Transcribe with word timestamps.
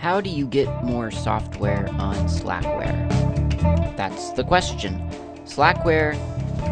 How 0.00 0.22
do 0.22 0.30
you 0.30 0.46
get 0.46 0.82
more 0.82 1.10
software 1.10 1.86
on 1.98 2.16
Slackware? 2.26 3.06
That's 3.98 4.30
the 4.30 4.42
question. 4.42 4.98
Slackware 5.44 6.14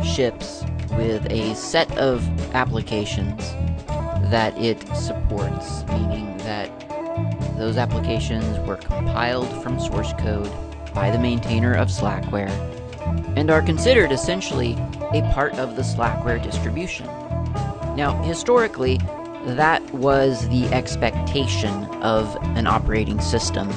ships 0.03 0.65
with 0.93 1.31
a 1.31 1.55
set 1.55 1.95
of 1.99 2.27
applications 2.55 3.53
that 4.31 4.57
it 4.57 4.81
supports, 4.97 5.85
meaning 5.89 6.39
that 6.39 6.71
those 7.59 7.77
applications 7.77 8.67
were 8.67 8.77
compiled 8.77 9.63
from 9.63 9.79
source 9.79 10.15
code 10.15 10.51
by 10.95 11.11
the 11.11 11.19
maintainer 11.19 11.75
of 11.75 11.89
Slackware 11.89 12.49
and 13.37 13.51
are 13.51 13.61
considered 13.61 14.11
essentially 14.11 14.73
a 15.13 15.21
part 15.35 15.53
of 15.59 15.77
the 15.77 15.83
Slackware 15.83 16.43
distribution. 16.43 17.05
Now, 17.95 18.23
historically, 18.23 18.99
that 19.57 19.83
was 19.95 20.49
the 20.49 20.67
expectation 20.67 21.73
of 22.03 22.37
an 22.57 22.67
operating 22.67 23.21
system, 23.21 23.69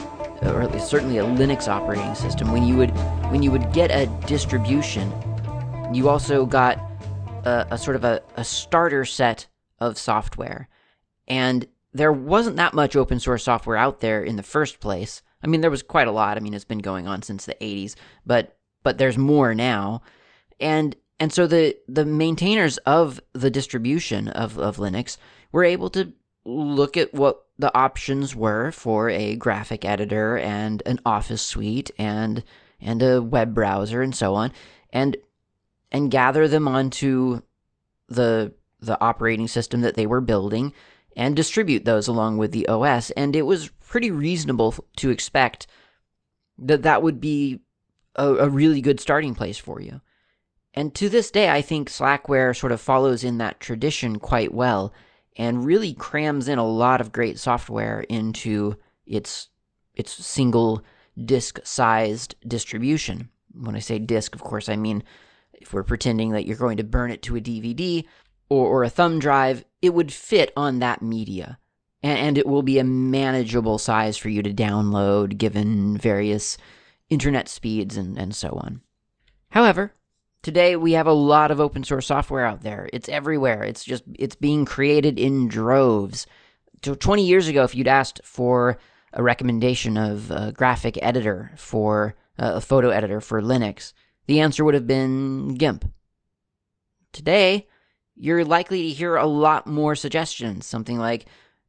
or 0.42 0.62
at 0.62 0.72
least 0.72 0.90
certainly 0.90 1.18
a 1.18 1.24
Linux 1.24 1.68
operating 1.68 2.14
system. 2.16 2.52
When 2.52 2.64
you 2.64 2.76
would 2.78 2.92
when 3.32 3.42
you 3.42 3.52
would 3.52 3.72
get 3.74 3.92
a 3.92 4.08
distribution, 4.28 5.12
you 5.94 6.10
also 6.10 6.46
got 6.46 6.78
a, 7.46 7.68
a 7.72 7.78
sort 7.78 7.96
of 7.96 8.04
a, 8.04 8.22
a 8.36 8.44
starter 8.44 9.06
set 9.06 9.48
of 9.80 9.98
software, 9.98 10.68
and 11.28 11.66
there 11.94 12.12
wasn't 12.12 12.56
that 12.58 12.74
much 12.74 12.96
open 12.96 13.20
source 13.20 13.44
software 13.44 13.78
out 13.78 14.00
there 14.00 14.24
in 14.24 14.36
the 14.36 14.44
first 14.44 14.80
place. 14.80 15.22
I 15.44 15.48
mean, 15.48 15.62
there 15.62 15.72
was 15.72 15.84
quite 15.84 16.08
a 16.08 16.12
lot. 16.12 16.38
I 16.38 16.40
mean, 16.40 16.54
it's 16.54 16.66
been 16.66 16.80
going 16.80 17.08
on 17.08 17.22
since 17.22 17.46
the 17.46 17.56
80s, 17.56 17.96
but 18.26 18.58
but 18.84 18.98
there's 18.98 19.18
more 19.18 19.54
now. 19.54 20.02
And 20.60 20.96
and 21.20 21.32
so 21.32 21.48
the 21.48 21.78
the 21.88 22.06
maintainers 22.06 22.78
of 22.80 23.20
the 23.34 23.50
distribution 23.52 24.28
of, 24.28 24.58
of 24.58 24.78
Linux 24.78 25.18
were 25.52 25.64
able 25.64 25.90
to 25.90 26.14
look 26.46 26.98
at 26.98 27.14
what 27.14 27.46
the 27.58 27.76
options 27.78 28.36
were 28.36 28.72
for 28.72 29.10
a 29.10 29.36
graphic 29.36 29.86
editor 29.86 30.38
and 30.38 30.82
an 30.86 31.00
office 31.06 31.42
suite 31.42 31.92
and 31.98 32.44
and 32.80 33.04
a 33.04 33.22
web 33.22 33.54
browser 33.54 34.02
and 34.02 34.16
so 34.16 34.34
on 34.34 34.52
and 34.92 35.18
and 35.92 36.10
gather 36.10 36.48
them 36.48 36.68
onto 36.68 37.42
the 38.10 38.52
the 38.80 39.00
operating 39.00 39.48
system 39.48 39.82
that 39.82 39.96
they 39.96 40.08
were 40.08 40.22
building 40.22 40.74
and 41.16 41.36
distribute 41.36 41.86
those 41.86 42.08
along 42.08 42.38
with 42.38 42.52
the 42.52 42.68
OS 42.68 43.12
and 43.12 43.36
it 43.36 43.44
was 43.44 43.70
pretty 43.80 44.10
reasonable 44.10 44.74
to 44.96 45.12
expect 45.12 45.68
that 46.58 46.84
that 46.84 47.04
would 47.04 47.20
be 47.20 47.60
a, 48.16 48.28
a 48.36 48.50
really 48.50 48.82
good 48.82 49.00
starting 49.00 49.36
place 49.36 49.58
for 49.58 49.82
you. 49.82 50.02
And 50.74 50.94
to 50.96 51.10
this 51.10 51.32
day, 51.32 51.50
I 51.50 51.62
think 51.62 51.90
Slackware 51.90 52.56
sort 52.56 52.72
of 52.72 52.80
follows 52.80 53.24
in 53.24 53.38
that 53.40 53.60
tradition 53.60 54.20
quite 54.20 54.54
well 54.54 54.94
and 55.38 55.66
really 55.66 55.94
crams 55.94 56.48
in 56.48 56.60
a 56.60 56.68
lot 56.68 57.02
of 57.02 57.12
great 57.12 57.40
software 57.40 58.02
into 58.02 58.76
its 59.06 59.50
its 59.94 60.12
single 60.12 60.84
disk 61.26 61.60
sized 61.64 62.36
distribution. 62.48 63.30
When 63.54 63.76
I 63.76 63.80
say 63.80 64.00
disk, 64.00 64.36
of 64.36 64.42
course, 64.42 64.70
I 64.70 64.76
mean 64.76 65.04
if 65.54 65.74
we're 65.74 65.84
pretending 65.84 66.32
that 66.32 66.46
you're 66.46 66.58
going 66.58 66.78
to 66.78 66.84
burn 66.84 67.12
it 67.12 67.22
to 67.24 67.36
a 67.36 67.42
DVD 67.42 68.06
or, 68.50 68.68
or 68.68 68.84
a 68.84 68.90
thumb 68.90 69.20
drive, 69.20 69.64
it 69.82 69.94
would 69.94 70.12
fit 70.12 70.52
on 70.58 70.80
that 70.80 71.02
media. 71.02 71.60
And, 72.04 72.18
and 72.18 72.38
it 72.38 72.48
will 72.48 72.64
be 72.64 72.80
a 72.80 72.84
manageable 72.84 73.78
size 73.78 74.18
for 74.18 74.30
you 74.30 74.42
to 74.42 74.54
download 74.54 75.38
given 75.38 75.98
various 75.98 76.58
internet 77.10 77.48
speeds 77.48 77.96
and, 77.96 78.18
and 78.18 78.36
so 78.36 78.50
on. 78.50 78.82
However, 79.50 79.94
Today 80.44 80.76
we 80.76 80.94
have 80.94 81.06
a 81.06 81.14
lot 81.14 81.52
of 81.52 81.60
open 81.60 81.84
source 81.84 82.08
software 82.08 82.46
out 82.46 82.64
there. 82.64 82.90
It's 82.92 83.08
everywhere. 83.08 83.64
It's 83.64 83.84
just 83.84 84.04
it's 84.18 84.36
being 84.36 84.66
created 84.66 85.20
in 85.20 85.48
droves. 85.48 86.26
So 86.84 86.96
20 86.96 87.24
years 87.24 87.48
ago 87.48 87.64
if 87.64 87.76
you'd 87.76 87.88
asked 87.88 88.22
for 88.24 88.80
a 89.14 89.22
recommendation 89.22 89.98
of 89.98 90.32
a 90.32 90.52
graphic 90.52 90.98
editor 91.02 91.52
for 91.58 92.16
uh, 92.40 92.54
a 92.56 92.62
photo 92.62 92.90
editor 92.90 93.22
for 93.22 93.40
Linux, 93.42 93.94
the 94.26 94.40
answer 94.40 94.64
would 94.66 94.74
have 94.74 94.88
been 94.88 95.54
GIMP. 95.56 95.92
Today, 97.12 97.68
you're 98.16 98.46
likely 98.46 98.84
to 98.84 98.94
hear 98.94 99.18
a 99.18 99.28
lot 99.28 99.68
more 99.68 99.96
suggestions, 99.96 100.66
something 100.66 100.98
like 100.98 101.26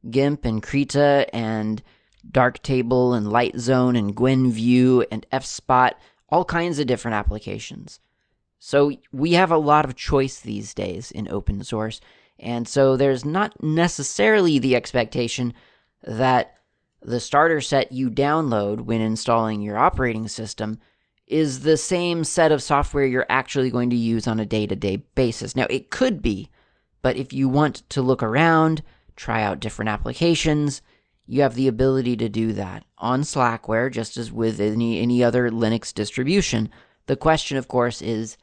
GIMP 0.09 0.45
and 0.45 0.63
Krita 0.63 1.27
and 1.33 1.83
Darktable 2.27 3.15
and 3.15 3.27
Lightzone 3.27 3.97
and 3.97 4.15
Gwenview 4.15 5.05
and 5.11 5.27
FSpot, 5.31 5.91
all 6.29 6.45
kinds 6.45 6.79
of 6.79 6.87
different 6.87 7.15
applications. 7.15 7.99
So 8.65 8.93
we 9.11 9.33
have 9.33 9.51
a 9.51 9.57
lot 9.57 9.83
of 9.83 9.97
choice 9.97 10.39
these 10.39 10.73
days 10.73 11.11
in 11.11 11.27
open 11.27 11.65
source. 11.65 11.99
And 12.39 12.65
so 12.65 12.95
there's 12.95 13.25
not 13.25 13.61
necessarily 13.61 14.57
the 14.57 14.77
expectation 14.77 15.53
that 16.01 16.55
the 17.01 17.19
starter 17.19 17.59
set 17.59 17.91
you 17.91 18.09
download 18.09 18.79
when 18.79 19.01
installing 19.01 19.61
your 19.61 19.77
operating 19.77 20.29
system 20.29 20.79
is 21.27 21.59
the 21.59 21.75
same 21.75 22.23
set 22.23 22.53
of 22.53 22.63
software 22.63 23.05
you're 23.05 23.25
actually 23.27 23.69
going 23.69 23.89
to 23.89 23.97
use 23.97 24.27
on 24.27 24.39
a 24.39 24.45
day 24.45 24.65
to 24.65 24.77
day 24.77 24.95
basis. 25.13 25.57
Now, 25.57 25.67
it 25.69 25.91
could 25.91 26.21
be, 26.21 26.49
but 27.01 27.17
if 27.17 27.33
you 27.33 27.49
want 27.49 27.87
to 27.89 28.01
look 28.01 28.23
around, 28.23 28.81
try 29.17 29.43
out 29.43 29.59
different 29.59 29.89
applications, 29.89 30.81
you 31.27 31.41
have 31.41 31.55
the 31.55 31.67
ability 31.67 32.15
to 32.15 32.29
do 32.29 32.53
that 32.53 32.85
on 32.97 33.23
Slackware, 33.23 33.91
just 33.91 34.15
as 34.15 34.31
with 34.31 34.61
any, 34.61 35.01
any 35.01 35.21
other 35.21 35.49
Linux 35.49 35.93
distribution. 35.93 36.69
The 37.07 37.17
question, 37.17 37.57
of 37.57 37.67
course, 37.67 38.01
is 38.01 38.37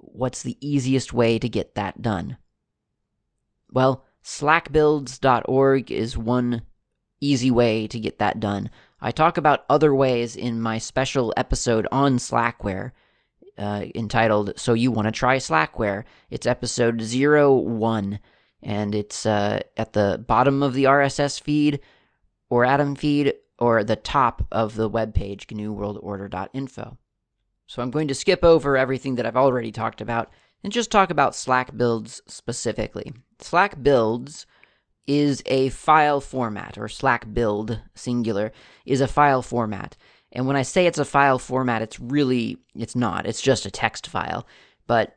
what's 0.00 0.42
the 0.42 0.56
easiest 0.60 1.12
way 1.12 1.38
to 1.38 1.48
get 1.48 1.74
that 1.74 2.02
done? 2.02 2.36
Well, 3.70 4.04
slackbuilds.org 4.24 5.90
is 5.90 6.18
one 6.18 6.62
easy 7.20 7.50
way 7.50 7.86
to 7.86 8.00
get 8.00 8.18
that 8.18 8.40
done. 8.40 8.70
I 9.00 9.10
talk 9.12 9.36
about 9.36 9.64
other 9.68 9.94
ways 9.94 10.36
in 10.36 10.60
my 10.60 10.78
special 10.78 11.32
episode 11.36 11.86
on 11.90 12.18
Slackware 12.18 12.92
uh, 13.58 13.84
entitled 13.94 14.58
So 14.58 14.72
You 14.72 14.90
Want 14.90 15.06
to 15.06 15.12
Try 15.12 15.36
Slackware. 15.36 16.04
It's 16.30 16.46
episode 16.46 17.00
01, 17.00 18.18
and 18.62 18.94
it's 18.94 19.26
uh, 19.26 19.60
at 19.76 19.92
the 19.92 20.22
bottom 20.26 20.62
of 20.62 20.74
the 20.74 20.84
RSS 20.84 21.40
feed 21.40 21.80
or 22.48 22.64
Atom 22.64 22.94
feed 22.94 23.34
or 23.58 23.84
the 23.84 23.96
top 23.96 24.46
of 24.50 24.74
the 24.74 24.90
webpage, 24.90 25.46
gnuworldorder.info. 25.46 26.96
So 27.70 27.82
I'm 27.82 27.92
going 27.92 28.08
to 28.08 28.16
skip 28.16 28.42
over 28.42 28.76
everything 28.76 29.14
that 29.14 29.26
I've 29.26 29.36
already 29.36 29.70
talked 29.70 30.00
about 30.00 30.32
and 30.64 30.72
just 30.72 30.90
talk 30.90 31.08
about 31.08 31.36
Slack 31.36 31.76
builds 31.76 32.20
specifically. 32.26 33.12
Slack 33.38 33.80
builds 33.80 34.44
is 35.06 35.40
a 35.46 35.68
file 35.68 36.20
format, 36.20 36.76
or 36.76 36.88
Slack 36.88 37.32
build 37.32 37.80
singular 37.94 38.50
is 38.84 39.00
a 39.00 39.06
file 39.06 39.40
format. 39.40 39.96
And 40.32 40.48
when 40.48 40.56
I 40.56 40.62
say 40.62 40.88
it's 40.88 40.98
a 40.98 41.04
file 41.04 41.38
format, 41.38 41.80
it's 41.80 42.00
really 42.00 42.58
it's 42.74 42.96
not. 42.96 43.24
It's 43.24 43.40
just 43.40 43.66
a 43.66 43.70
text 43.70 44.08
file. 44.08 44.48
But 44.88 45.16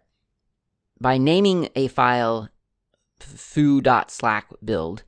by 1.01 1.17
naming 1.17 1.69
a 1.75 1.87
file 1.87 2.49
foo.slackbuild, 3.19 5.01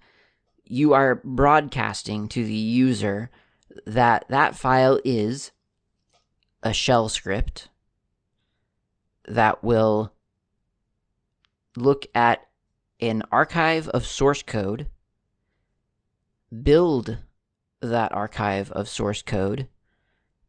you 0.63 0.93
are 0.93 1.21
broadcasting 1.23 2.27
to 2.29 2.43
the 2.43 2.53
user 2.55 3.29
that 3.85 4.25
that 4.29 4.55
file 4.55 4.99
is 5.05 5.51
a 6.65 6.73
shell 6.73 7.07
script 7.07 7.69
that 9.27 9.63
will 9.63 10.11
look 11.77 12.07
at 12.15 12.47
an 12.99 13.21
archive 13.31 13.87
of 13.89 14.05
source 14.05 14.41
code, 14.41 14.87
build 16.63 17.19
that 17.81 18.11
archive 18.11 18.71
of 18.71 18.89
source 18.89 19.21
code, 19.21 19.67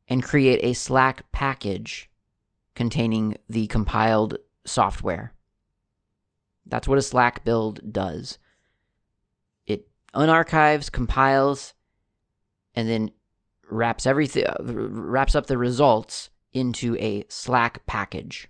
and 0.09 0.22
create 0.22 0.60
a 0.62 0.72
Slack 0.72 1.31
package 1.32 2.09
containing 2.75 3.37
the 3.49 3.66
compiled 3.66 4.38
software. 4.65 5.34
That's 6.65 6.88
what 6.88 6.99
a 6.99 7.03
Slack 7.03 7.44
build 7.44 7.93
does. 7.93 8.38
It 9.66 9.87
unarchives, 10.15 10.91
compiles, 10.91 11.75
and 12.75 12.88
then 12.88 13.10
wraps 13.69 14.07
everything 14.07 14.47
uh, 14.47 14.57
wraps 14.61 15.35
up 15.35 15.47
the 15.47 15.59
results 15.59 16.31
into 16.53 16.97
a 16.99 17.25
Slack 17.29 17.85
package. 17.87 18.49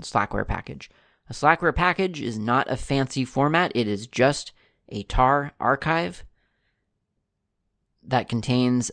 Slackware 0.00 0.46
package. 0.46 0.90
A 1.28 1.32
Slackware 1.32 1.74
package 1.74 2.20
is 2.20 2.38
not 2.38 2.70
a 2.70 2.76
fancy 2.76 3.24
format, 3.24 3.72
it 3.74 3.86
is 3.86 4.06
just 4.06 4.52
a 4.88 5.02
tar 5.04 5.52
archive 5.60 6.24
that 8.02 8.28
contains 8.28 8.90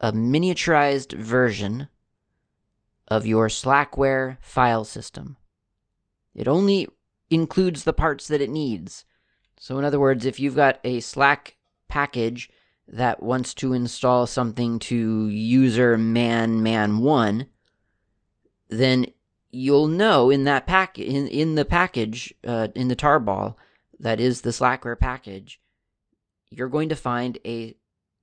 a 0.00 0.12
miniaturized 0.12 1.12
version 1.12 1.88
of 3.08 3.26
your 3.26 3.48
Slackware 3.48 4.36
file 4.40 4.84
system. 4.84 5.36
It 6.34 6.48
only 6.48 6.88
includes 7.30 7.84
the 7.84 7.92
parts 7.92 8.28
that 8.28 8.40
it 8.40 8.50
needs. 8.50 9.04
So, 9.58 9.78
in 9.78 9.84
other 9.84 10.00
words, 10.00 10.26
if 10.26 10.40
you've 10.40 10.56
got 10.56 10.80
a 10.84 11.00
Slack 11.00 11.56
package 11.88 12.50
that 12.92 13.22
wants 13.22 13.54
to 13.54 13.72
install 13.72 14.26
something 14.26 14.78
to 14.78 15.28
user 15.28 15.96
man 15.96 16.62
man 16.62 16.98
one, 16.98 17.46
then 18.68 19.06
you'll 19.50 19.88
know 19.88 20.30
in 20.30 20.44
that 20.44 20.66
pack 20.66 20.98
in, 20.98 21.26
in 21.26 21.54
the 21.54 21.64
package 21.64 22.32
uh, 22.46 22.68
in 22.74 22.88
the 22.88 22.96
tarball 22.96 23.56
that 24.02 24.20
is 24.20 24.40
the 24.40 24.50
Slackware 24.50 24.98
package, 24.98 25.60
you're 26.50 26.68
going 26.68 26.90
to 26.90 26.96
find 26.96 27.38
a 27.46 27.74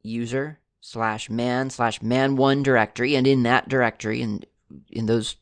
user 0.04 0.60
slash 0.82 1.30
man 1.30 1.70
slash 1.70 2.00
man1 2.00 2.64
directory, 2.64 3.16
and 3.16 3.26
in 3.26 3.44
that 3.44 3.68
directory, 3.68 4.22
and 4.22 4.46
in 4.92 5.08
those, 5.08 5.38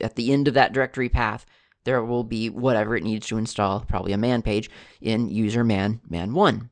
at 0.00 0.14
the 0.14 0.32
end 0.32 0.46
of 0.46 0.54
that 0.54 0.72
directory 0.72 1.08
path, 1.08 1.44
there 1.84 2.04
will 2.04 2.24
be 2.24 2.50
whatever 2.50 2.96
it 2.96 3.02
needs 3.02 3.26
to 3.26 3.38
install, 3.38 3.80
probably 3.80 4.12
a 4.12 4.18
man 4.18 4.42
page, 4.42 4.70
in 5.00 5.28
user 5.28 5.64
man 5.64 6.00
man1. 6.10 6.68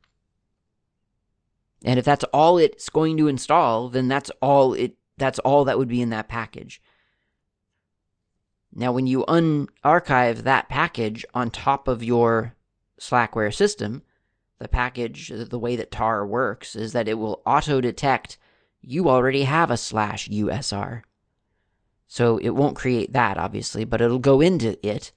And 1.87 1.97
if 1.97 2.03
that's 2.03 2.25
all 2.33 2.57
it's 2.57 2.89
going 2.89 3.15
to 3.15 3.29
install, 3.29 3.87
then 3.87 4.09
that's 4.09 4.29
all 4.41 4.73
it 4.73 4.97
that's 5.17 5.39
all 5.39 5.63
that 5.63 5.77
would 5.77 5.87
be 5.87 6.01
in 6.01 6.09
that 6.09 6.27
package. 6.27 6.81
Now 8.75 8.91
when 8.91 9.07
you 9.07 9.23
unarchive 9.25 10.43
that 10.43 10.67
package 10.67 11.25
on 11.33 11.49
top 11.49 11.87
of 11.87 12.03
your 12.03 12.55
Slackware 12.99 13.55
system, 13.55 14.03
the 14.59 14.67
package, 14.67 15.29
the 15.33 15.57
way 15.57 15.77
that 15.77 15.89
tar 15.89 16.27
works 16.27 16.75
is 16.75 16.91
that 16.91 17.07
it 17.07 17.13
will 17.13 17.41
auto 17.45 17.79
detect 17.79 18.37
you 18.81 19.07
already 19.07 19.43
have 19.43 19.71
a 19.71 19.77
slash 19.77 20.27
USR. 20.27 21.03
So 22.05 22.37
it 22.37 22.49
won't 22.49 22.75
create 22.75 23.13
that, 23.13 23.37
obviously, 23.37 23.85
but 23.85 24.01
it'll 24.01 24.19
go 24.19 24.41
into 24.41 24.77
it 24.85 25.13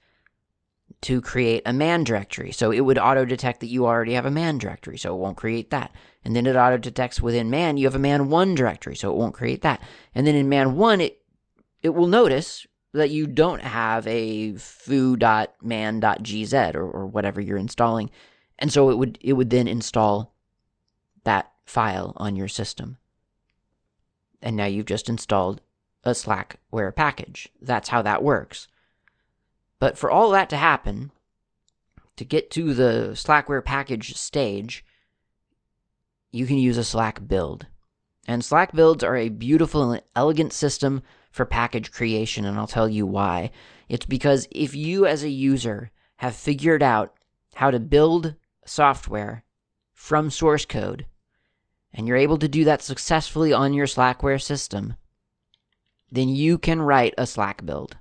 to 1.01 1.19
create 1.21 1.63
a 1.65 1.73
man 1.73 2.03
directory. 2.03 2.51
So 2.51 2.71
it 2.71 2.81
would 2.81 2.99
auto 2.99 3.25
detect 3.25 3.59
that 3.61 3.69
you 3.69 3.85
already 3.85 4.13
have 4.13 4.25
a 4.25 4.31
man 4.31 4.57
directory, 4.57 4.97
so 4.97 5.13
it 5.15 5.19
won't 5.19 5.37
create 5.37 5.71
that. 5.71 5.91
And 6.23 6.35
then 6.35 6.45
it 6.45 6.55
auto 6.55 6.77
detects 6.77 7.21
within 7.21 7.49
man 7.49 7.77
you 7.77 7.87
have 7.87 7.95
a 7.95 7.99
man 7.99 8.29
one 8.29 8.53
directory, 8.55 8.95
so 8.95 9.11
it 9.11 9.17
won't 9.17 9.33
create 9.33 9.61
that. 9.63 9.81
And 10.13 10.27
then 10.27 10.35
in 10.35 10.49
man 10.49 10.75
one, 10.75 11.01
it 11.01 11.17
it 11.81 11.89
will 11.89 12.07
notice 12.07 12.67
that 12.93 13.09
you 13.09 13.25
don't 13.25 13.61
have 13.61 14.05
a 14.05 14.53
foo.man.gz 14.53 15.55
or, 16.75 16.83
or 16.83 17.07
whatever 17.07 17.41
you're 17.41 17.57
installing. 17.57 18.11
And 18.59 18.71
so 18.71 18.91
it 18.91 18.97
would 18.97 19.17
it 19.21 19.33
would 19.33 19.49
then 19.49 19.67
install 19.67 20.35
that 21.23 21.51
file 21.65 22.13
on 22.17 22.35
your 22.35 22.47
system. 22.47 22.97
And 24.41 24.55
now 24.55 24.65
you've 24.65 24.85
just 24.85 25.09
installed 25.09 25.61
a 26.03 26.11
Slackware 26.11 26.95
package. 26.95 27.49
That's 27.61 27.89
how 27.89 28.01
that 28.01 28.23
works. 28.23 28.67
But 29.81 29.97
for 29.97 30.11
all 30.11 30.29
that 30.29 30.47
to 30.51 30.57
happen, 30.57 31.11
to 32.15 32.23
get 32.23 32.51
to 32.51 32.75
the 32.75 33.13
Slackware 33.13 33.65
package 33.65 34.15
stage, 34.15 34.85
you 36.31 36.45
can 36.45 36.57
use 36.57 36.77
a 36.77 36.83
Slack 36.83 37.27
build. 37.27 37.65
And 38.27 38.45
Slack 38.45 38.73
builds 38.73 39.03
are 39.03 39.17
a 39.17 39.29
beautiful 39.29 39.89
and 39.91 40.03
elegant 40.15 40.53
system 40.53 41.01
for 41.31 41.45
package 41.45 41.91
creation, 41.91 42.45
and 42.45 42.59
I'll 42.59 42.67
tell 42.67 42.87
you 42.87 43.07
why. 43.07 43.49
It's 43.89 44.05
because 44.05 44.47
if 44.51 44.75
you, 44.75 45.07
as 45.07 45.23
a 45.23 45.29
user, 45.29 45.89
have 46.17 46.35
figured 46.35 46.83
out 46.83 47.15
how 47.55 47.71
to 47.71 47.79
build 47.79 48.35
software 48.63 49.43
from 49.95 50.29
source 50.29 50.63
code, 50.63 51.07
and 51.91 52.07
you're 52.07 52.17
able 52.17 52.37
to 52.37 52.47
do 52.47 52.65
that 52.65 52.83
successfully 52.83 53.51
on 53.51 53.73
your 53.73 53.87
Slackware 53.87 54.39
system, 54.39 54.93
then 56.11 56.29
you 56.29 56.59
can 56.59 56.83
write 56.83 57.15
a 57.17 57.25
Slack 57.25 57.65
build. 57.65 57.97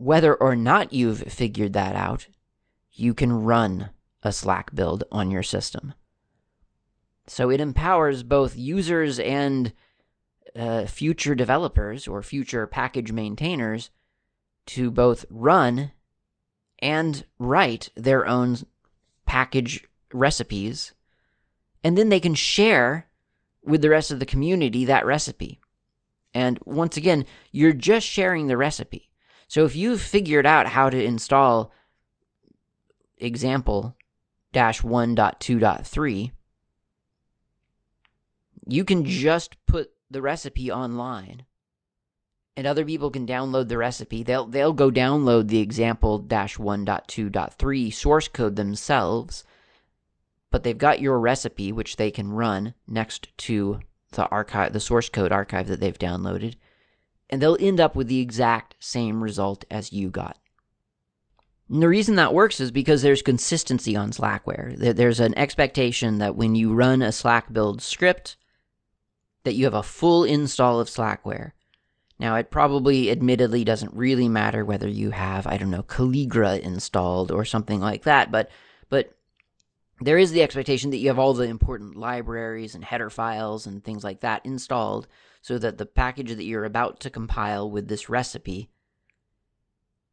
Whether 0.00 0.34
or 0.34 0.56
not 0.56 0.94
you've 0.94 1.20
figured 1.24 1.74
that 1.74 1.94
out, 1.94 2.26
you 2.90 3.12
can 3.12 3.44
run 3.44 3.90
a 4.22 4.32
Slack 4.32 4.74
build 4.74 5.04
on 5.12 5.30
your 5.30 5.42
system. 5.42 5.92
So 7.26 7.50
it 7.50 7.60
empowers 7.60 8.22
both 8.22 8.56
users 8.56 9.18
and 9.18 9.74
uh, 10.56 10.86
future 10.86 11.34
developers 11.34 12.08
or 12.08 12.22
future 12.22 12.66
package 12.66 13.12
maintainers 13.12 13.90
to 14.68 14.90
both 14.90 15.26
run 15.28 15.92
and 16.78 17.26
write 17.38 17.90
their 17.94 18.26
own 18.26 18.56
package 19.26 19.84
recipes. 20.14 20.94
And 21.84 21.98
then 21.98 22.08
they 22.08 22.20
can 22.20 22.34
share 22.34 23.06
with 23.62 23.82
the 23.82 23.90
rest 23.90 24.10
of 24.10 24.18
the 24.18 24.24
community 24.24 24.86
that 24.86 25.04
recipe. 25.04 25.60
And 26.32 26.58
once 26.64 26.96
again, 26.96 27.26
you're 27.52 27.74
just 27.74 28.06
sharing 28.06 28.46
the 28.46 28.56
recipe. 28.56 29.09
So 29.50 29.64
if 29.64 29.74
you've 29.74 30.00
figured 30.00 30.46
out 30.46 30.68
how 30.68 30.90
to 30.90 31.04
install 31.04 31.72
example 33.18 33.96
dash 34.52 34.80
1.2.3 34.82 36.30
you 38.68 38.84
can 38.84 39.04
just 39.04 39.56
put 39.66 39.90
the 40.08 40.22
recipe 40.22 40.70
online 40.70 41.46
and 42.56 42.64
other 42.64 42.84
people 42.84 43.10
can 43.10 43.26
download 43.26 43.66
the 43.66 43.76
recipe. 43.76 44.22
They'll 44.22 44.46
they'll 44.46 44.72
go 44.72 44.88
download 44.88 45.48
the 45.48 45.58
example 45.58 46.22
1.2.3 46.22 47.92
source 47.92 48.28
code 48.28 48.54
themselves, 48.54 49.42
but 50.52 50.62
they've 50.62 50.78
got 50.78 51.00
your 51.00 51.18
recipe 51.18 51.72
which 51.72 51.96
they 51.96 52.12
can 52.12 52.30
run 52.30 52.74
next 52.86 53.36
to 53.38 53.80
the 54.12 54.28
archive 54.28 54.72
the 54.72 54.78
source 54.78 55.08
code 55.08 55.32
archive 55.32 55.66
that 55.66 55.80
they've 55.80 55.98
downloaded, 55.98 56.54
and 57.30 57.40
they'll 57.40 57.56
end 57.60 57.80
up 57.80 57.96
with 57.96 58.08
the 58.08 58.20
exact 58.20 58.74
same 58.78 59.22
result 59.22 59.64
as 59.70 59.92
you 59.92 60.10
got. 60.10 60.36
And 61.70 61.80
the 61.80 61.88
reason 61.88 62.16
that 62.16 62.34
works 62.34 62.60
is 62.60 62.72
because 62.72 63.02
there's 63.02 63.22
consistency 63.22 63.94
on 63.94 64.10
Slackware. 64.10 64.76
There's 64.96 65.20
an 65.20 65.38
expectation 65.38 66.18
that 66.18 66.34
when 66.34 66.56
you 66.56 66.74
run 66.74 67.00
a 67.00 67.12
Slack 67.12 67.52
build 67.52 67.80
script, 67.80 68.36
that 69.44 69.54
you 69.54 69.64
have 69.64 69.74
a 69.74 69.82
full 69.82 70.24
install 70.24 70.80
of 70.80 70.88
Slackware. 70.88 71.52
Now, 72.18 72.36
it 72.36 72.50
probably 72.50 73.10
admittedly 73.10 73.64
doesn't 73.64 73.94
really 73.94 74.28
matter 74.28 74.64
whether 74.64 74.88
you 74.88 75.10
have, 75.10 75.46
I 75.46 75.56
don't 75.56 75.70
know, 75.70 75.84
Calligra 75.84 76.60
installed 76.60 77.30
or 77.30 77.44
something 77.44 77.80
like 77.80 78.02
that, 78.02 78.30
but 78.30 78.50
but 78.90 79.16
there 80.00 80.18
is 80.18 80.32
the 80.32 80.42
expectation 80.42 80.90
that 80.90 80.98
you 80.98 81.08
have 81.08 81.18
all 81.18 81.34
the 81.34 81.44
important 81.44 81.96
libraries 81.96 82.74
and 82.74 82.84
header 82.84 83.10
files 83.10 83.66
and 83.66 83.82
things 83.82 84.02
like 84.02 84.20
that 84.20 84.44
installed 84.44 85.06
so 85.40 85.58
that 85.58 85.78
the 85.78 85.86
package 85.86 86.34
that 86.36 86.44
you're 86.44 86.64
about 86.64 87.00
to 87.00 87.10
compile 87.10 87.70
with 87.70 87.88
this 87.88 88.08
recipe 88.08 88.70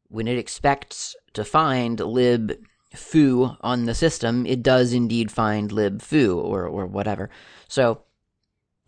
when 0.10 0.28
it 0.28 0.38
expects 0.38 1.16
to 1.34 1.44
find 1.44 2.00
lib 2.00 2.58
foo 2.94 3.58
on 3.62 3.86
the 3.86 3.94
system, 3.96 4.46
it 4.46 4.64
does 4.64 4.94
indeed 4.94 5.32
find 5.32 5.72
lib 5.72 6.02
foo 6.02 6.40
or 6.40 6.66
or 6.66 6.86
whatever. 6.86 7.30
So 7.68 8.04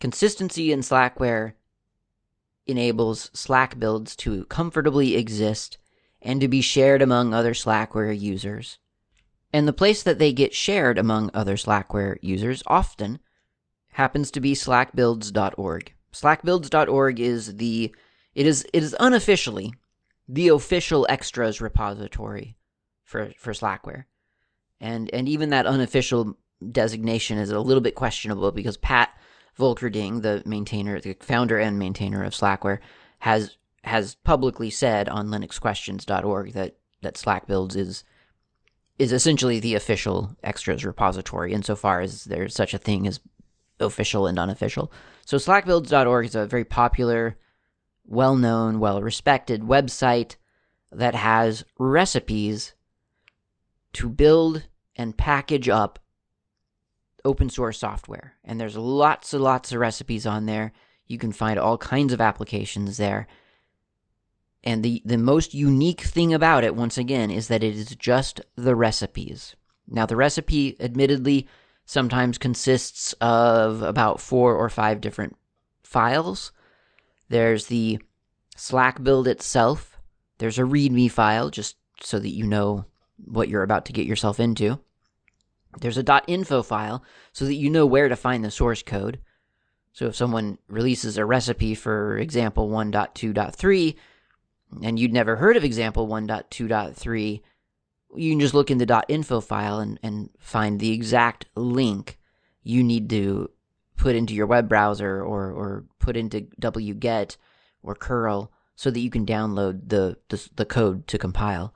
Consistency 0.00 0.72
in 0.72 0.80
Slackware 0.80 1.52
enables 2.66 3.30
Slack 3.34 3.78
builds 3.78 4.16
to 4.16 4.46
comfortably 4.46 5.14
exist 5.14 5.76
and 6.22 6.40
to 6.40 6.48
be 6.48 6.62
shared 6.62 7.02
among 7.02 7.34
other 7.34 7.52
Slackware 7.52 8.18
users. 8.18 8.78
And 9.52 9.68
the 9.68 9.72
place 9.72 10.02
that 10.02 10.18
they 10.18 10.32
get 10.32 10.54
shared 10.54 10.96
among 10.96 11.30
other 11.34 11.56
Slackware 11.56 12.16
users 12.22 12.62
often 12.66 13.18
happens 13.92 14.30
to 14.30 14.40
be 14.40 14.54
slackbuilds.org. 14.54 15.92
Slackbuilds.org 16.12 17.20
is 17.20 17.56
the 17.56 17.94
it 18.34 18.46
is 18.46 18.66
it 18.72 18.82
is 18.82 18.96
unofficially 18.98 19.74
the 20.28 20.48
official 20.48 21.06
extras 21.08 21.60
repository 21.60 22.56
for 23.04 23.32
for 23.38 23.52
Slackware. 23.52 24.04
And 24.80 25.10
and 25.12 25.28
even 25.28 25.50
that 25.50 25.66
unofficial 25.66 26.36
designation 26.70 27.38
is 27.38 27.50
a 27.50 27.60
little 27.60 27.80
bit 27.80 27.94
questionable 27.94 28.52
because 28.52 28.76
Pat 28.76 29.10
Volkerding, 29.58 30.22
the 30.22 30.42
maintainer, 30.46 31.00
the 31.00 31.16
founder 31.20 31.58
and 31.58 31.78
maintainer 31.78 32.22
of 32.22 32.32
Slackware, 32.32 32.78
has 33.20 33.56
has 33.84 34.14
publicly 34.16 34.70
said 34.70 35.08
on 35.08 35.28
linuxquestions.org 35.28 36.52
that 36.52 36.76
that 37.02 37.16
Slack 37.16 37.46
builds 37.46 37.76
is 37.76 38.04
is 38.98 39.12
essentially 39.12 39.60
the 39.60 39.74
official 39.74 40.36
extras 40.42 40.84
repository 40.84 41.52
insofar 41.52 42.00
as 42.02 42.24
there's 42.24 42.54
such 42.54 42.74
a 42.74 42.78
thing 42.78 43.06
as 43.06 43.20
official 43.80 44.26
and 44.26 44.38
unofficial. 44.38 44.92
So 45.24 45.36
slackbuilds.org 45.36 46.26
is 46.26 46.34
a 46.34 46.46
very 46.46 46.64
popular, 46.64 47.36
well-known, 48.04 48.80
well-respected 48.80 49.62
website 49.62 50.36
that 50.92 51.14
has 51.14 51.64
recipes 51.78 52.74
to 53.94 54.08
build 54.08 54.66
and 54.96 55.16
package 55.16 55.68
up 55.68 55.98
open 57.24 57.48
source 57.48 57.78
software. 57.78 58.34
And 58.44 58.60
there's 58.60 58.76
lots 58.76 59.34
and 59.34 59.42
lots 59.42 59.72
of 59.72 59.78
recipes 59.78 60.26
on 60.26 60.46
there. 60.46 60.72
You 61.06 61.18
can 61.18 61.32
find 61.32 61.58
all 61.58 61.78
kinds 61.78 62.12
of 62.12 62.20
applications 62.20 62.96
there. 62.96 63.26
And 64.62 64.82
the, 64.82 65.02
the 65.04 65.18
most 65.18 65.54
unique 65.54 66.02
thing 66.02 66.34
about 66.34 66.64
it, 66.64 66.76
once 66.76 66.98
again, 66.98 67.30
is 67.30 67.48
that 67.48 67.64
it 67.64 67.74
is 67.74 67.96
just 67.96 68.40
the 68.56 68.74
recipes. 68.74 69.56
Now, 69.88 70.06
the 70.06 70.16
recipe, 70.16 70.76
admittedly, 70.80 71.48
sometimes 71.90 72.38
consists 72.38 73.14
of 73.20 73.82
about 73.82 74.20
four 74.20 74.54
or 74.54 74.68
five 74.68 75.00
different 75.00 75.36
files. 75.82 76.52
There's 77.30 77.66
the 77.66 77.98
Slack 78.56 79.02
build 79.02 79.26
itself, 79.26 79.98
there's 80.38 80.60
a 80.60 80.62
README 80.62 81.10
file, 81.10 81.50
just 81.50 81.76
so 82.00 82.20
that 82.20 82.28
you 82.28 82.46
know 82.46 82.84
what 83.16 83.48
you're 83.48 83.64
about 83.64 83.86
to 83.86 83.92
get 83.92 84.06
yourself 84.06 84.38
into. 84.38 84.78
There's 85.80 85.98
a 85.98 86.22
.info 86.28 86.62
file 86.62 87.02
so 87.32 87.44
that 87.44 87.54
you 87.54 87.68
know 87.68 87.86
where 87.86 88.08
to 88.08 88.14
find 88.14 88.44
the 88.44 88.52
source 88.52 88.84
code. 88.84 89.18
So 89.92 90.06
if 90.06 90.14
someone 90.14 90.58
releases 90.68 91.18
a 91.18 91.24
recipe 91.24 91.74
for 91.74 92.18
example 92.18 92.68
1.2.3 92.68 93.96
and 94.84 94.96
you'd 94.96 95.12
never 95.12 95.36
heard 95.36 95.56
of 95.56 95.64
example 95.64 96.06
1.2.3, 96.06 97.40
you 98.16 98.32
can 98.32 98.40
just 98.40 98.54
look 98.54 98.70
in 98.70 98.78
the 98.78 99.04
.info 99.08 99.40
file 99.40 99.78
and, 99.78 99.98
and 100.02 100.30
find 100.38 100.78
the 100.78 100.92
exact 100.92 101.46
link 101.54 102.18
you 102.62 102.82
need 102.82 103.08
to 103.10 103.50
put 103.96 104.16
into 104.16 104.34
your 104.34 104.46
web 104.46 104.68
browser 104.68 105.22
or, 105.22 105.50
or 105.50 105.84
put 105.98 106.16
into 106.16 106.42
wget 106.60 107.36
or 107.82 107.94
curl 107.94 108.50
so 108.74 108.90
that 108.90 109.00
you 109.00 109.10
can 109.10 109.26
download 109.26 109.88
the, 109.88 110.16
the, 110.28 110.48
the 110.56 110.64
code 110.64 111.06
to 111.06 111.18
compile. 111.18 111.74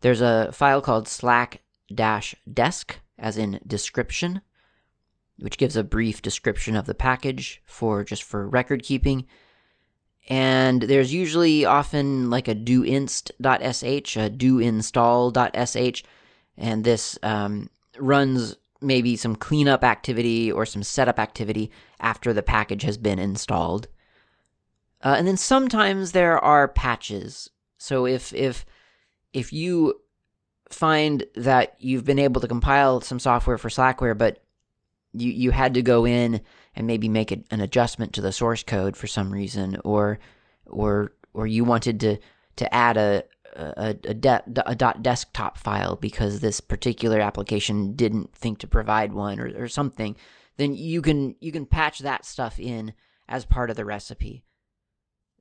There's 0.00 0.20
a 0.20 0.50
file 0.52 0.80
called 0.80 1.08
slack 1.08 1.62
dash 1.92 2.34
desk, 2.52 3.00
as 3.18 3.36
in 3.36 3.60
description, 3.66 4.40
which 5.38 5.58
gives 5.58 5.76
a 5.76 5.82
brief 5.82 6.22
description 6.22 6.76
of 6.76 6.86
the 6.86 6.94
package 6.94 7.60
for 7.64 8.04
just 8.04 8.22
for 8.22 8.48
record 8.48 8.82
keeping. 8.82 9.26
And 10.28 10.82
there's 10.82 11.12
usually 11.12 11.64
often 11.64 12.28
like 12.28 12.48
a 12.48 12.54
doinst.sh, 12.54 13.40
a 13.42 14.30
doinstall.sh, 14.30 16.02
and 16.58 16.84
this 16.84 17.18
um, 17.22 17.70
runs 17.98 18.56
maybe 18.80 19.16
some 19.16 19.34
cleanup 19.34 19.82
activity 19.82 20.52
or 20.52 20.66
some 20.66 20.82
setup 20.82 21.18
activity 21.18 21.70
after 21.98 22.32
the 22.32 22.42
package 22.42 22.82
has 22.82 22.98
been 22.98 23.18
installed. 23.18 23.88
Uh, 25.02 25.14
and 25.16 25.26
then 25.26 25.36
sometimes 25.36 26.12
there 26.12 26.38
are 26.38 26.68
patches. 26.68 27.50
So 27.78 28.06
if 28.06 28.32
if 28.34 28.66
if 29.32 29.52
you 29.52 30.00
find 30.70 31.24
that 31.34 31.74
you've 31.78 32.04
been 32.04 32.18
able 32.18 32.40
to 32.40 32.48
compile 32.48 33.00
some 33.00 33.18
software 33.18 33.58
for 33.58 33.68
Slackware, 33.68 34.18
but 34.18 34.42
you 35.12 35.30
you 35.30 35.50
had 35.52 35.74
to 35.74 35.82
go 35.82 36.06
in 36.06 36.40
and 36.78 36.86
maybe 36.86 37.08
make 37.08 37.32
a, 37.32 37.42
an 37.50 37.60
adjustment 37.60 38.12
to 38.14 38.20
the 38.22 38.32
source 38.32 38.62
code 38.62 38.96
for 38.96 39.08
some 39.08 39.30
reason, 39.32 39.76
or 39.84 40.20
or 40.64 41.12
or 41.34 41.46
you 41.46 41.64
wanted 41.64 42.00
to 42.00 42.16
to 42.56 42.74
add 42.74 42.96
a 42.96 43.24
a, 43.56 43.96
a, 44.04 44.14
de- 44.14 44.62
a 44.64 44.74
dot 44.74 45.02
desktop 45.02 45.58
file 45.58 45.96
because 45.96 46.38
this 46.38 46.60
particular 46.60 47.20
application 47.20 47.94
didn't 47.94 48.32
think 48.34 48.58
to 48.58 48.66
provide 48.66 49.12
one 49.12 49.40
or, 49.40 49.64
or 49.64 49.68
something, 49.68 50.16
then 50.56 50.74
you 50.74 51.02
can 51.02 51.34
you 51.40 51.50
can 51.50 51.66
patch 51.66 51.98
that 51.98 52.24
stuff 52.24 52.60
in 52.60 52.94
as 53.28 53.44
part 53.44 53.70
of 53.70 53.76
the 53.76 53.84
recipe. 53.84 54.44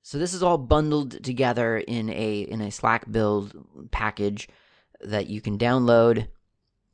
So 0.01 0.17
this 0.17 0.33
is 0.33 0.41
all 0.41 0.57
bundled 0.57 1.23
together 1.23 1.77
in 1.77 2.09
a 2.09 2.39
in 2.39 2.61
a 2.61 2.71
Slack 2.71 3.11
build 3.11 3.53
package 3.91 4.49
that 5.01 5.27
you 5.27 5.39
can 5.39 5.59
download. 5.59 6.27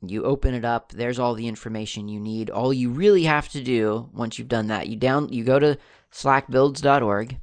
You 0.08 0.24
open 0.24 0.54
it 0.54 0.64
up, 0.64 0.92
there's 0.92 1.18
all 1.18 1.34
the 1.34 1.48
information 1.48 2.08
you 2.08 2.20
need. 2.20 2.50
All 2.50 2.72
you 2.72 2.90
really 2.90 3.24
have 3.24 3.48
to 3.50 3.62
do 3.62 4.08
once 4.12 4.38
you've 4.38 4.48
done 4.48 4.68
that, 4.68 4.88
you 4.88 4.96
down 4.96 5.32
you 5.32 5.44
go 5.44 5.58
to 5.58 5.78
slackbuilds.org. 6.12 7.38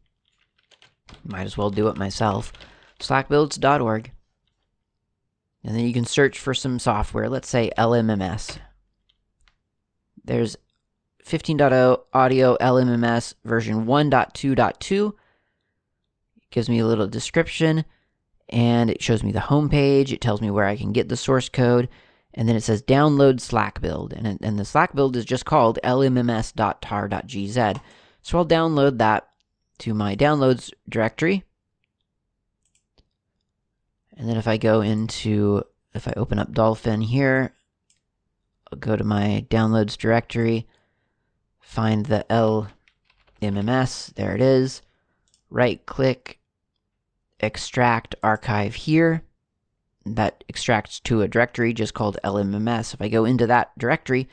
Might 1.24 1.46
as 1.46 1.58
well 1.58 1.70
do 1.70 1.88
it 1.88 1.98
myself. 1.98 2.54
slackbuilds.org. 3.00 4.12
And 5.64 5.76
then 5.76 5.86
you 5.86 5.94
can 5.94 6.06
search 6.06 6.40
for 6.40 6.54
some 6.54 6.80
software, 6.80 7.30
let's 7.30 7.50
say 7.50 7.72
LMMS. 7.78 8.58
There's 10.24 10.58
15.0 11.26 12.02
audio 12.14 12.58
LMMS 12.58 13.36
version 13.44 13.86
1.2.2 13.86 15.08
It 15.08 15.14
gives 16.50 16.70
me 16.70 16.80
a 16.80 16.86
little 16.86 17.08
description 17.08 17.86
and 18.50 18.90
it 18.90 19.02
shows 19.02 19.24
me 19.24 19.32
the 19.32 19.40
home 19.40 19.70
page. 19.70 20.12
It 20.12 20.22
tells 20.22 20.42
me 20.42 20.52
where 20.52 20.66
I 20.66 20.76
can 20.76 20.92
get 20.92 21.10
the 21.10 21.18
source 21.18 21.50
code. 21.50 21.90
And 22.34 22.48
then 22.48 22.56
it 22.56 22.62
says 22.62 22.82
download 22.82 23.42
Slack 23.42 23.82
build. 23.82 24.14
And, 24.14 24.40
and 24.42 24.58
the 24.58 24.66
Slack 24.66 24.96
build 24.96 25.16
is 25.16 25.26
just 25.26 25.46
called 25.46 25.80
lmms.tar.gz. 25.84 27.82
So 28.22 28.38
I'll 28.38 28.46
download 28.46 28.98
that 29.00 29.28
to 29.80 29.94
my 29.94 30.16
downloads 30.16 30.72
directory. 30.88 31.44
And 34.16 34.30
then 34.30 34.38
if 34.38 34.48
I 34.48 34.58
go 34.58 34.82
into, 34.82 35.64
if 35.94 36.08
I 36.08 36.14
open 36.16 36.38
up 36.38 36.52
Dolphin 36.54 37.02
here, 37.02 37.54
I'll 38.72 38.80
go 38.80 38.96
to 38.96 39.04
my 39.04 39.46
downloads 39.50 39.98
directory, 39.98 40.68
find 41.60 42.06
the 42.06 42.26
LMMS, 43.42 44.14
there 44.14 44.36
it 44.36 44.42
is, 44.42 44.82
right 45.50 45.84
click, 45.86 46.40
extract 47.40 48.16
archive 48.22 48.76
here. 48.76 49.24
That 50.06 50.44
extracts 50.50 51.00
to 51.02 51.22
a 51.22 51.28
directory 51.28 51.74
just 51.74 51.94
called 51.94 52.18
LMMS. 52.24 52.94
If 52.94 53.02
I 53.02 53.10
go 53.10 53.26
into 53.26 53.46
that 53.48 53.78
directory, 53.78 54.28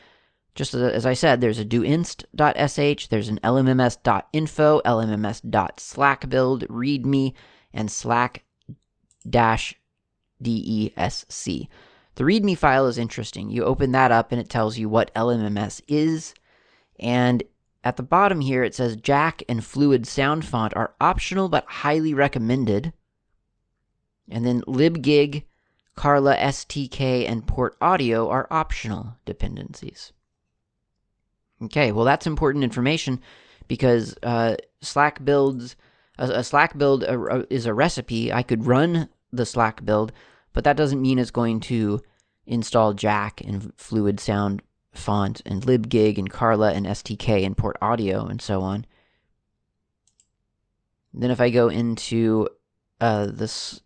just 0.55 0.75
as 0.75 1.07
I 1.07 1.15
said, 1.15 1.41
there's 1.41 1.59
a 1.59 1.65
doinst.sh, 1.65 3.07
there's 3.07 3.29
an 3.29 3.39
lmms.info, 3.45 4.81
lmms.slackbuild, 4.85 6.67
readme, 6.67 7.35
and 7.73 7.91
slack 7.91 8.45
dash 9.29 9.75
desc. 10.43 11.69
The 12.15 12.25
README 12.25 12.59
file 12.59 12.87
is 12.87 12.99
interesting. 12.99 13.51
You 13.51 13.65
open 13.65 13.93
that 13.93 14.11
up 14.11 14.33
and 14.33 14.41
it 14.41 14.49
tells 14.49 14.77
you 14.79 14.89
what 14.89 15.15
LMMS 15.15 15.81
is. 15.87 16.35
And 16.99 17.45
at 17.85 17.97
the 17.97 18.03
bottom 18.03 18.41
here, 18.41 18.65
it 18.65 18.75
says 18.75 18.97
Jack 18.97 19.45
and 19.49 19.65
Fluid 19.65 20.07
Sound 20.07 20.45
Font 20.45 20.75
are 20.75 20.95
optional 21.01 21.49
but 21.49 21.65
highly 21.67 22.13
recommended. 22.15 22.93
And 24.29 24.45
then 24.45 24.63
libgig, 24.63 25.45
Carla 25.99 26.37
STK, 26.37 27.29
and 27.29 27.45
port 27.45 27.77
audio 27.81 28.29
are 28.29 28.47
optional 28.53 29.17
dependencies. 29.25 30.13
Okay, 31.61 31.91
well, 31.91 32.05
that's 32.05 32.25
important 32.25 32.63
information 32.63 33.21
because 33.67 34.15
uh, 34.23 34.55
Slack 34.81 35.25
builds 35.25 35.75
a, 36.17 36.31
a 36.31 36.45
Slack 36.45 36.79
build 36.79 37.03
a, 37.03 37.19
a, 37.19 37.47
is 37.51 37.67
a 37.67 37.75
recipe. 37.75 38.33
I 38.33 38.45
could 38.45 38.65
run 38.65 39.09
the 39.33 39.45
Slack 39.45 39.85
build, 39.85 40.13
but 40.53 40.63
that 40.63 40.77
doesn't 40.77 41.03
mean 41.03 41.19
it's 41.19 41.33
going 41.33 41.59
to 41.63 42.01
install 42.47 42.93
Jack 42.93 43.41
and 43.41 43.73
Fluid 43.77 44.21
Sound 44.21 44.63
Font 44.93 45.43
and 45.45 45.63
libgig 45.63 46.17
and 46.17 46.31
Carla 46.31 46.75
and 46.75 46.87
STK 46.87 47.45
and 47.45 47.57
port 47.57 47.77
audio 47.83 48.25
and 48.25 48.41
so 48.41 48.63
on. 48.63 48.87
Then 51.13 51.33
if 51.33 51.41
I 51.41 51.51
go 51.51 51.67
into 51.67 52.51
uh, 53.01 53.27
this 53.27 53.81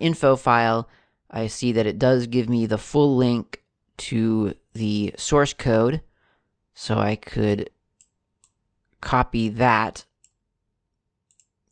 .info 0.00 0.36
file, 0.36 0.86
I 1.30 1.46
see 1.46 1.72
that 1.72 1.86
it 1.86 1.98
does 1.98 2.26
give 2.26 2.48
me 2.48 2.66
the 2.66 2.78
full 2.78 3.16
link 3.16 3.62
to 3.96 4.54
the 4.74 5.14
source 5.16 5.52
code. 5.52 6.02
So 6.74 6.98
I 6.98 7.16
could 7.16 7.70
copy 9.00 9.48
that 9.50 10.04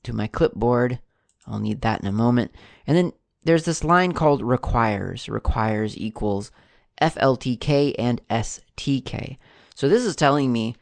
to 0.04 0.12
my 0.12 0.26
clipboard. 0.26 1.00
I'll 1.46 1.58
need 1.58 1.80
that 1.80 2.00
in 2.00 2.06
a 2.06 2.12
moment. 2.12 2.52
And 2.86 2.96
then 2.96 3.12
there's 3.44 3.64
this 3.64 3.82
line 3.82 4.12
called 4.12 4.42
requires. 4.42 5.28
Requires 5.28 5.96
equals 5.96 6.52
FLTK 7.00 7.94
and 7.98 8.20
STK. 8.28 9.38
So 9.74 9.88
this 9.88 10.04
is 10.04 10.14
telling 10.14 10.52
me, 10.52 10.76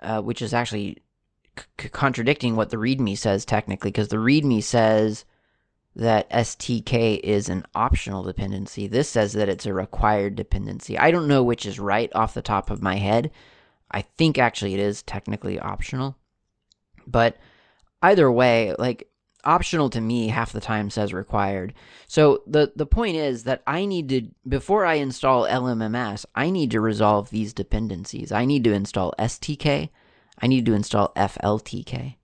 uh, 0.00 0.20
which 0.22 0.42
is 0.42 0.54
actually 0.54 0.98
c- 1.80 1.88
contradicting 1.88 2.54
what 2.54 2.70
the 2.70 2.76
README 2.76 3.18
says 3.18 3.44
technically, 3.44 3.90
because 3.90 4.08
the 4.08 4.16
README 4.16 4.62
says 4.62 5.24
that 5.98 6.30
STK 6.30 7.18
is 7.20 7.48
an 7.48 7.64
optional 7.74 8.22
dependency. 8.22 8.86
This 8.86 9.08
says 9.08 9.32
that 9.32 9.48
it's 9.48 9.66
a 9.66 9.74
required 9.74 10.36
dependency. 10.36 10.96
I 10.96 11.10
don't 11.10 11.26
know 11.26 11.42
which 11.42 11.66
is 11.66 11.80
right 11.80 12.10
off 12.14 12.34
the 12.34 12.42
top 12.42 12.70
of 12.70 12.80
my 12.80 12.96
head. 12.96 13.32
I 13.90 14.02
think 14.02 14.38
actually 14.38 14.74
it 14.74 14.80
is 14.80 15.02
technically 15.02 15.58
optional. 15.58 16.16
But 17.04 17.36
either 18.00 18.30
way, 18.30 18.76
like 18.78 19.08
optional 19.42 19.90
to 19.90 20.00
me 20.00 20.28
half 20.28 20.52
the 20.52 20.60
time 20.60 20.88
says 20.88 21.12
required. 21.12 21.74
So 22.06 22.42
the 22.46 22.72
the 22.76 22.86
point 22.86 23.16
is 23.16 23.42
that 23.44 23.62
I 23.66 23.84
need 23.84 24.08
to 24.10 24.28
before 24.46 24.86
I 24.86 24.94
install 24.94 25.48
LMMS, 25.48 26.24
I 26.32 26.50
need 26.50 26.70
to 26.70 26.80
resolve 26.80 27.30
these 27.30 27.52
dependencies. 27.52 28.30
I 28.30 28.44
need 28.44 28.62
to 28.64 28.72
install 28.72 29.14
STK, 29.18 29.88
I 30.40 30.46
need 30.46 30.64
to 30.66 30.74
install 30.74 31.12
FLTK. 31.16 32.17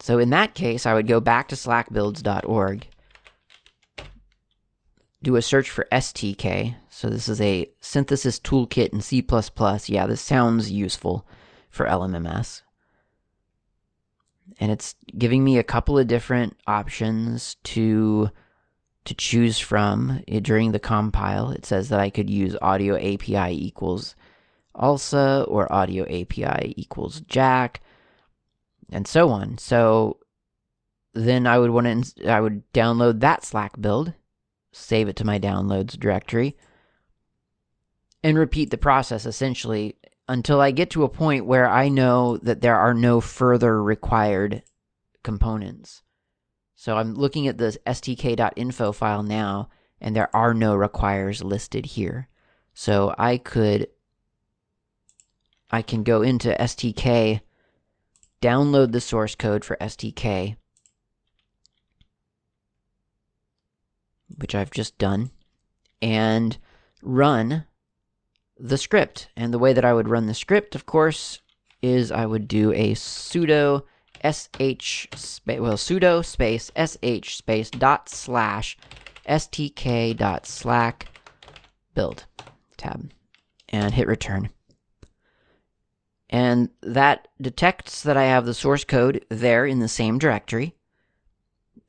So 0.00 0.18
in 0.18 0.30
that 0.30 0.54
case, 0.54 0.86
I 0.86 0.94
would 0.94 1.06
go 1.06 1.20
back 1.20 1.48
to 1.48 1.54
slackbuilds.org, 1.54 2.86
do 5.22 5.36
a 5.36 5.42
search 5.42 5.70
for 5.70 5.86
STK. 5.90 6.76
So 6.90 7.08
this 7.08 7.28
is 7.28 7.40
a 7.40 7.70
synthesis 7.80 8.38
toolkit 8.38 8.92
in 8.92 9.00
C++. 9.00 9.24
Yeah, 9.92 10.06
this 10.06 10.20
sounds 10.20 10.70
useful 10.70 11.26
for 11.70 11.86
LMMS. 11.86 12.62
And 14.60 14.70
it's 14.70 14.94
giving 15.16 15.42
me 15.42 15.58
a 15.58 15.64
couple 15.64 15.98
of 15.98 16.06
different 16.06 16.56
options 16.66 17.56
to 17.64 18.30
to 19.06 19.14
choose 19.14 19.58
from 19.60 20.20
during 20.42 20.72
the 20.72 20.80
compile. 20.80 21.50
It 21.50 21.64
says 21.64 21.90
that 21.90 22.00
I 22.00 22.10
could 22.10 22.28
use 22.28 22.56
audio 22.60 22.96
API 22.96 23.52
equals 23.52 24.16
ALSA 24.74 25.46
or 25.48 25.72
audio 25.72 26.04
API 26.04 26.74
equals 26.76 27.20
Jack 27.20 27.80
and 28.90 29.06
so 29.06 29.30
on. 29.30 29.58
So 29.58 30.18
then 31.14 31.46
I 31.46 31.58
would 31.58 31.70
want 31.70 32.16
to 32.16 32.30
I 32.30 32.40
would 32.40 32.70
download 32.72 33.20
that 33.20 33.44
Slack 33.44 33.80
build, 33.80 34.12
save 34.72 35.08
it 35.08 35.16
to 35.16 35.24
my 35.24 35.38
downloads 35.38 35.98
directory, 35.98 36.56
and 38.22 38.38
repeat 38.38 38.70
the 38.70 38.78
process 38.78 39.26
essentially 39.26 39.96
until 40.28 40.60
I 40.60 40.70
get 40.72 40.90
to 40.90 41.04
a 41.04 41.08
point 41.08 41.46
where 41.46 41.68
I 41.68 41.88
know 41.88 42.36
that 42.38 42.60
there 42.60 42.76
are 42.76 42.94
no 42.94 43.20
further 43.20 43.82
required 43.82 44.62
components. 45.22 46.02
So 46.74 46.96
I'm 46.96 47.14
looking 47.14 47.48
at 47.48 47.58
the 47.58 47.78
stk.info 47.86 48.92
file 48.92 49.22
now, 49.22 49.70
and 50.00 50.14
there 50.14 50.34
are 50.34 50.52
no 50.52 50.74
requires 50.74 51.42
listed 51.42 51.86
here. 51.86 52.28
So 52.74 53.14
I 53.16 53.38
could 53.38 53.88
I 55.70 55.82
can 55.82 56.04
go 56.04 56.22
into 56.22 56.54
STK, 56.60 57.40
download 58.40 58.92
the 58.92 59.00
source 59.00 59.34
code 59.34 59.64
for 59.64 59.76
STK, 59.76 60.56
which 64.36 64.54
I've 64.54 64.70
just 64.70 64.98
done, 64.98 65.30
and 66.02 66.58
run 67.02 67.64
the 68.58 68.78
script. 68.78 69.28
And 69.36 69.52
the 69.52 69.58
way 69.58 69.72
that 69.72 69.84
I 69.84 69.92
would 69.92 70.08
run 70.08 70.26
the 70.26 70.34
script, 70.34 70.74
of 70.74 70.86
course, 70.86 71.40
is 71.82 72.10
I 72.10 72.26
would 72.26 72.48
do 72.48 72.72
a 72.72 72.94
sudo 72.94 73.82
sh 74.24 75.06
space 75.14 75.60
well 75.60 75.76
sudo 75.76 76.24
space 76.24 76.70
sh 76.74 77.36
space 77.36 77.70
dot 77.70 78.08
slash 78.08 78.76
stk 79.28 80.16
dot 80.16 80.46
slack 80.46 81.08
build 81.94 82.24
tab 82.76 83.10
and 83.68 83.94
hit 83.94 84.06
return. 84.06 84.50
And 86.28 86.70
that 86.82 87.28
detects 87.40 88.02
that 88.02 88.16
I 88.16 88.24
have 88.24 88.46
the 88.46 88.54
source 88.54 88.84
code 88.84 89.24
there 89.28 89.64
in 89.64 89.78
the 89.78 89.88
same 89.88 90.18
directory 90.18 90.74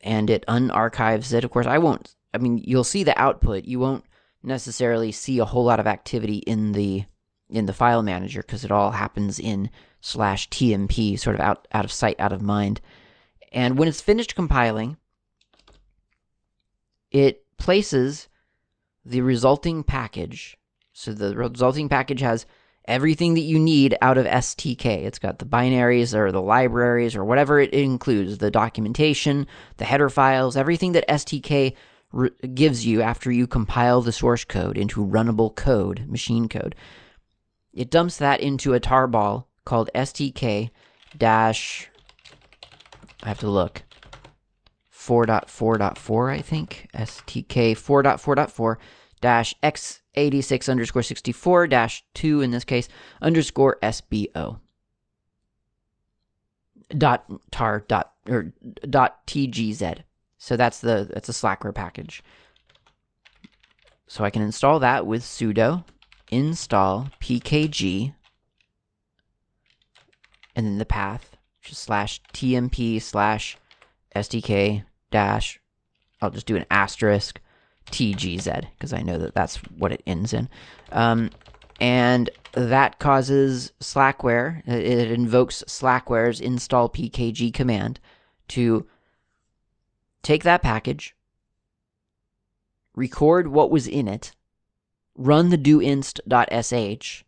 and 0.02 0.30
it 0.30 0.46
unarchives 0.48 1.34
it. 1.34 1.44
Of 1.44 1.52
course, 1.52 1.66
I 1.66 1.80
won't, 1.80 2.16
I 2.34 2.38
mean, 2.38 2.60
you'll 2.64 2.84
see 2.84 3.04
the 3.04 3.20
output. 3.20 3.66
You 3.66 3.80
won't 3.80 4.06
necessarily 4.44 5.12
see 5.12 5.40
a 5.40 5.46
whole 5.46 5.64
lot 5.64 5.80
of 5.80 5.88
activity 5.88 6.38
in 6.38 6.72
the 6.72 7.06
in 7.50 7.66
the 7.66 7.74
file 7.74 8.04
manager 8.04 8.42
because 8.42 8.66
it 8.66 8.72
all 8.72 8.92
happens 8.92 9.40
in 9.40 9.70
slash 10.02 10.50
tmp 10.50 11.18
sort 11.18 11.36
of 11.36 11.42
out 11.42 11.68
out 11.72 11.86
of 11.86 11.92
sight 11.92 12.20
out 12.20 12.34
of 12.34 12.42
mind 12.42 12.82
and 13.52 13.78
when 13.78 13.88
it's 13.88 14.02
finished 14.02 14.36
compiling 14.36 14.98
it 17.10 17.46
places 17.58 18.28
the 19.06 19.22
resulting 19.22 19.82
package 19.82 20.58
so 20.92 21.14
the 21.14 21.36
resulting 21.36 21.88
package 21.88 22.20
has 22.20 22.46
everything 22.88 23.34
that 23.34 23.42
you 23.42 23.60
need 23.60 23.98
out 24.02 24.18
of 24.18 24.26
stk 24.26 24.86
it's 24.86 25.20
got 25.20 25.40
the 25.40 25.46
binaries 25.46 26.14
or 26.14 26.32
the 26.32 26.42
libraries 26.42 27.16
or 27.16 27.26
whatever 27.26 27.60
it 27.60 27.74
includes 27.74 28.38
the 28.38 28.52
documentation 28.52 29.46
the 29.78 29.86
header 29.86 30.10
files 30.10 30.56
everything 30.56 30.94
that 30.94 31.08
stk 31.08 31.76
gives 32.54 32.86
you 32.86 33.02
after 33.02 33.32
you 33.32 33.48
compile 33.48 34.02
the 34.02 34.12
source 34.12 34.44
code 34.44 34.78
into 34.78 35.06
runnable 35.06 35.54
code, 35.54 36.06
machine 36.08 36.48
code. 36.48 36.76
It 37.74 37.92
dumps 37.92 38.18
that 38.18 38.40
into 38.40 38.74
a 38.74 38.80
tarball 38.80 39.46
called 39.66 39.90
STK 39.94 40.70
dash. 41.16 41.90
I 43.24 43.28
have 43.28 43.40
to 43.40 43.50
look. 43.50 43.84
4.4.4, 44.94 46.32
I 46.32 46.42
think. 46.42 46.88
STK 46.94 47.74
4.4.4 47.74 48.78
dash 49.22 49.54
x86 49.64 50.70
underscore 50.70 51.04
64 51.04 51.68
dash 51.68 52.04
2 52.14 52.42
in 52.42 52.52
this 52.52 52.64
case 52.64 52.88
underscore 53.22 53.78
SBO 53.82 54.60
dot 56.98 57.30
tar 57.52 57.84
dot 57.88 58.14
or 58.30 58.54
dot 58.90 59.26
tgz 59.28 60.04
so 60.38 60.56
that's 60.56 60.80
the 60.80 61.10
that's 61.12 61.30
a 61.30 61.34
Slackware 61.34 61.74
package. 61.74 62.24
So 64.08 64.24
I 64.24 64.30
can 64.30 64.42
install 64.42 64.80
that 64.80 65.06
with 65.06 65.24
sudo 65.24 65.84
install 66.30 67.10
pkg 67.22 68.14
and 70.56 70.66
then 70.66 70.78
the 70.78 70.86
path 70.86 71.38
is 71.66 71.78
slash 71.78 72.22
tmp 72.34 73.02
slash 73.02 73.58
stk 74.14 74.84
dash 75.10 75.60
I'll 76.22 76.30
just 76.30 76.46
do 76.46 76.58
an 76.58 76.66
asterisk 76.70 77.40
tgz 77.92 78.68
because 78.72 78.94
I 78.94 79.02
know 79.02 79.18
that 79.18 79.34
that's 79.34 79.58
what 79.78 79.92
it 79.92 80.04
ends 80.06 80.34
in. 80.34 80.50
Um, 80.92 81.30
and 81.80 82.30
that 82.54 83.00
causes 83.00 83.72
Slackware, 83.80 84.68
it 84.68 85.12
invokes 85.12 85.64
Slackware's 85.68 86.40
install 86.42 86.90
pkg 86.90 87.54
command 87.54 88.00
to 88.50 88.88
take 90.24 90.44
that 90.44 90.64
package, 90.64 91.16
record 92.96 93.48
what 93.48 93.70
was 93.70 93.88
in 93.88 94.08
it, 94.08 94.34
run 95.16 95.50
the 95.50 95.58
doinst.sh, 95.58 97.24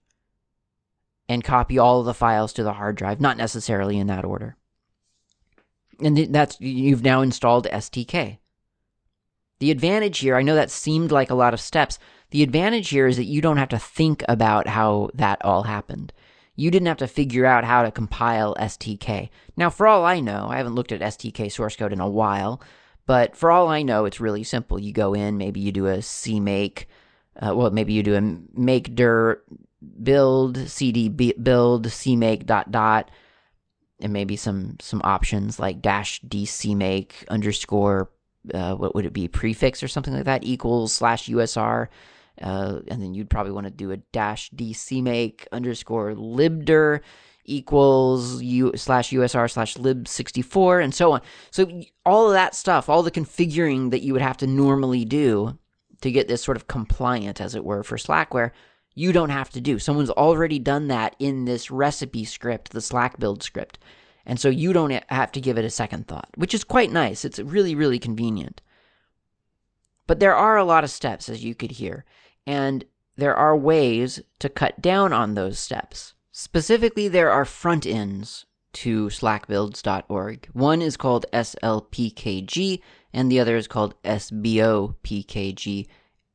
and 1.29 1.43
copy 1.43 1.77
all 1.77 1.99
of 1.99 2.05
the 2.07 2.13
files 2.13 2.51
to 2.53 2.63
the 2.63 2.73
hard 2.73 2.95
drive, 2.95 3.21
not 3.21 3.37
necessarily 3.37 3.99
in 3.99 4.07
that 4.07 4.25
order. 4.25 4.55
And 5.99 6.33
that's 6.33 6.59
you've 6.59 7.03
now 7.03 7.21
installed 7.21 7.67
STK. 7.67 8.39
The 9.59 9.71
advantage 9.71 10.19
here, 10.19 10.35
I 10.35 10.41
know 10.41 10.55
that 10.55 10.71
seemed 10.71 11.11
like 11.11 11.29
a 11.29 11.35
lot 11.35 11.53
of 11.53 11.59
steps. 11.59 11.99
The 12.31 12.43
advantage 12.43 12.89
here 12.89 13.07
is 13.07 13.17
that 13.17 13.25
you 13.25 13.41
don't 13.41 13.57
have 13.57 13.69
to 13.69 13.79
think 13.79 14.23
about 14.27 14.67
how 14.67 15.09
that 15.13 15.43
all 15.43 15.63
happened 15.63 16.13
you 16.59 16.69
didn't 16.69 16.87
have 16.87 16.97
to 16.97 17.07
figure 17.07 17.45
out 17.45 17.63
how 17.63 17.83
to 17.83 17.91
compile 17.91 18.53
STK. 18.55 19.29
Now, 19.55 19.69
for 19.69 19.87
all 19.87 20.03
I 20.03 20.19
know, 20.19 20.47
I 20.49 20.57
haven't 20.57 20.75
looked 20.75 20.91
at 20.91 20.99
STK 20.99 21.49
source 21.49 21.77
code 21.77 21.93
in 21.93 22.01
a 22.01 22.09
while, 22.09 22.61
but 23.05 23.37
for 23.37 23.49
all 23.49 23.69
I 23.69 23.81
know, 23.81 24.03
it's 24.03 24.19
really 24.19 24.43
simple. 24.43 24.77
You 24.77 24.91
go 24.91 25.13
in, 25.13 25.37
maybe 25.37 25.61
you 25.61 25.71
do 25.71 25.87
a 25.87 25.99
CMake, 25.99 26.85
uh, 27.41 27.55
well, 27.55 27.71
maybe 27.71 27.93
you 27.93 28.03
do 28.03 28.15
a 28.15 28.59
make 28.59 28.93
dir 28.93 29.41
build 30.03 30.57
cd 30.67 31.07
build 31.07 31.87
cmake 31.87 32.45
dot 32.45 32.69
dot, 32.69 33.09
and 34.01 34.11
maybe 34.11 34.35
some 34.35 34.75
some 34.81 34.99
options 35.05 35.57
like 35.57 35.81
dash 35.81 36.19
dcmake 36.23 37.25
underscore 37.29 38.09
uh, 38.53 38.75
what 38.75 38.95
would 38.95 39.05
it 39.05 39.13
be 39.13 39.27
prefix 39.27 39.83
or 39.83 39.87
something 39.87 40.13
like 40.13 40.25
that 40.25 40.43
equals 40.43 40.93
slash 40.93 41.27
usr 41.27 41.87
uh, 42.41 42.79
and 42.87 43.01
then 43.01 43.13
you'd 43.13 43.29
probably 43.29 43.51
want 43.51 43.65
to 43.65 43.71
do 43.71 43.91
a 43.91 43.97
dash 43.97 44.49
dcmake 44.51 45.45
underscore 45.51 46.13
libdir 46.13 47.01
equals 47.49 48.41
u 48.41 48.71
slash 48.75 49.09
usr 49.09 49.49
slash 49.49 49.75
lib64 49.75 50.83
and 50.83 50.93
so 50.93 51.11
on. 51.13 51.21
So 51.51 51.81
all 52.05 52.27
of 52.27 52.33
that 52.33 52.55
stuff, 52.55 52.87
all 52.87 53.03
the 53.03 53.11
configuring 53.11 53.91
that 53.91 54.01
you 54.01 54.13
would 54.13 54.21
have 54.21 54.37
to 54.37 54.47
normally 54.47 55.03
do 55.03 55.57
to 56.01 56.11
get 56.11 56.27
this 56.27 56.43
sort 56.43 56.57
of 56.57 56.67
compliant, 56.67 57.41
as 57.41 57.55
it 57.55 57.65
were, 57.65 57.83
for 57.83 57.97
Slackware, 57.97 58.51
you 58.95 59.11
don't 59.11 59.31
have 59.31 59.49
to 59.51 59.61
do. 59.61 59.79
Someone's 59.79 60.09
already 60.09 60.59
done 60.59 60.87
that 60.87 61.15
in 61.19 61.45
this 61.45 61.69
recipe 61.69 62.23
script, 62.23 62.71
the 62.71 62.81
Slack 62.81 63.19
build 63.19 63.43
script. 63.43 63.79
And 64.25 64.39
so 64.39 64.49
you 64.49 64.73
don't 64.73 65.03
have 65.09 65.31
to 65.33 65.41
give 65.41 65.57
it 65.57 65.65
a 65.65 65.69
second 65.69 66.07
thought, 66.07 66.29
which 66.35 66.53
is 66.53 66.63
quite 66.63 66.91
nice. 66.91 67.25
It's 67.25 67.39
really, 67.39 67.75
really 67.75 67.99
convenient. 67.99 68.61
But 70.07 70.19
there 70.19 70.35
are 70.35 70.57
a 70.57 70.65
lot 70.65 70.83
of 70.83 70.89
steps, 70.89 71.29
as 71.29 71.43
you 71.43 71.55
could 71.55 71.71
hear. 71.71 72.05
And 72.45 72.85
there 73.15 73.35
are 73.35 73.55
ways 73.55 74.21
to 74.39 74.49
cut 74.49 74.81
down 74.81 75.13
on 75.13 75.33
those 75.33 75.59
steps. 75.59 76.13
Specifically, 76.31 77.07
there 77.07 77.31
are 77.31 77.45
front 77.45 77.85
ends 77.85 78.45
to 78.73 79.07
slackbuilds.org. 79.07 80.49
One 80.53 80.81
is 80.81 80.97
called 80.97 81.25
SLPKG, 81.33 82.81
and 83.13 83.31
the 83.31 83.39
other 83.39 83.55
is 83.55 83.67
called 83.67 83.95
SBOPKG. 84.03 85.87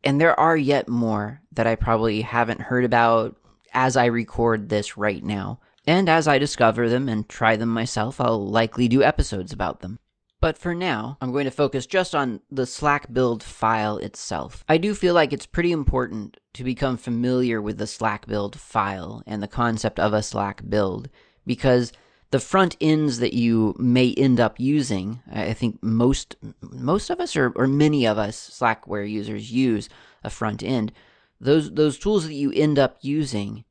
And 0.02 0.20
there 0.20 0.38
are 0.38 0.56
yet 0.56 0.88
more 0.88 1.40
that 1.52 1.66
I 1.66 1.76
probably 1.76 2.20
haven't 2.20 2.60
heard 2.60 2.84
about 2.84 3.36
as 3.72 3.96
I 3.96 4.06
record 4.06 4.68
this 4.68 4.96
right 4.96 5.24
now. 5.24 5.60
And 5.86 6.08
as 6.08 6.26
I 6.26 6.38
discover 6.38 6.88
them 6.88 7.08
and 7.08 7.28
try 7.28 7.56
them 7.56 7.68
myself, 7.68 8.20
I'll 8.20 8.46
likely 8.46 8.88
do 8.88 9.02
episodes 9.02 9.52
about 9.52 9.80
them. 9.80 9.98
But 10.40 10.58
for 10.58 10.74
now, 10.74 11.16
I'm 11.20 11.32
going 11.32 11.46
to 11.46 11.50
focus 11.50 11.86
just 11.86 12.14
on 12.14 12.40
the 12.50 12.66
Slack 12.66 13.12
build 13.12 13.42
file 13.42 13.96
itself. 13.96 14.62
I 14.68 14.76
do 14.76 14.94
feel 14.94 15.14
like 15.14 15.32
it's 15.32 15.46
pretty 15.46 15.72
important 15.72 16.36
to 16.52 16.64
become 16.64 16.98
familiar 16.98 17.62
with 17.62 17.78
the 17.78 17.86
Slack 17.86 18.26
build 18.26 18.58
file 18.58 19.22
and 19.26 19.42
the 19.42 19.48
concept 19.48 19.98
of 19.98 20.12
a 20.12 20.22
Slack 20.22 20.68
build 20.68 21.08
because 21.46 21.92
the 22.30 22.40
front 22.40 22.76
ends 22.80 23.20
that 23.20 23.32
you 23.32 23.74
may 23.78 24.12
end 24.12 24.40
up 24.40 24.58
using, 24.58 25.22
I 25.32 25.52
think 25.52 25.82
most 25.82 26.36
most 26.60 27.08
of 27.08 27.20
us 27.20 27.36
or, 27.36 27.52
or 27.56 27.66
many 27.66 28.06
of 28.06 28.18
us 28.18 28.36
Slackware 28.36 29.08
users 29.08 29.52
use 29.52 29.88
a 30.22 30.30
front 30.30 30.62
end. 30.62 30.92
Those 31.40 31.72
those 31.72 31.98
tools 31.98 32.26
that 32.26 32.34
you 32.34 32.50
end 32.52 32.78
up 32.78 32.98
using 33.02 33.64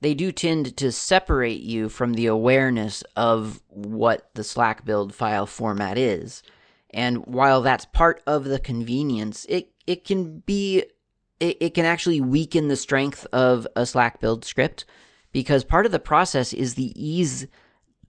they 0.00 0.14
do 0.14 0.30
tend 0.30 0.76
to 0.76 0.92
separate 0.92 1.62
you 1.62 1.88
from 1.88 2.14
the 2.14 2.26
awareness 2.26 3.02
of 3.16 3.62
what 3.68 4.30
the 4.34 4.44
Slack 4.44 4.84
build 4.84 5.14
file 5.14 5.46
format 5.46 5.96
is. 5.96 6.42
And 6.90 7.26
while 7.26 7.62
that's 7.62 7.86
part 7.86 8.22
of 8.26 8.44
the 8.44 8.58
convenience, 8.58 9.46
it, 9.48 9.72
it 9.86 10.04
can 10.04 10.40
be, 10.40 10.84
it, 11.40 11.56
it 11.60 11.74
can 11.74 11.84
actually 11.84 12.20
weaken 12.20 12.68
the 12.68 12.76
strength 12.76 13.26
of 13.32 13.66
a 13.74 13.86
Slack 13.86 14.20
build 14.20 14.44
script 14.44 14.84
because 15.32 15.64
part 15.64 15.86
of 15.86 15.92
the 15.92 15.98
process 15.98 16.52
is 16.52 16.74
the 16.74 16.92
ease 16.94 17.46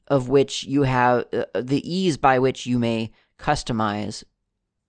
of 0.07 0.29
which 0.29 0.63
you 0.63 0.83
have, 0.83 1.25
uh, 1.33 1.45
the 1.55 1.89
ease 1.89 2.17
by 2.17 2.39
which 2.39 2.65
you 2.65 2.79
may 2.79 3.11
customize 3.39 4.23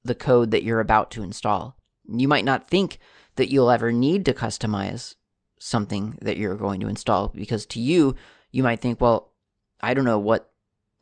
the 0.05 0.15
code 0.15 0.51
that 0.51 0.63
you're 0.63 0.81
about 0.81 1.11
to 1.13 1.23
install. 1.23 1.77
You 2.09 2.29
might 2.29 2.45
not 2.45 2.69
think 2.69 2.99
that 3.37 3.51
you'll 3.51 3.71
ever 3.71 3.93
need 3.93 4.25
to 4.25 4.35
customize 4.35 5.15
something 5.59 6.19
that 6.23 6.37
you're 6.37 6.57
going 6.57 6.81
to 6.81 6.89
install 6.89 7.29
because 7.29 7.67
to 7.67 7.81
you, 7.81 8.15
you 8.51 8.63
might 8.63 8.81
think, 8.81 9.01
well, 9.01 9.33
I 9.81 9.95
don't 9.95 10.05
know 10.05 10.19
what 10.19 10.51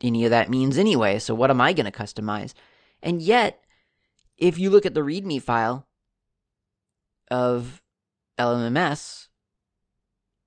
any 0.01 0.25
of 0.25 0.31
that 0.31 0.49
means 0.49 0.77
anyway, 0.77 1.19
so 1.19 1.33
what 1.33 1.49
am 1.49 1.61
I 1.61 1.73
going 1.73 1.85
to 1.85 1.91
customize? 1.91 2.53
And 3.01 3.21
yet, 3.21 3.63
if 4.37 4.59
you 4.59 4.69
look 4.69 4.85
at 4.85 4.93
the 4.93 5.01
README 5.01 5.41
file 5.41 5.87
of 7.31 7.81
LMMS, 8.37 9.27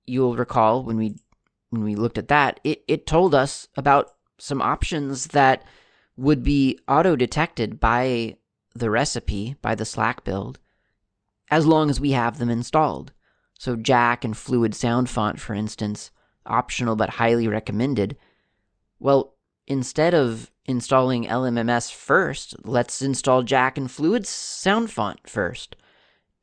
you'll 0.05 0.35
recall 0.35 0.83
when 0.83 0.97
we 0.97 1.15
when 1.69 1.83
we 1.83 1.95
looked 1.95 2.17
at 2.17 2.27
that, 2.27 2.59
it, 2.65 2.83
it 2.87 3.07
told 3.07 3.33
us 3.33 3.69
about 3.77 4.11
some 4.37 4.61
options 4.61 5.27
that 5.27 5.63
would 6.17 6.43
be 6.43 6.77
auto 6.85 7.15
detected 7.15 7.79
by 7.79 8.35
the 8.75 8.89
recipe, 8.89 9.55
by 9.61 9.73
the 9.73 9.85
Slack 9.85 10.25
build, 10.25 10.59
as 11.49 11.65
long 11.65 11.89
as 11.89 11.99
we 11.99 12.11
have 12.11 12.39
them 12.39 12.49
installed. 12.49 13.13
So, 13.61 13.75
Jack 13.75 14.25
and 14.25 14.35
Fluid 14.35 14.73
Sound 14.73 15.07
Font, 15.07 15.39
for 15.39 15.53
instance, 15.53 16.09
optional 16.47 16.95
but 16.95 17.11
highly 17.11 17.47
recommended. 17.47 18.17
Well, 18.97 19.35
instead 19.67 20.15
of 20.15 20.49
installing 20.65 21.25
LMMS 21.25 21.93
first, 21.93 22.55
let's 22.65 23.03
install 23.03 23.43
Jack 23.43 23.77
and 23.77 23.91
Fluid 23.91 24.25
Sound 24.25 24.89
Font 24.89 25.29
first. 25.29 25.75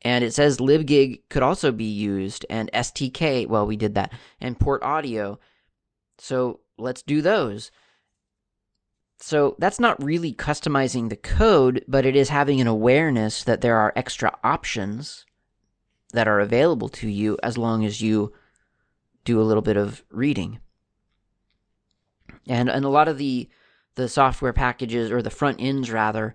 And 0.00 0.22
it 0.22 0.32
says 0.32 0.58
libgig 0.58 1.22
could 1.28 1.42
also 1.42 1.72
be 1.72 1.90
used, 1.90 2.46
and 2.48 2.70
STK, 2.72 3.48
well, 3.48 3.66
we 3.66 3.76
did 3.76 3.96
that, 3.96 4.12
and 4.40 4.56
port 4.56 4.84
audio. 4.84 5.40
So 6.18 6.60
let's 6.76 7.02
do 7.02 7.20
those. 7.20 7.72
So 9.18 9.56
that's 9.58 9.80
not 9.80 10.00
really 10.00 10.32
customizing 10.32 11.08
the 11.08 11.16
code, 11.16 11.84
but 11.88 12.06
it 12.06 12.14
is 12.14 12.28
having 12.28 12.60
an 12.60 12.68
awareness 12.68 13.42
that 13.42 13.60
there 13.60 13.76
are 13.76 13.92
extra 13.96 14.38
options 14.44 15.24
that 16.12 16.28
are 16.28 16.40
available 16.40 16.88
to 16.88 17.08
you 17.08 17.38
as 17.42 17.58
long 17.58 17.84
as 17.84 18.00
you 18.00 18.32
do 19.24 19.40
a 19.40 19.44
little 19.44 19.62
bit 19.62 19.76
of 19.76 20.02
reading. 20.10 20.58
And 22.46 22.70
and 22.70 22.84
a 22.84 22.88
lot 22.88 23.08
of 23.08 23.18
the 23.18 23.48
the 23.98 24.08
software 24.08 24.52
packages 24.52 25.10
or 25.10 25.20
the 25.20 25.28
front 25.28 25.60
ends 25.60 25.90
rather 25.90 26.34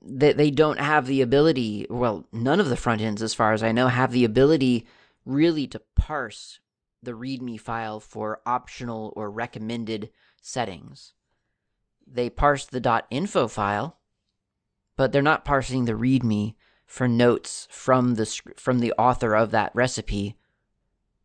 they, 0.00 0.32
they 0.32 0.50
don't 0.50 0.80
have 0.80 1.06
the 1.06 1.20
ability 1.20 1.86
well 1.90 2.24
none 2.32 2.60
of 2.60 2.70
the 2.70 2.76
front 2.76 3.02
ends 3.02 3.22
as 3.22 3.34
far 3.34 3.52
as 3.52 3.62
i 3.62 3.70
know 3.70 3.88
have 3.88 4.10
the 4.10 4.24
ability 4.24 4.86
really 5.26 5.66
to 5.66 5.82
parse 5.94 6.60
the 7.02 7.12
readme 7.12 7.60
file 7.60 8.00
for 8.00 8.40
optional 8.46 9.12
or 9.16 9.30
recommended 9.30 10.08
settings 10.40 11.12
they 12.06 12.30
parse 12.30 12.64
the 12.64 13.04
.info 13.10 13.46
file 13.46 13.98
but 14.96 15.12
they're 15.12 15.20
not 15.20 15.44
parsing 15.44 15.84
the 15.84 15.92
readme 15.92 16.54
for 16.88 17.06
notes 17.06 17.68
from 17.70 18.16
the 18.16 18.26
from 18.56 18.80
the 18.80 18.92
author 18.98 19.36
of 19.36 19.52
that 19.52 19.70
recipe 19.74 20.34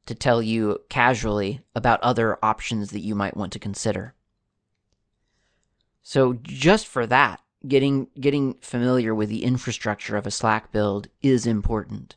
to 0.05 0.13
tell 0.13 0.43
you 0.43 0.79
casually 0.89 1.61
about 1.73 1.99
other 2.03 2.37
options 2.43 2.91
that 2.91 2.99
you 2.99 3.15
might 3.15 3.35
want 3.35 3.51
to 3.51 3.57
consider 3.57 4.13
so 6.03 6.33
just 6.43 6.85
for 6.85 7.07
that 7.07 7.39
getting 7.67 8.07
getting 8.19 8.55
familiar 8.55 9.15
with 9.15 9.29
the 9.29 9.43
infrastructure 9.43 10.17
of 10.17 10.27
a 10.27 10.31
Slack 10.31 10.71
build 10.71 11.07
is 11.21 11.47
important. 11.47 12.15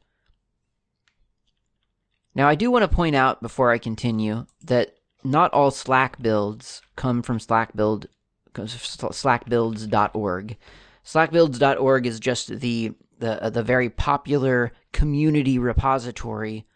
Now, 2.35 2.48
I 2.48 2.54
do 2.54 2.70
want 2.70 2.82
to 2.82 2.94
point 2.94 3.16
out 3.16 3.40
before 3.40 3.70
I 3.70 3.78
continue 3.78 4.44
that 4.64 4.96
not 5.24 5.54
all 5.54 5.70
Slack 5.70 6.20
builds 6.20 6.82
come 6.96 7.22
from 7.22 7.40
Slack 7.40 7.74
build 7.74 8.09
slackbuilds.org. 8.54 10.56
Slackbuilds.org 11.04 12.06
is 12.06 12.20
just 12.20 12.61
the 12.61 12.92
the 13.18 13.50
the 13.52 13.62
very 13.62 13.90
popular 13.90 14.72
community 14.92 15.59
repository 15.59 16.66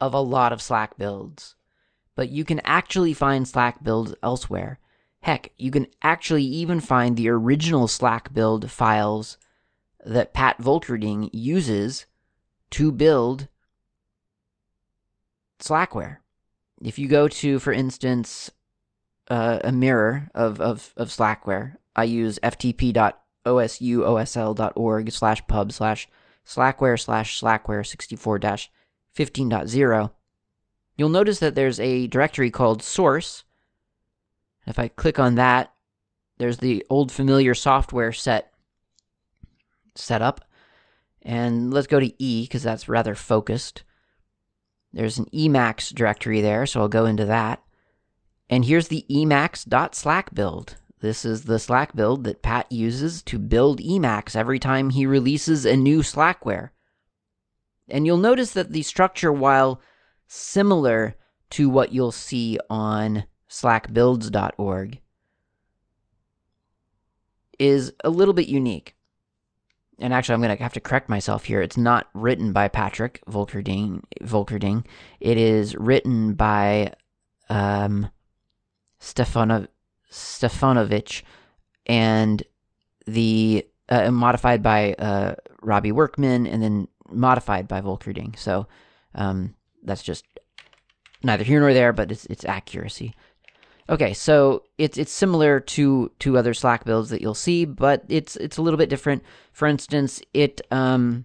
of 0.00 0.14
a 0.14 0.20
lot 0.20 0.52
of 0.52 0.62
Slack 0.62 0.96
builds. 0.96 1.54
But 2.14 2.30
you 2.30 2.44
can 2.44 2.60
actually 2.64 3.14
find 3.14 3.46
Slack 3.46 3.82
builds 3.82 4.14
elsewhere. 4.22 4.78
Heck, 5.22 5.52
you 5.58 5.70
can 5.70 5.86
actually 6.02 6.44
even 6.44 6.80
find 6.80 7.16
the 7.16 7.28
original 7.28 7.88
Slack 7.88 8.32
build 8.32 8.70
files 8.70 9.36
that 10.04 10.32
Pat 10.32 10.58
Volkerding 10.58 11.28
uses 11.32 12.06
to 12.70 12.90
build 12.90 13.48
Slackware. 15.58 16.18
If 16.82 16.98
you 16.98 17.08
go 17.08 17.28
to, 17.28 17.58
for 17.58 17.72
instance, 17.72 18.50
uh, 19.28 19.60
a 19.62 19.72
mirror 19.72 20.30
of, 20.34 20.60
of, 20.60 20.94
of 20.96 21.08
Slackware, 21.08 21.76
I 21.94 22.04
use 22.04 22.38
ftp.osuosl.org 23.44 25.12
slash 25.12 25.46
pub 25.46 25.72
slash 25.72 26.08
slackware 26.46 26.98
slash 26.98 27.40
slackware 27.40 27.86
64 27.86 28.38
15.0. 28.38 30.10
You'll 30.96 31.08
notice 31.08 31.38
that 31.38 31.54
there's 31.54 31.80
a 31.80 32.06
directory 32.06 32.50
called 32.50 32.82
source 32.82 33.44
if 34.66 34.78
I 34.78 34.88
click 34.88 35.18
on 35.18 35.34
that, 35.36 35.72
there's 36.38 36.58
the 36.58 36.84
old 36.88 37.12
familiar 37.12 37.54
software 37.54 38.12
set 38.12 38.52
set 39.94 40.22
up. 40.22 40.44
And 41.22 41.72
let's 41.72 41.86
go 41.86 42.00
to 42.00 42.22
E 42.22 42.44
because 42.44 42.62
that's 42.62 42.88
rather 42.88 43.14
focused. 43.14 43.82
There's 44.92 45.18
an 45.18 45.26
Emacs 45.26 45.94
directory 45.94 46.40
there, 46.40 46.66
so 46.66 46.80
I'll 46.80 46.88
go 46.88 47.04
into 47.04 47.26
that. 47.26 47.62
And 48.48 48.64
here's 48.64 48.88
the 48.88 49.04
emacs.slack 49.10 50.34
build. 50.34 50.76
This 51.00 51.24
is 51.24 51.44
the 51.44 51.58
Slack 51.58 51.96
build 51.96 52.24
that 52.24 52.42
Pat 52.42 52.70
uses 52.70 53.22
to 53.22 53.38
build 53.38 53.80
Emacs 53.80 54.36
every 54.36 54.58
time 54.58 54.90
he 54.90 55.06
releases 55.06 55.64
a 55.64 55.76
new 55.76 56.00
Slackware. 56.00 56.70
And 57.88 58.06
you'll 58.06 58.18
notice 58.18 58.52
that 58.52 58.72
the 58.72 58.82
structure, 58.82 59.32
while 59.32 59.80
similar 60.26 61.16
to 61.50 61.68
what 61.68 61.92
you'll 61.92 62.12
see 62.12 62.58
on 62.68 63.24
slackbuilds.org 63.48 65.00
is 67.58 67.92
a 68.04 68.10
little 68.10 68.34
bit 68.34 68.48
unique. 68.48 68.94
And 69.98 70.14
actually, 70.14 70.34
I'm 70.34 70.40
going 70.40 70.56
to 70.56 70.62
have 70.62 70.72
to 70.74 70.80
correct 70.80 71.08
myself 71.08 71.44
here. 71.44 71.60
It's 71.60 71.76
not 71.76 72.08
written 72.14 72.52
by 72.52 72.68
Patrick 72.68 73.22
Volkerding. 73.26 74.02
Volkerding. 74.22 74.86
It 75.18 75.36
is 75.36 75.76
written 75.76 76.34
by 76.34 76.94
um, 77.50 78.08
Stefano, 78.98 79.66
Stefanovic 80.10 81.22
and 81.86 82.42
the 83.06 83.66
uh, 83.88 84.10
modified 84.10 84.62
by 84.62 84.94
uh, 84.94 85.34
Robby 85.62 85.92
Workman 85.92 86.46
and 86.46 86.62
then 86.62 86.88
modified 87.10 87.68
by 87.68 87.80
Volkerding. 87.80 88.38
So 88.38 88.66
um, 89.14 89.54
that's 89.82 90.02
just 90.02 90.24
neither 91.22 91.44
here 91.44 91.60
nor 91.60 91.74
there, 91.74 91.92
but 91.92 92.10
it's 92.12 92.26
it's 92.26 92.44
accuracy. 92.44 93.14
Okay, 93.88 94.14
so 94.14 94.62
it's 94.78 94.96
it's 94.98 95.12
similar 95.12 95.58
to 95.58 96.12
to 96.20 96.38
other 96.38 96.54
Slack 96.54 96.84
builds 96.84 97.10
that 97.10 97.20
you'll 97.20 97.34
see, 97.34 97.64
but 97.64 98.04
it's 98.08 98.36
it's 98.36 98.56
a 98.56 98.62
little 98.62 98.78
bit 98.78 98.88
different. 98.88 99.24
For 99.52 99.66
instance, 99.66 100.22
it 100.32 100.60
um 100.70 101.24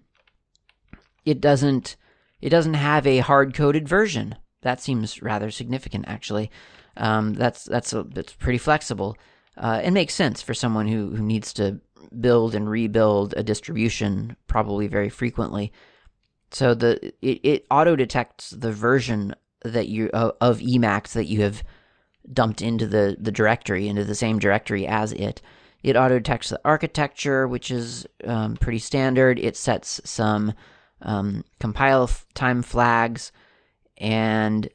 it 1.24 1.40
doesn't 1.40 1.96
it 2.40 2.50
doesn't 2.50 2.74
have 2.74 3.06
a 3.06 3.18
hard 3.18 3.54
coded 3.54 3.88
version. 3.88 4.34
That 4.66 4.80
seems 4.80 5.22
rather 5.22 5.52
significant, 5.52 6.06
actually. 6.08 6.50
Um, 6.96 7.34
that's 7.34 7.62
that's 7.66 7.92
a, 7.92 8.04
it's 8.16 8.32
pretty 8.32 8.58
flexible. 8.58 9.16
Uh, 9.56 9.80
it 9.84 9.92
makes 9.92 10.12
sense 10.12 10.42
for 10.42 10.54
someone 10.54 10.88
who 10.88 11.14
who 11.14 11.22
needs 11.22 11.52
to 11.52 11.80
build 12.20 12.56
and 12.56 12.68
rebuild 12.68 13.32
a 13.36 13.44
distribution 13.44 14.36
probably 14.48 14.88
very 14.88 15.08
frequently. 15.08 15.72
So 16.50 16.74
the 16.74 17.12
it, 17.22 17.40
it 17.44 17.66
auto 17.70 17.94
detects 17.94 18.50
the 18.50 18.72
version 18.72 19.36
that 19.62 19.86
you 19.86 20.10
uh, 20.12 20.32
of 20.40 20.58
Emacs 20.58 21.12
that 21.12 21.26
you 21.26 21.42
have 21.42 21.62
dumped 22.32 22.60
into 22.60 22.88
the, 22.88 23.16
the 23.20 23.30
directory, 23.30 23.86
into 23.86 24.02
the 24.02 24.16
same 24.16 24.40
directory 24.40 24.84
as 24.84 25.12
it. 25.12 25.40
It 25.84 25.96
auto 25.96 26.18
detects 26.18 26.48
the 26.48 26.60
architecture, 26.64 27.46
which 27.46 27.70
is 27.70 28.04
um, 28.24 28.56
pretty 28.56 28.80
standard. 28.80 29.38
It 29.38 29.56
sets 29.56 30.00
some 30.02 30.54
um, 31.02 31.44
compile 31.60 32.10
time 32.34 32.62
flags 32.62 33.30
and 33.98 34.68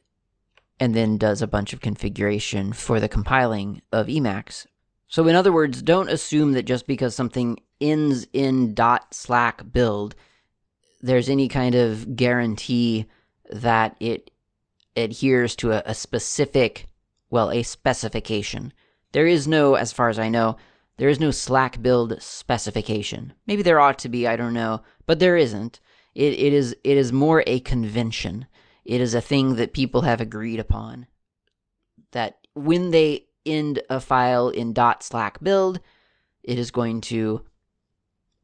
and 0.80 0.94
then 0.94 1.16
does 1.16 1.42
a 1.42 1.46
bunch 1.46 1.72
of 1.72 1.80
configuration 1.80 2.72
for 2.72 2.98
the 2.98 3.08
compiling 3.08 3.82
of 3.92 4.08
Emacs. 4.08 4.66
So 5.06 5.28
in 5.28 5.36
other 5.36 5.52
words, 5.52 5.80
don't 5.82 6.10
assume 6.10 6.52
that 6.52 6.64
just 6.64 6.86
because 6.86 7.14
something 7.14 7.58
ends 7.80 8.26
in 8.32 8.74
dot 8.74 9.14
.slack 9.14 9.72
build, 9.72 10.16
there's 11.00 11.28
any 11.28 11.48
kind 11.48 11.74
of 11.74 12.16
guarantee 12.16 13.06
that 13.50 13.96
it 14.00 14.30
adheres 14.96 15.54
to 15.56 15.72
a, 15.72 15.82
a 15.86 15.94
specific 15.94 16.88
well, 17.32 17.50
a 17.50 17.62
specification. 17.62 18.74
There 19.12 19.26
is 19.26 19.48
no, 19.48 19.74
as 19.74 19.90
far 19.90 20.10
as 20.10 20.18
I 20.18 20.28
know, 20.28 20.58
there 20.98 21.08
is 21.08 21.18
no 21.18 21.30
Slack 21.30 21.80
build 21.82 22.20
specification. 22.22 23.32
Maybe 23.46 23.62
there 23.62 23.80
ought 23.80 23.98
to 24.00 24.10
be, 24.10 24.26
I 24.26 24.36
don't 24.36 24.52
know, 24.52 24.82
but 25.06 25.18
there 25.18 25.38
isn't. 25.38 25.80
It, 26.14 26.34
it 26.34 26.52
is 26.52 26.76
it 26.84 26.98
is 26.98 27.10
more 27.10 27.42
a 27.46 27.60
convention. 27.60 28.46
It 28.84 29.00
is 29.00 29.14
a 29.14 29.20
thing 29.20 29.56
that 29.56 29.72
people 29.72 30.02
have 30.02 30.20
agreed 30.20 30.60
upon. 30.60 31.06
That 32.12 32.46
when 32.54 32.90
they 32.90 33.26
end 33.46 33.82
a 33.88 34.00
file 34.00 34.48
in 34.48 34.74
.slack 35.00 35.42
build, 35.42 35.80
it 36.42 36.58
is 36.58 36.70
going 36.70 37.00
to 37.02 37.44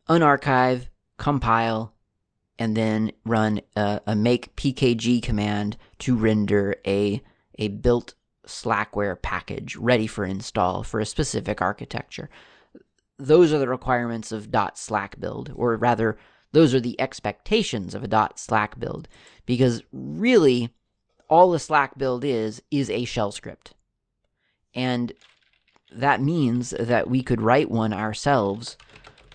unarchive, 0.09 0.89
compile, 1.17 1.93
and 2.59 2.77
then 2.77 3.13
run 3.25 3.61
a, 3.77 4.01
a 4.07 4.17
make 4.17 4.55
pkg 4.57 5.23
command 5.23 5.77
to 6.01 6.17
render 6.17 6.77
a 6.87 7.23
a 7.59 7.69
built 7.69 8.15
Slackware 8.47 9.21
package 9.21 9.77
ready 9.77 10.07
for 10.07 10.25
install 10.25 10.83
for 10.83 11.01
a 11.01 11.07
specific 11.07 11.61
architecture. 11.61 12.31
Those 13.19 13.53
are 13.53 13.59
the 13.59 13.69
requirements 13.69 14.33
of 14.33 14.49
.slack 14.75 15.21
build, 15.21 15.53
or 15.55 15.77
rather, 15.77 16.17
those 16.53 16.75
are 16.75 16.81
the 16.81 17.01
expectations 17.01 17.95
of 17.95 18.03
a 18.03 18.09
dot 18.09 18.39
.slack 18.39 18.79
build, 18.79 19.09
because 19.47 19.83
really, 19.93 20.71
all 21.29 21.53
a 21.55 21.59
Slack 21.59 21.99
build 21.99 22.25
is, 22.25 22.63
is 22.71 22.89
a 22.89 23.05
shell 23.05 23.33
script. 23.33 23.75
And 24.75 25.13
that 25.93 26.23
means 26.23 26.71
that 26.71 27.09
we 27.09 27.23
could 27.23 27.41
write 27.41 27.71
one 27.71 27.93
ourselves 27.93 28.77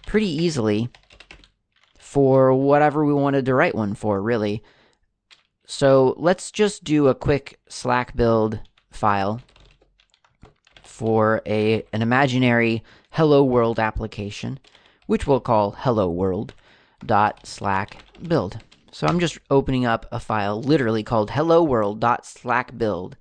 pretty 0.05 0.29
easily 0.29 0.89
for 1.97 2.53
whatever 2.53 3.05
we 3.05 3.13
wanted 3.13 3.45
to 3.45 3.55
write 3.55 3.75
one 3.75 3.95
for, 3.95 4.21
really. 4.21 4.63
So 5.65 6.15
let's 6.17 6.51
just 6.51 6.83
do 6.83 7.07
a 7.07 7.15
quick 7.15 7.59
Slack 7.67 8.15
build 8.15 8.59
file 8.91 9.41
for 10.83 11.41
a 11.45 11.83
an 11.91 12.01
imaginary 12.01 12.83
hello 13.11 13.43
world 13.43 13.79
application, 13.79 14.59
which 15.07 15.25
we'll 15.25 15.39
call 15.39 15.71
hello 15.71 16.09
world 16.09 16.53
dot 17.05 17.45
slack 17.45 17.97
build. 18.27 18.59
So 18.91 19.07
I'm 19.07 19.19
just 19.19 19.39
opening 19.49 19.85
up 19.85 20.05
a 20.11 20.19
file 20.19 20.61
literally 20.61 21.03
called 21.03 21.31
hello 21.31 21.63
world 21.63 21.99
dot 21.99 22.25
slack 22.25 22.77
build. 22.77 23.17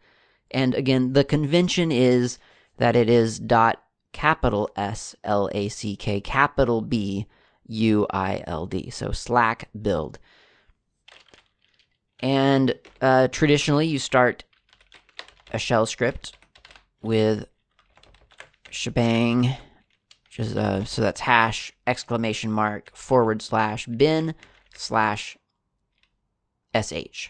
And 0.51 0.75
again, 0.75 1.15
the 1.15 1.25
convention 1.25 1.91
is 1.91 2.39
that 2.77 2.97
it 2.97 3.09
is 3.09 3.39
dot 3.39 3.83
capital 4.13 4.69
S 4.77 5.17
L 5.25 5.49
A 5.53 5.69
C 5.69 5.97
K 5.97 6.21
capital 6.21 6.83
B 6.83 7.27
U 7.67 8.07
I 8.11 8.45
L 8.47 8.67
D. 8.67 8.91
So 8.91 9.13
Slack 9.13 9.71
build. 9.81 10.19
And 12.21 12.79
uh, 13.01 13.29
traditionally, 13.29 13.87
you 13.87 13.99
start 13.99 14.45
a 15.53 15.59
shell 15.59 15.87
script 15.87 16.37
with 17.01 17.47
shebang, 18.71 19.57
just, 20.33 20.57
uh, 20.57 20.83
so 20.85 21.03
that's 21.03 21.21
hash 21.21 21.73
exclamation 21.87 22.51
mark 22.51 22.91
forward 22.97 23.43
slash 23.43 23.87
bin 23.87 24.35
slash 24.75 25.37
sh. 26.75 27.29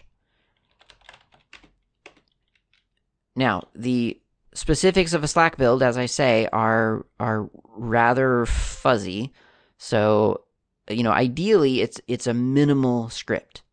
Now, 3.35 3.67
the 3.75 4.21
specifics 4.53 5.11
of 5.13 5.21
a 5.21 5.27
Slack 5.27 5.57
build, 5.57 5.83
as 5.83 5.97
I 5.97 6.05
say, 6.05 6.47
are 6.53 7.05
are 7.19 7.49
rather 7.75 8.45
fuzzy. 8.45 9.33
So, 9.77 10.45
you 10.89 11.03
know, 11.03 11.11
ideally 11.11 11.81
it's 11.81 11.99
it's 12.07 12.27
a 12.27 12.33
minimal 12.33 13.09
script. 13.09 13.63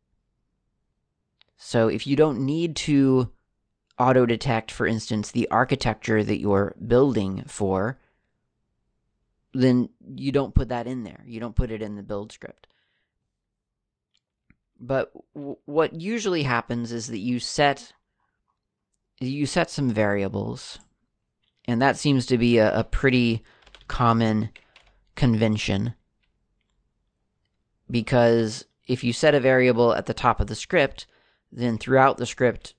So 1.57 1.87
if 1.87 2.05
you 2.05 2.17
don't 2.17 2.45
need 2.45 2.75
to 2.77 3.31
auto 3.97 4.27
detect, 4.27 4.73
for 4.73 4.89
instance, 4.89 5.31
the 5.31 5.47
architecture 5.51 6.25
that 6.25 6.41
you're 6.41 6.75
building 6.85 7.45
for, 7.47 7.97
then 9.53 9.89
you 10.15 10.33
don't 10.33 10.55
put 10.55 10.69
that 10.69 10.87
in 10.87 11.03
there. 11.03 11.25
You 11.27 11.41
don't 11.41 11.57
put 11.57 11.71
it 11.71 11.83
in 11.83 11.97
the 11.97 12.03
build 12.03 12.33
script. 12.33 12.67
But 14.79 15.13
w- 15.35 15.57
what 15.65 16.01
usually 16.01 16.43
happens 16.43 16.93
is 16.93 17.09
that 17.09 17.19
you 17.19 17.39
set 17.39 17.93
you 19.23 19.45
set 19.45 19.69
some 19.69 19.91
variables, 19.91 20.79
and 21.69 21.83
that 21.83 21.99
seems 21.99 22.25
to 22.27 22.39
be 22.39 22.57
a, 22.57 22.79
a 22.79 22.85
pretty 22.85 23.43
common 23.87 24.49
convention 25.15 25.95
because 27.91 28.65
if 28.87 29.05
you 29.05 29.13
set 29.13 29.35
a 29.35 29.41
variable 29.41 29.93
at 29.95 30.07
the 30.07 30.15
top 30.15 30.41
of 30.41 30.47
the 30.47 30.55
script, 30.55 31.07
then 31.53 31.79
throughout 31.79 32.17
the 32.17 32.27
script, 32.27 32.75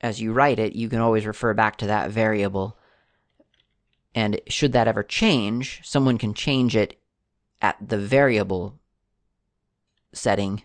as 0.00 0.20
you 0.20 0.32
write 0.32 0.58
it, 0.58 0.74
you 0.74 0.88
can 0.88 1.00
always 1.00 1.26
refer 1.26 1.54
back 1.54 1.76
to 1.78 1.86
that 1.86 2.10
variable. 2.10 2.76
And 4.16 4.40
should 4.48 4.72
that 4.72 4.88
ever 4.88 5.02
change, 5.02 5.82
someone 5.84 6.16
can 6.16 6.32
change 6.32 6.74
it 6.74 6.98
at 7.60 7.76
the 7.86 7.98
variable 7.98 8.80
setting 10.14 10.62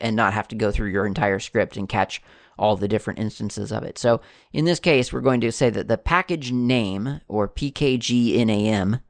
and 0.00 0.16
not 0.16 0.32
have 0.32 0.48
to 0.48 0.56
go 0.56 0.72
through 0.72 0.90
your 0.90 1.06
entire 1.06 1.38
script 1.38 1.76
and 1.76 1.88
catch 1.88 2.20
all 2.58 2.76
the 2.76 2.88
different 2.88 3.20
instances 3.20 3.70
of 3.70 3.84
it. 3.84 3.98
So 3.98 4.20
in 4.52 4.64
this 4.64 4.80
case, 4.80 5.12
we're 5.12 5.20
going 5.20 5.40
to 5.42 5.52
say 5.52 5.70
that 5.70 5.86
the 5.86 5.96
package 5.96 6.50
name, 6.50 7.20
or 7.28 7.48
pkgnam, 7.48 9.00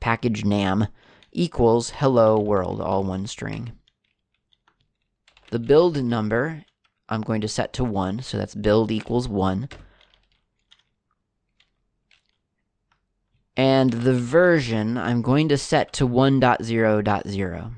package 0.00 0.44
nam, 0.44 0.88
equals 1.30 1.90
hello 1.90 2.40
world, 2.40 2.80
all 2.80 3.04
one 3.04 3.28
string. 3.28 3.72
The 5.50 5.60
build 5.60 6.02
number, 6.02 6.64
I'm 7.08 7.22
going 7.22 7.40
to 7.40 7.48
set 7.48 7.72
to 7.74 7.84
1, 7.84 8.22
so 8.22 8.36
that's 8.36 8.54
build 8.54 8.90
equals 8.90 9.28
1. 9.28 9.68
And 13.56 13.92
the 13.92 14.14
version, 14.14 14.96
I'm 14.96 15.22
going 15.22 15.48
to 15.48 15.58
set 15.58 15.92
to 15.94 16.08
1.0.0. 16.08 17.72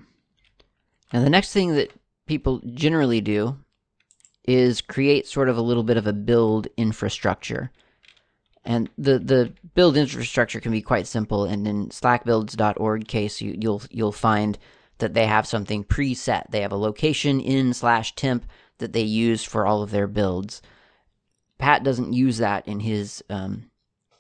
Now, 1.13 1.21
the 1.21 1.31
next 1.31 1.53
thing 1.53 1.75
that 1.75 1.93
people 2.27 2.61
generally 2.75 3.21
do 3.21 3.57
is 4.45 4.81
create 4.81 5.27
sort 5.27 5.49
of 5.49 5.57
a 5.57 5.63
little 5.63 5.83
bit 5.83 5.97
of 5.97 6.07
a 6.07 6.13
build 6.13 6.69
infrastructure. 6.77 7.71
And 8.65 8.89
the, 8.97 9.19
the 9.19 9.53
build 9.75 9.97
infrastructure 9.97 10.61
can 10.61 10.73
be 10.73 10.83
quite 10.83 11.07
simple. 11.07 11.45
And 11.45 11.67
in 11.67 11.89
slackbuilds.org 11.89 13.09
case, 13.09 13.41
you, 13.41 13.57
you'll 13.59 13.83
you'll 13.91 14.13
find 14.13 14.59
that 14.99 15.15
they 15.15 15.27
have 15.27 15.47
something 15.47 15.85
preset. 15.85 16.51
They 16.51 16.61
have 16.61 16.73
a 16.73 16.77
location 16.77 17.41
in 17.41 17.75
slash 17.75 18.15
temp 18.15 18.47
that 18.79 18.93
they 18.93 19.03
use 19.03 19.43
for 19.43 19.67
all 19.67 19.83
of 19.83 19.91
their 19.91 20.07
builds. 20.07 20.63
Pat 21.59 21.83
doesn't 21.83 22.13
use 22.13 22.39
that 22.39 22.67
in 22.67 22.81
his 22.81 23.23
um, 23.29 23.71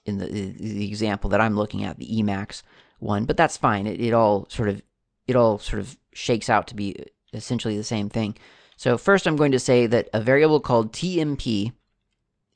in 0.04 0.18
the, 0.18 0.26
the 0.26 0.86
example 0.88 1.30
that 1.30 1.40
I'm 1.40 1.56
looking 1.56 1.84
at, 1.84 1.98
the 1.98 2.06
Emacs 2.06 2.62
one, 2.98 3.24
but 3.24 3.36
that's 3.36 3.56
fine. 3.56 3.86
It, 3.86 4.00
it 4.00 4.12
all 4.12 4.46
sort 4.48 4.68
of 4.68 4.82
it 5.26 5.36
all 5.36 5.58
sort 5.58 5.80
of 5.80 5.96
shakes 6.12 6.50
out 6.50 6.66
to 6.68 6.74
be 6.74 6.96
essentially 7.32 7.76
the 7.76 7.84
same 7.84 8.08
thing. 8.08 8.36
So 8.76 8.98
first 8.98 9.26
I'm 9.26 9.36
going 9.36 9.52
to 9.52 9.58
say 9.58 9.86
that 9.86 10.08
a 10.12 10.20
variable 10.20 10.60
called 10.60 10.92
tmp 10.92 11.72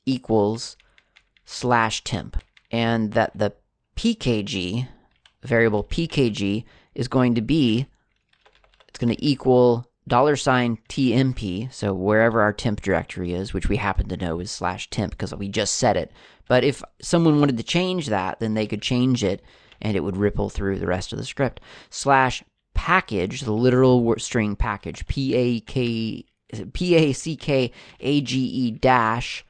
equals 0.05 0.77
slash 1.45 2.03
temp, 2.03 2.37
and 2.71 3.13
that 3.13 3.31
the 3.37 3.53
pkg, 3.95 4.87
variable 5.43 5.83
pkg, 5.83 6.65
is 6.93 7.07
going 7.07 7.35
to 7.35 7.41
be, 7.41 7.87
it's 8.87 8.99
going 8.99 9.13
to 9.13 9.25
equal 9.25 9.86
dollar 10.07 10.35
sign 10.35 10.77
tmp, 10.89 11.71
so 11.71 11.93
wherever 11.93 12.41
our 12.41 12.53
temp 12.53 12.81
directory 12.81 13.33
is, 13.33 13.53
which 13.53 13.69
we 13.69 13.77
happen 13.77 14.07
to 14.07 14.17
know 14.17 14.39
is 14.39 14.49
slash 14.49 14.89
temp 14.89 15.11
because 15.11 15.35
we 15.35 15.49
just 15.49 15.75
set 15.75 15.97
it. 15.97 16.11
But 16.47 16.63
if 16.63 16.81
someone 17.01 17.39
wanted 17.39 17.57
to 17.57 17.63
change 17.63 18.07
that, 18.07 18.39
then 18.39 18.53
they 18.53 18.67
could 18.67 18.81
change 18.81 19.23
it 19.23 19.41
and 19.81 19.95
it 19.95 20.03
would 20.03 20.17
ripple 20.17 20.49
through 20.49 20.79
the 20.79 20.87
rest 20.87 21.11
of 21.11 21.19
the 21.19 21.25
script. 21.25 21.61
Slash 21.89 22.43
package, 22.73 23.41
the 23.41 23.51
literal 23.51 24.15
string 24.17 24.55
package, 24.55 25.05
P 25.07 25.35
A 25.35 25.59
K 25.59 26.25
P 26.73 26.95
A 26.95 27.13
C 27.13 27.35
K 27.35 27.71
A 27.99 28.21
G 28.21 28.39
E 28.39 28.71
dash 28.71 29.45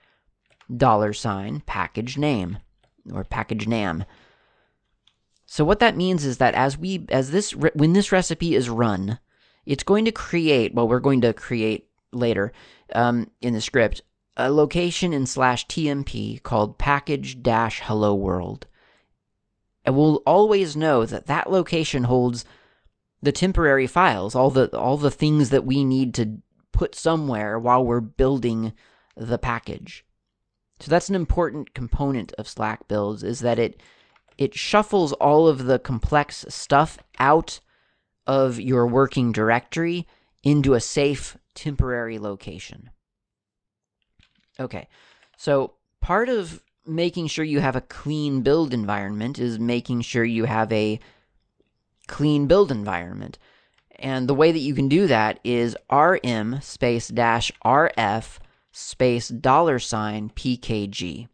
dollar 0.76 1.14
sign 1.14 1.62
package 1.66 2.18
name 2.18 2.58
or 3.14 3.24
package 3.24 3.68
nam. 3.68 4.04
So 5.46 5.64
what 5.64 5.80
that 5.80 5.96
means 5.96 6.26
is 6.26 6.40
that 6.40 6.56
as 6.56 6.78
we 6.78 7.06
as 7.10 7.32
this 7.32 7.52
when 7.56 7.94
this 7.94 8.12
recipe 8.12 8.56
is 8.56 8.70
run, 8.70 9.20
it's 9.68 9.84
going 9.84 10.06
to 10.06 10.12
create. 10.12 10.74
Well, 10.74 10.88
we're 10.88 11.00
going 11.00 11.22
to 11.22 11.34
create 11.34 11.88
later 12.12 12.54
um, 12.94 13.30
in 13.42 13.54
the 13.54 13.62
script 13.62 14.02
a 14.38 14.52
location 14.52 15.14
in 15.14 15.26
slash 15.26 15.66
tmp 15.66 16.42
called 16.44 16.78
package 16.78 17.42
dash 17.42 17.82
hello 17.84 18.14
world. 18.14 18.68
And 19.84 19.96
we'll 19.96 20.22
always 20.28 20.76
know 20.76 21.06
that 21.06 21.26
that 21.26 21.50
location 21.50 22.04
holds 22.04 22.46
the 23.22 23.32
temporary 23.32 23.88
files, 23.88 24.36
all 24.36 24.50
the 24.50 24.68
all 24.78 24.98
the 24.98 25.12
things 25.12 25.50
that 25.50 25.66
we 25.66 25.84
need 25.84 26.14
to 26.16 26.38
put 26.72 26.94
somewhere 26.94 27.58
while 27.58 27.84
we're 27.84 28.02
building 28.02 28.74
the 29.16 29.40
package. 29.40 30.06
So 30.80 30.92
that's 30.92 31.10
an 31.10 31.16
important 31.16 31.74
component 31.74 32.34
of 32.34 32.48
Slack 32.48 32.88
builds 32.88 33.24
is 33.24 33.40
that 33.40 33.58
it 33.58 33.82
it 34.38 34.54
shuffles 34.54 35.14
all 35.14 35.48
of 35.48 35.66
the 35.66 35.80
complex 35.80 36.46
stuff 36.50 37.00
out 37.18 37.60
of 38.28 38.60
your 38.60 38.86
working 38.86 39.32
directory 39.32 40.06
into 40.44 40.74
a 40.74 40.80
safe 40.80 41.38
temporary 41.56 42.20
location. 42.20 42.92
Okay. 44.60 44.88
So 45.38 45.74
part 46.02 46.30
of 46.30 46.62
making 46.86 47.28
sure 47.28 47.46
you 47.46 47.60
have 47.60 47.76
a 47.76 47.82
clean 47.82 48.42
build 48.42 48.74
environment 48.74 49.40
is 49.40 49.60
making 49.60 50.02
sure 50.02 50.24
you 50.24 50.46
have 50.46 50.72
a 50.72 51.00
clean 52.08 52.48
build 52.48 52.72
environment. 52.72 53.38
And 54.00 54.28
the 54.28 54.36
way 54.36 54.52
that 54.52 54.60
you 54.60 54.76
can 54.76 54.88
do 54.88 55.08
that 55.08 55.40
is 55.44 55.76
rm 55.92 56.62
space 56.62 57.08
dash 57.08 57.52
rf 57.66 58.38
space 58.72 59.28
dollar 59.28 59.80
sign 59.80 60.30
pkg. 60.30 61.28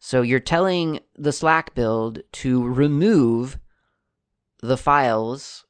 So 0.00 0.22
you're 0.22 0.40
telling 0.40 1.00
the 1.16 1.32
Slack 1.32 1.74
build 1.74 2.20
to 2.32 2.66
remove 2.66 3.58
the 4.62 4.76
files, 4.76 5.64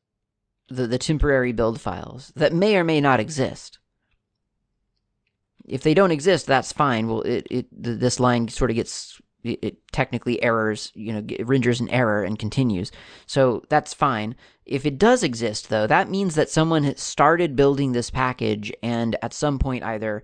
the, 0.69 0.87
the 0.87 0.99
temporary 0.99 1.53
build 1.53 1.81
files 1.81 2.33
that 2.37 2.53
may 2.53 2.77
or 2.77 2.85
may 2.85 3.01
not 3.01 3.21
exist. 3.21 3.79
If 5.67 5.83
they 5.83 5.95
don't 5.95 6.11
exist, 6.11 6.47
that's 6.47 6.73
fine. 6.73 7.09
Well, 7.09 7.23
it, 7.23 7.47
it 7.51 7.67
this 7.71 8.19
line 8.19 8.49
sort 8.49 8.71
of 8.71 8.77
gets 8.77 9.21
it, 9.43 9.59
it 9.63 9.93
technically 9.93 10.43
errors, 10.43 10.93
you 10.95 11.13
know, 11.13 11.45
renders 11.45 11.81
an 11.81 11.89
error 11.91 12.25
and 12.25 12.39
continues. 12.39 12.91
So 13.27 13.63
that's 13.69 13.95
fine. 13.95 14.37
If 14.65 14.87
it 14.87 14.99
does 14.99 15.23
exist, 15.23 15.69
though, 15.69 15.87
that 15.87 16.11
means 16.11 16.35
that 16.35 16.51
someone 16.51 16.85
has 16.85 17.01
started 17.01 17.57
building 17.57 17.93
this 17.93 18.11
package 18.11 18.73
and 18.83 19.17
at 19.23 19.35
some 19.35 19.59
point 19.59 19.85
either 19.85 20.23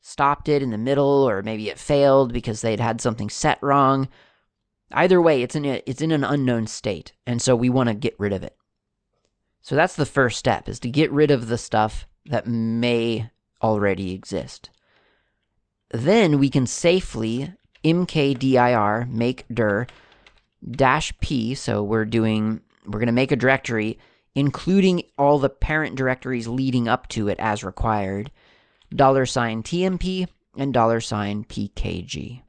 stopped 0.00 0.48
it 0.48 0.62
in 0.62 0.70
the 0.70 0.78
middle 0.78 1.28
or 1.28 1.42
maybe 1.42 1.68
it 1.68 1.78
failed 1.78 2.32
because 2.32 2.60
they'd 2.60 2.80
had 2.80 3.00
something 3.00 3.30
set 3.30 3.58
wrong. 3.62 4.08
Either 4.92 5.20
way, 5.20 5.42
it's 5.42 5.56
in 5.56 5.64
a, 5.64 5.82
it's 5.86 6.00
in 6.00 6.12
an 6.12 6.24
unknown 6.24 6.66
state, 6.66 7.12
and 7.26 7.42
so 7.42 7.56
we 7.56 7.68
want 7.68 7.88
to 7.88 7.94
get 7.94 8.14
rid 8.18 8.32
of 8.32 8.42
it. 8.42 8.56
So 9.60 9.74
that's 9.74 9.96
the 9.96 10.06
first 10.06 10.38
step 10.38 10.68
is 10.68 10.78
to 10.80 10.88
get 10.88 11.10
rid 11.10 11.30
of 11.30 11.48
the 11.48 11.58
stuff 11.58 12.06
that 12.26 12.46
may 12.46 13.30
already 13.62 14.12
exist. 14.12 14.70
Then 15.90 16.38
we 16.38 16.50
can 16.50 16.66
safely 16.66 17.52
mkdir 17.84 19.08
make 19.10 19.44
dir 19.52 19.86
dash 20.70 21.12
p. 21.20 21.54
So 21.54 21.82
we're 21.82 22.04
doing 22.04 22.60
we're 22.84 23.00
going 23.00 23.06
to 23.06 23.12
make 23.12 23.32
a 23.32 23.36
directory 23.36 23.98
including 24.36 25.02
all 25.16 25.38
the 25.38 25.48
parent 25.48 25.96
directories 25.96 26.46
leading 26.46 26.86
up 26.86 27.08
to 27.08 27.26
it 27.26 27.40
as 27.40 27.64
required. 27.64 28.30
Dollar 28.94 29.26
sign 29.26 29.62
tmp 29.62 30.28
and 30.56 30.72
dollar 30.72 31.00
sign 31.00 31.44
pkg. 31.44 32.42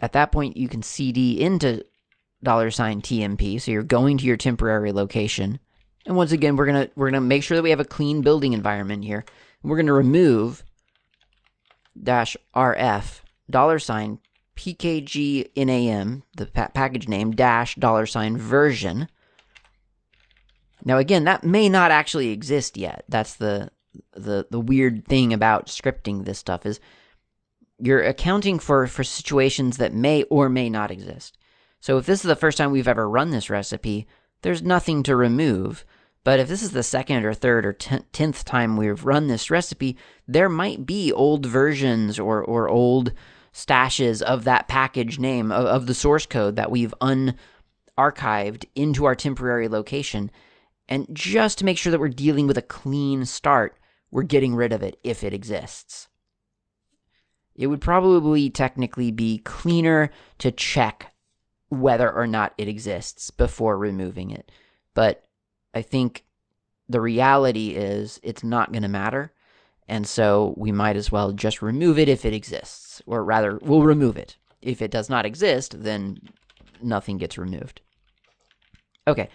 At 0.00 0.12
that 0.12 0.32
point, 0.32 0.56
you 0.56 0.68
can 0.68 0.82
cd 0.82 1.40
into 1.40 1.84
dollar 2.42 2.70
sign 2.70 3.02
tmp. 3.02 3.60
So 3.60 3.70
you're 3.70 3.82
going 3.82 4.18
to 4.18 4.24
your 4.24 4.36
temporary 4.36 4.92
location. 4.92 5.58
And 6.06 6.16
once 6.16 6.32
again, 6.32 6.56
we're 6.56 6.66
gonna 6.66 6.88
we're 6.96 7.10
gonna 7.10 7.20
make 7.20 7.42
sure 7.42 7.56
that 7.56 7.62
we 7.62 7.70
have 7.70 7.80
a 7.80 7.84
clean 7.84 8.22
building 8.22 8.52
environment 8.52 9.04
here. 9.04 9.24
And 9.62 9.70
We're 9.70 9.76
gonna 9.76 9.92
remove 9.92 10.64
dash 12.00 12.36
rf 12.54 13.20
dollar 13.50 13.78
sign 13.80 14.20
pkg 14.56 15.50
nam 15.56 16.22
the 16.36 16.46
pa- 16.46 16.70
package 16.72 17.08
name 17.08 17.32
dash 17.32 17.74
dollar 17.74 18.06
sign 18.06 18.36
version. 18.36 19.08
Now 20.84 20.98
again, 20.98 21.24
that 21.24 21.44
may 21.44 21.68
not 21.68 21.90
actually 21.90 22.30
exist 22.30 22.76
yet. 22.76 23.04
That's 23.08 23.34
the 23.34 23.70
the 24.12 24.46
the 24.50 24.60
weird 24.60 25.06
thing 25.06 25.32
about 25.32 25.66
scripting 25.66 26.24
this 26.24 26.38
stuff 26.38 26.64
is 26.64 26.80
you're 27.78 28.02
accounting 28.02 28.58
for 28.58 28.86
for 28.86 29.04
situations 29.04 29.76
that 29.76 29.94
may 29.94 30.24
or 30.24 30.48
may 30.48 30.68
not 30.68 30.90
exist. 30.90 31.38
So 31.80 31.98
if 31.98 32.06
this 32.06 32.20
is 32.24 32.28
the 32.28 32.36
first 32.36 32.58
time 32.58 32.70
we've 32.70 32.88
ever 32.88 33.08
run 33.08 33.30
this 33.30 33.50
recipe, 33.50 34.06
there's 34.42 34.62
nothing 34.62 35.02
to 35.04 35.16
remove. 35.16 35.84
But 36.24 36.40
if 36.40 36.48
this 36.48 36.62
is 36.62 36.72
the 36.72 36.82
second 36.82 37.24
or 37.24 37.32
third 37.32 37.64
or 37.64 37.72
tenth 37.72 38.44
time 38.44 38.76
we've 38.76 39.04
run 39.04 39.28
this 39.28 39.50
recipe, 39.50 39.96
there 40.26 40.48
might 40.48 40.84
be 40.84 41.12
old 41.12 41.46
versions 41.46 42.18
or, 42.18 42.42
or 42.42 42.68
old 42.68 43.12
stashes 43.52 44.20
of 44.20 44.44
that 44.44 44.68
package 44.68 45.18
name, 45.18 45.50
of, 45.50 45.66
of 45.66 45.86
the 45.86 45.94
source 45.94 46.26
code 46.26 46.56
that 46.56 46.70
we've 46.70 46.94
unarchived 47.00 48.64
into 48.74 49.04
our 49.04 49.14
temporary 49.14 49.68
location. 49.68 50.30
And 50.88 51.06
just 51.12 51.58
to 51.58 51.64
make 51.64 51.78
sure 51.78 51.90
that 51.90 52.00
we're 52.00 52.08
dealing 52.08 52.46
with 52.46 52.58
a 52.58 52.62
clean 52.62 53.24
start, 53.24 53.78
we're 54.10 54.22
getting 54.22 54.54
rid 54.54 54.72
of 54.72 54.82
it 54.82 54.98
if 55.04 55.22
it 55.22 55.32
exists. 55.32 56.08
It 57.58 57.66
would 57.66 57.80
probably 57.80 58.48
technically 58.48 59.10
be 59.10 59.38
cleaner 59.38 60.10
to 60.38 60.52
check 60.52 61.12
whether 61.68 62.10
or 62.10 62.26
not 62.26 62.54
it 62.56 62.68
exists 62.68 63.30
before 63.30 63.76
removing 63.76 64.30
it. 64.30 64.50
But 64.94 65.24
I 65.74 65.82
think 65.82 66.24
the 66.88 67.00
reality 67.00 67.70
is 67.70 68.20
it's 68.22 68.44
not 68.44 68.72
going 68.72 68.84
to 68.84 68.88
matter. 68.88 69.32
And 69.88 70.06
so 70.06 70.54
we 70.56 70.70
might 70.70 70.96
as 70.96 71.10
well 71.10 71.32
just 71.32 71.60
remove 71.60 71.98
it 71.98 72.08
if 72.08 72.24
it 72.24 72.32
exists. 72.32 73.02
Or 73.06 73.24
rather, 73.24 73.58
we'll 73.60 73.82
remove 73.82 74.16
it. 74.16 74.36
If 74.62 74.80
it 74.80 74.92
does 74.92 75.10
not 75.10 75.26
exist, 75.26 75.82
then 75.82 76.20
nothing 76.80 77.18
gets 77.18 77.36
removed. 77.36 77.80
Okay, 79.08 79.30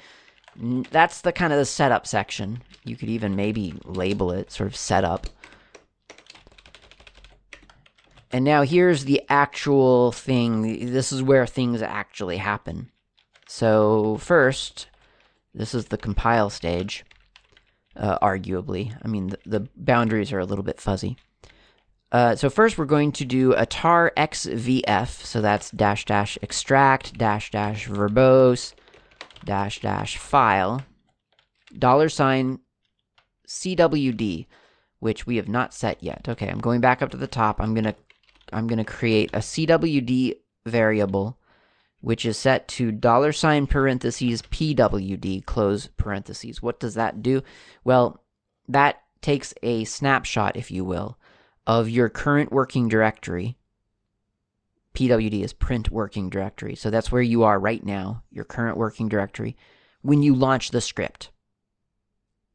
that's 0.92 1.22
the 1.22 1.32
kind 1.34 1.52
of 1.52 1.60
the 1.60 1.66
setup 1.66 2.08
section. 2.08 2.62
You 2.86 2.96
could 2.96 3.10
even 3.10 3.36
maybe 3.36 3.74
label 3.84 4.32
it 4.32 4.52
sort 4.52 4.68
of 4.68 4.76
setup. 4.76 5.28
And 8.34 8.44
now 8.44 8.64
here's 8.64 9.06
the 9.06 9.22
actual 9.30 10.12
thing. 10.12 10.92
This 10.92 11.12
is 11.12 11.22
where 11.22 11.46
things 11.46 11.84
actually 11.84 12.38
happen. 12.38 12.90
So 13.48 14.18
first, 14.18 14.88
this 15.54 15.76
is 15.76 15.86
the 15.86 16.00
compile 16.00 16.50
stage, 16.50 17.06
uh, 17.96 18.18
arguably. 18.20 18.98
I 19.04 19.08
mean, 19.08 19.28
the, 19.28 19.40
the, 19.46 19.68
boundaries 19.78 20.34
are 20.34 20.40
a 20.40 20.46
little 20.46 20.64
bit 20.64 20.82
fuzzy. 20.82 21.18
Uh, 22.12 22.36
so 22.36 22.50
first 22.50 22.78
we're 22.78 22.86
going 22.86 23.12
to 23.12 23.26
do 23.26 23.54
a 23.54 23.68
tar 23.68 24.12
xvf, 24.18 25.08
so 25.08 25.42
that's 25.42 25.72
dash 25.72 26.06
dash 26.06 26.38
extract 26.42 27.18
dash 27.18 27.52
dash 27.52 27.88
verbose 27.88 28.74
dash 29.46 29.82
dash 29.82 30.18
file 30.18 30.84
dollar 31.78 32.10
sign 32.10 32.60
cwd, 33.48 34.46
which 35.00 35.26
we 35.26 35.38
have 35.38 35.50
not 35.50 35.74
set 35.74 36.02
yet. 36.04 36.28
Okay, 36.30 36.48
I'm 36.48 36.60
going 36.60 36.82
back 36.82 37.02
up 37.02 37.10
to 37.12 37.18
the 37.18 37.28
top. 37.28 37.60
I'm 37.60 37.74
gonna 37.74 37.96
I'm 38.54 38.68
going 38.68 38.78
to 38.78 38.84
create 38.84 39.30
a 39.34 39.40
CWD 39.40 40.36
variable, 40.66 41.38
which 42.02 42.26
is 42.26 42.38
set 42.38 42.68
to 42.70 42.92
dollar 42.92 43.32
sign 43.32 43.68
parentheses 43.68 44.42
PWD 44.44 45.46
close 45.46 45.88
parentheses. 45.88 46.62
What 46.62 46.80
does 46.80 46.96
that 46.96 47.22
do? 47.22 47.42
Well, 47.84 48.22
that 48.68 49.02
takes 49.22 49.54
a 49.64 49.84
snapshot, 49.86 50.56
if 50.56 50.70
you 50.70 50.84
will, 50.84 51.18
of 51.66 51.90
your 51.90 52.10
current 52.10 52.52
working 52.52 52.88
directory. 52.88 53.58
PWD 54.94 55.44
is 55.44 55.54
print 55.54 55.90
working 55.90 56.30
directory. 56.30 56.76
So 56.76 56.90
that's 56.90 57.12
where 57.12 57.22
you 57.22 57.44
are 57.44 57.60
right 57.60 57.84
now, 57.84 58.24
your 58.32 58.46
current 58.46 58.78
working 58.78 59.10
directory, 59.10 59.58
when 60.02 60.22
you 60.22 60.36
launch 60.36 60.70
the 60.70 60.82
script. 60.82 61.32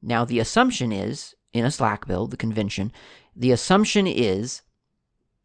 Now, 0.01 0.25
the 0.25 0.39
assumption 0.39 0.93
is, 0.93 1.35
in 1.53 1.65
a 1.65 1.71
Slack 1.71 2.07
build, 2.07 2.31
the 2.31 2.37
convention, 2.37 2.93
the 3.35 3.51
assumption 3.51 4.07
is 4.07 4.63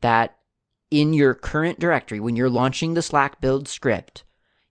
that 0.01 0.37
in 0.93 1.11
your 1.11 1.33
current 1.33 1.79
directory, 1.79 2.19
when 2.19 2.35
you're 2.35 2.51
launching 2.51 2.93
the 2.93 3.01
Slack 3.01 3.41
build 3.41 3.67
script, 3.67 4.23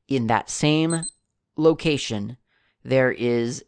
in 0.07 0.29
that 0.29 0.49
same 0.49 1.03
location, 1.57 2.37
there 2.85 3.11
is 3.11 3.65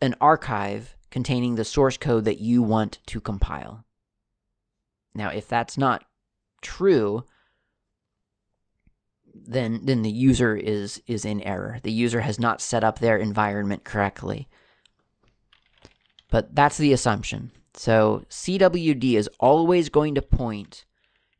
an 0.00 0.16
archive 0.20 0.96
containing 1.08 1.54
the 1.54 1.64
source 1.64 1.96
code 1.96 2.24
that 2.24 2.40
you 2.40 2.64
want 2.64 2.98
to 3.06 3.20
compile. 3.20 3.84
Now, 5.14 5.28
if 5.28 5.46
that's 5.46 5.78
not 5.78 6.04
true, 6.62 7.22
then 9.32 9.82
then 9.84 10.02
the 10.02 10.10
user 10.10 10.56
is 10.56 11.00
is 11.06 11.24
in 11.24 11.40
error. 11.42 11.78
The 11.84 11.92
user 11.92 12.22
has 12.22 12.40
not 12.40 12.60
set 12.60 12.82
up 12.82 12.98
their 12.98 13.16
environment 13.16 13.84
correctly. 13.84 14.48
But 16.28 16.56
that's 16.56 16.76
the 16.76 16.92
assumption. 16.92 17.52
So 17.74 18.24
CWD 18.28 19.14
is 19.14 19.30
always 19.38 19.90
going 19.90 20.16
to 20.16 20.22
point 20.22 20.86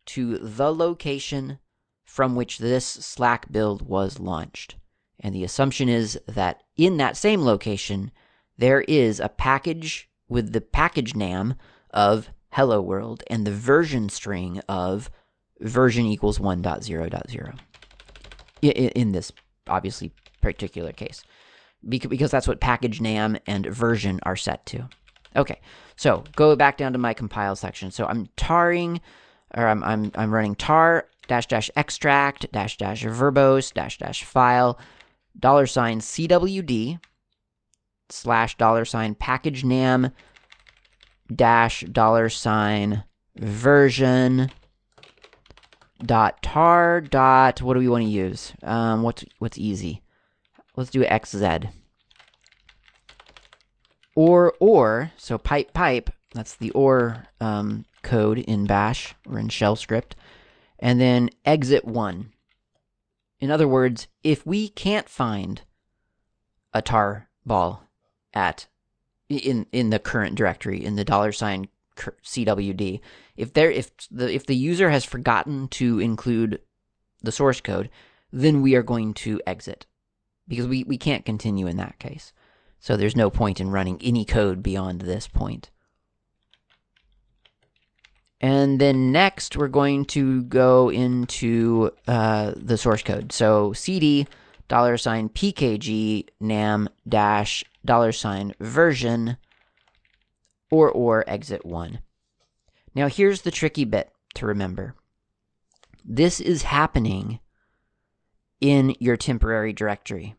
to 0.06 0.38
the 0.38 0.72
location 0.72 1.58
from 2.04 2.34
which 2.34 2.58
this 2.58 2.86
Slack 2.86 3.50
build 3.52 3.82
was 3.82 4.18
launched. 4.18 4.76
And 5.20 5.34
the 5.34 5.44
assumption 5.44 5.88
is 5.88 6.18
that 6.26 6.62
in 6.76 6.96
that 6.96 7.16
same 7.16 7.42
location, 7.42 8.10
there 8.56 8.80
is 8.82 9.20
a 9.20 9.28
package 9.28 10.08
with 10.28 10.52
the 10.52 10.60
package 10.60 11.14
name 11.14 11.54
of 11.90 12.30
hello 12.52 12.80
world 12.80 13.22
and 13.28 13.46
the 13.46 13.52
version 13.52 14.08
string 14.08 14.60
of 14.68 15.10
version 15.60 16.06
equals 16.06 16.38
1.0.0 16.38 17.58
in 18.62 19.12
this 19.12 19.32
obviously 19.68 20.12
particular 20.40 20.92
case. 20.92 21.22
Because 21.88 22.30
that's 22.30 22.48
what 22.48 22.60
package 22.60 23.00
name 23.00 23.38
and 23.46 23.66
version 23.66 24.20
are 24.24 24.36
set 24.36 24.66
to. 24.66 24.88
Okay 25.36 25.60
so 26.00 26.24
go 26.34 26.56
back 26.56 26.78
down 26.78 26.94
to 26.94 26.98
my 26.98 27.12
compile 27.12 27.54
section. 27.54 27.90
So 27.90 28.06
i'm 28.06 28.26
tarring 28.36 29.02
or 29.56 29.66
I'm, 29.66 29.82
I'm, 29.82 30.12
I'm 30.14 30.32
running 30.32 30.54
tar 30.54 31.06
dash 31.28 31.46
dash 31.46 31.70
extract 31.76 32.50
dash 32.52 32.76
dash 32.76 33.04
verbose 33.04 33.72
dash 33.72 33.98
dash 33.98 34.24
file 34.24 34.78
dollar 35.38 35.66
sign 35.66 36.00
cwd 36.00 36.98
slash 38.08 38.56
dollar 38.56 38.84
sign 38.84 39.14
package 39.14 39.64
nam 39.64 40.10
dash 41.34 41.82
dollar 41.82 42.28
sign 42.28 43.04
version 43.36 44.50
dot 46.04 46.42
tar 46.42 47.00
dot 47.00 47.62
what 47.62 47.74
do 47.74 47.80
we 47.80 47.88
want 47.88 48.04
to 48.04 48.10
use? 48.10 48.52
Um 48.62 49.02
what's 49.02 49.24
what's 49.38 49.58
easy? 49.58 50.02
Let's 50.76 50.90
do 50.90 51.04
xz 51.04 51.70
or 54.16 54.54
or 54.58 55.12
so 55.16 55.38
pipe 55.38 55.72
pipe 55.72 56.10
that's 56.34 56.56
the 56.56 56.70
or 56.72 57.24
um, 57.40 57.84
code 58.02 58.38
in 58.38 58.66
bash 58.66 59.14
or 59.28 59.38
in 59.38 59.48
shell 59.48 59.76
script, 59.76 60.16
and 60.78 61.00
then 61.00 61.30
exit 61.44 61.84
one. 61.84 62.32
In 63.38 63.50
other 63.50 63.68
words, 63.68 64.08
if 64.22 64.46
we 64.46 64.68
can't 64.68 65.08
find 65.08 65.62
a 66.72 66.82
tar 66.82 67.28
ball 67.44 67.88
at 68.32 68.66
in 69.28 69.66
in 69.72 69.90
the 69.90 69.98
current 69.98 70.34
directory 70.34 70.84
in 70.84 70.96
the 70.96 71.04
dollar 71.04 71.32
sign 71.32 71.68
CWD. 71.96 73.00
If 73.36 73.52
there 73.52 73.70
if 73.70 73.90
the 74.10 74.32
if 74.32 74.46
the 74.46 74.56
user 74.56 74.90
has 74.90 75.04
forgotten 75.04 75.68
to 75.68 76.00
include 76.00 76.60
the 77.22 77.32
source 77.32 77.60
code, 77.60 77.90
then 78.32 78.62
we 78.62 78.74
are 78.74 78.82
going 78.82 79.14
to 79.14 79.40
exit 79.46 79.86
because 80.48 80.66
we, 80.66 80.84
we 80.84 80.96
can't 80.96 81.24
continue 81.24 81.66
in 81.66 81.76
that 81.76 81.98
case. 81.98 82.32
So 82.78 82.96
there's 82.96 83.16
no 83.16 83.30
point 83.30 83.60
in 83.60 83.70
running 83.70 84.00
any 84.02 84.24
code 84.24 84.62
beyond 84.62 85.02
this 85.02 85.28
point. 85.28 85.70
And 88.40 88.80
then 88.80 89.12
next, 89.12 89.56
we're 89.56 89.68
going 89.68 90.06
to 90.06 90.42
go 90.44 90.90
into 90.90 91.90
uh, 92.08 92.52
the 92.56 92.78
source 92.78 93.02
code. 93.02 93.32
So 93.32 93.72
cd 93.72 94.26
dollar 94.68 94.96
sign 94.96 95.28
pkg 95.28 96.26
nam 96.38 96.88
dash 97.06 97.64
dollar 97.84 98.12
sign 98.12 98.54
version 98.60 99.36
or 100.70 100.90
or 100.90 101.28
exit 101.28 101.66
one. 101.66 101.98
Now 102.94 103.08
here's 103.08 103.42
the 103.42 103.50
tricky 103.50 103.84
bit 103.84 104.10
to 104.34 104.46
remember. 104.46 104.94
This 106.04 106.40
is 106.40 106.62
happening 106.62 107.40
in 108.60 108.94
your 109.00 109.16
temporary 109.16 109.72
directory, 109.72 110.36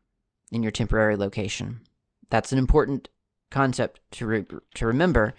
in 0.52 0.64
your 0.64 0.72
temporary 0.72 1.18
location. 1.18 1.82
That's 2.30 2.52
an 2.52 2.58
important 2.58 3.10
concept 3.50 4.00
to 4.12 4.26
re- 4.26 4.46
to 4.76 4.88
remember 4.88 5.34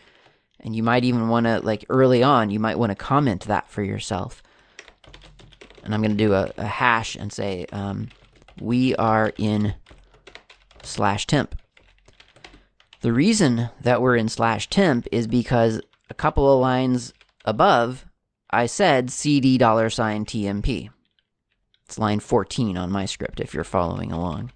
and 0.62 0.76
you 0.76 0.82
might 0.82 1.04
even 1.04 1.28
want 1.28 1.46
to 1.46 1.60
like 1.60 1.84
early 1.88 2.22
on 2.22 2.50
you 2.50 2.60
might 2.60 2.78
want 2.78 2.90
to 2.90 2.96
comment 2.96 3.44
that 3.44 3.68
for 3.68 3.82
yourself. 3.82 4.42
And 5.84 5.94
i'm 5.94 6.00
going 6.00 6.16
to 6.16 6.24
do 6.24 6.32
a, 6.34 6.52
a, 6.56 6.66
hash 6.66 7.16
and 7.16 7.32
say 7.32 7.66
um, 7.72 8.08
we 8.60 8.94
are 8.96 9.32
in 9.36 9.74
slash 10.82 11.26
temp. 11.26 11.56
The 13.00 13.12
reason 13.12 13.70
that 13.80 14.00
we're 14.00 14.16
in 14.16 14.28
slash 14.28 14.68
temp 14.68 15.08
is 15.10 15.26
because 15.26 15.80
a 16.12 16.14
couple 16.14 16.52
of 16.52 16.60
lines 16.60 17.14
above 17.46 18.04
i 18.50 18.66
said 18.66 19.10
cd 19.10 19.56
dollar 19.56 19.88
sign 19.88 20.26
tmp 20.26 20.90
it's 21.86 21.98
line 21.98 22.20
14 22.20 22.76
on 22.76 22.92
my 22.92 23.06
script 23.06 23.40
if 23.40 23.54
you're 23.54 23.64
following 23.64 24.12
along 24.12 24.52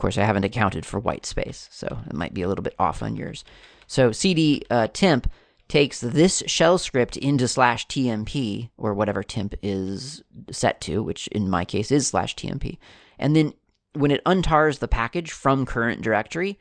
of 0.00 0.02
course 0.02 0.16
i 0.16 0.24
haven't 0.24 0.44
accounted 0.44 0.86
for 0.86 0.98
white 0.98 1.26
space 1.26 1.68
so 1.70 1.98
it 2.06 2.14
might 2.14 2.32
be 2.32 2.40
a 2.40 2.48
little 2.48 2.64
bit 2.64 2.74
off 2.78 3.02
on 3.02 3.16
yours 3.16 3.44
so 3.86 4.12
cd 4.12 4.62
uh, 4.70 4.88
temp 4.92 5.30
takes 5.70 6.00
this 6.00 6.42
shell 6.46 6.78
script 6.78 7.16
into 7.16 7.46
slash 7.46 7.86
tmp 7.86 8.70
or 8.76 8.92
whatever 8.92 9.22
temp 9.22 9.54
is 9.62 10.22
set 10.50 10.80
to, 10.80 11.00
which 11.00 11.28
in 11.28 11.48
my 11.48 11.64
case 11.64 11.92
is 11.92 12.08
slash 12.08 12.34
tmp, 12.34 12.76
and 13.18 13.36
then 13.36 13.54
when 13.92 14.10
it 14.10 14.24
untars 14.24 14.80
the 14.80 14.88
package 14.88 15.30
from 15.30 15.64
current 15.64 16.02
directory, 16.02 16.58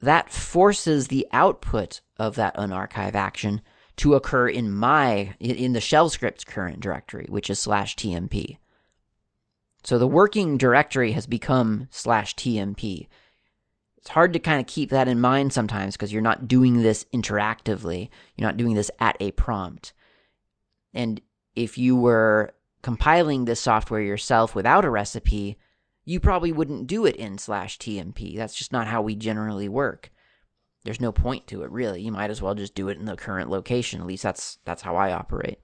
that 0.00 0.30
forces 0.30 1.08
the 1.08 1.26
output 1.32 2.00
of 2.16 2.36
that 2.36 2.56
unarchive 2.56 3.14
action 3.14 3.60
to 3.96 4.14
occur 4.14 4.48
in 4.48 4.70
my 4.70 5.34
in 5.40 5.72
the 5.72 5.80
shell 5.80 6.08
script's 6.08 6.44
current 6.44 6.80
directory, 6.80 7.26
which 7.28 7.50
is 7.50 7.58
slash 7.58 7.96
tmp. 7.96 8.58
So 9.84 9.98
the 9.98 10.08
working 10.08 10.56
directory 10.56 11.12
has 11.12 11.26
become 11.26 11.88
slash 11.90 12.34
tmp 12.34 13.06
it's 14.04 14.10
hard 14.10 14.34
to 14.34 14.38
kind 14.38 14.60
of 14.60 14.66
keep 14.66 14.90
that 14.90 15.08
in 15.08 15.18
mind 15.18 15.54
sometimes 15.54 15.96
because 15.96 16.12
you're 16.12 16.20
not 16.20 16.46
doing 16.46 16.82
this 16.82 17.06
interactively. 17.14 18.10
You're 18.36 18.46
not 18.46 18.58
doing 18.58 18.74
this 18.74 18.90
at 19.00 19.16
a 19.18 19.30
prompt. 19.30 19.94
And 20.92 21.22
if 21.56 21.78
you 21.78 21.96
were 21.96 22.52
compiling 22.82 23.46
this 23.46 23.60
software 23.60 24.02
yourself 24.02 24.54
without 24.54 24.84
a 24.84 24.90
recipe, 24.90 25.56
you 26.04 26.20
probably 26.20 26.52
wouldn't 26.52 26.86
do 26.86 27.06
it 27.06 27.16
in 27.16 27.38
slash 27.38 27.78
TMP. 27.78 28.36
That's 28.36 28.54
just 28.54 28.72
not 28.72 28.88
how 28.88 29.00
we 29.00 29.14
generally 29.14 29.70
work. 29.70 30.12
There's 30.84 31.00
no 31.00 31.10
point 31.10 31.46
to 31.46 31.62
it 31.62 31.70
really. 31.70 32.02
You 32.02 32.12
might 32.12 32.28
as 32.28 32.42
well 32.42 32.54
just 32.54 32.74
do 32.74 32.90
it 32.90 32.98
in 32.98 33.06
the 33.06 33.16
current 33.16 33.48
location. 33.48 34.02
At 34.02 34.06
least 34.06 34.22
that's 34.22 34.58
that's 34.66 34.82
how 34.82 34.96
I 34.96 35.12
operate. 35.12 35.60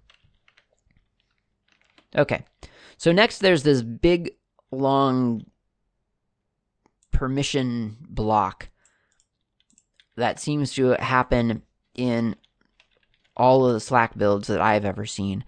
Okay. 2.17 2.47
So 3.01 3.13
next 3.13 3.39
there's 3.39 3.63
this 3.63 3.81
big 3.81 4.33
long 4.71 5.47
permission 7.13 7.97
block 8.07 8.69
that 10.17 10.39
seems 10.39 10.75
to 10.75 10.91
happen 11.01 11.63
in 11.95 12.37
all 13.39 13.67
of 13.67 13.73
the 13.73 13.81
Slack 13.81 14.19
builds 14.19 14.49
that 14.49 14.61
I've 14.61 14.85
ever 14.85 15.07
seen. 15.07 15.47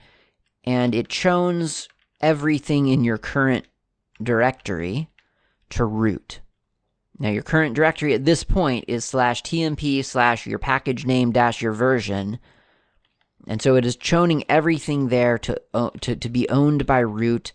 And 0.65 0.95
it 0.95 1.11
chones 1.11 1.91
everything 2.23 2.89
in 2.89 3.05
your 3.05 3.19
current 3.19 3.67
directory 4.23 5.11
to 5.71 5.85
root. 5.85 6.41
Now, 7.19 7.29
your 7.29 7.43
current 7.43 7.75
directory 7.75 8.15
at 8.15 8.25
this 8.25 8.45
point 8.45 8.87
is 8.89 9.05
slash 9.05 9.43
tmp 9.43 10.03
slash 10.07 10.47
your 10.47 10.59
package 10.59 11.05
name 11.05 11.33
dash 11.33 11.61
your 11.61 11.73
version. 11.73 12.39
And 13.47 13.61
so 13.61 13.75
it 13.77 13.85
is 13.85 13.97
choning 13.97 14.45
everything 14.49 15.09
there 15.09 15.39
to, 15.39 15.61
uh, 15.75 15.91
to, 16.03 16.17
to 16.17 16.29
be 16.29 16.49
owned 16.49 16.87
by 16.87 17.01
root 17.01 17.53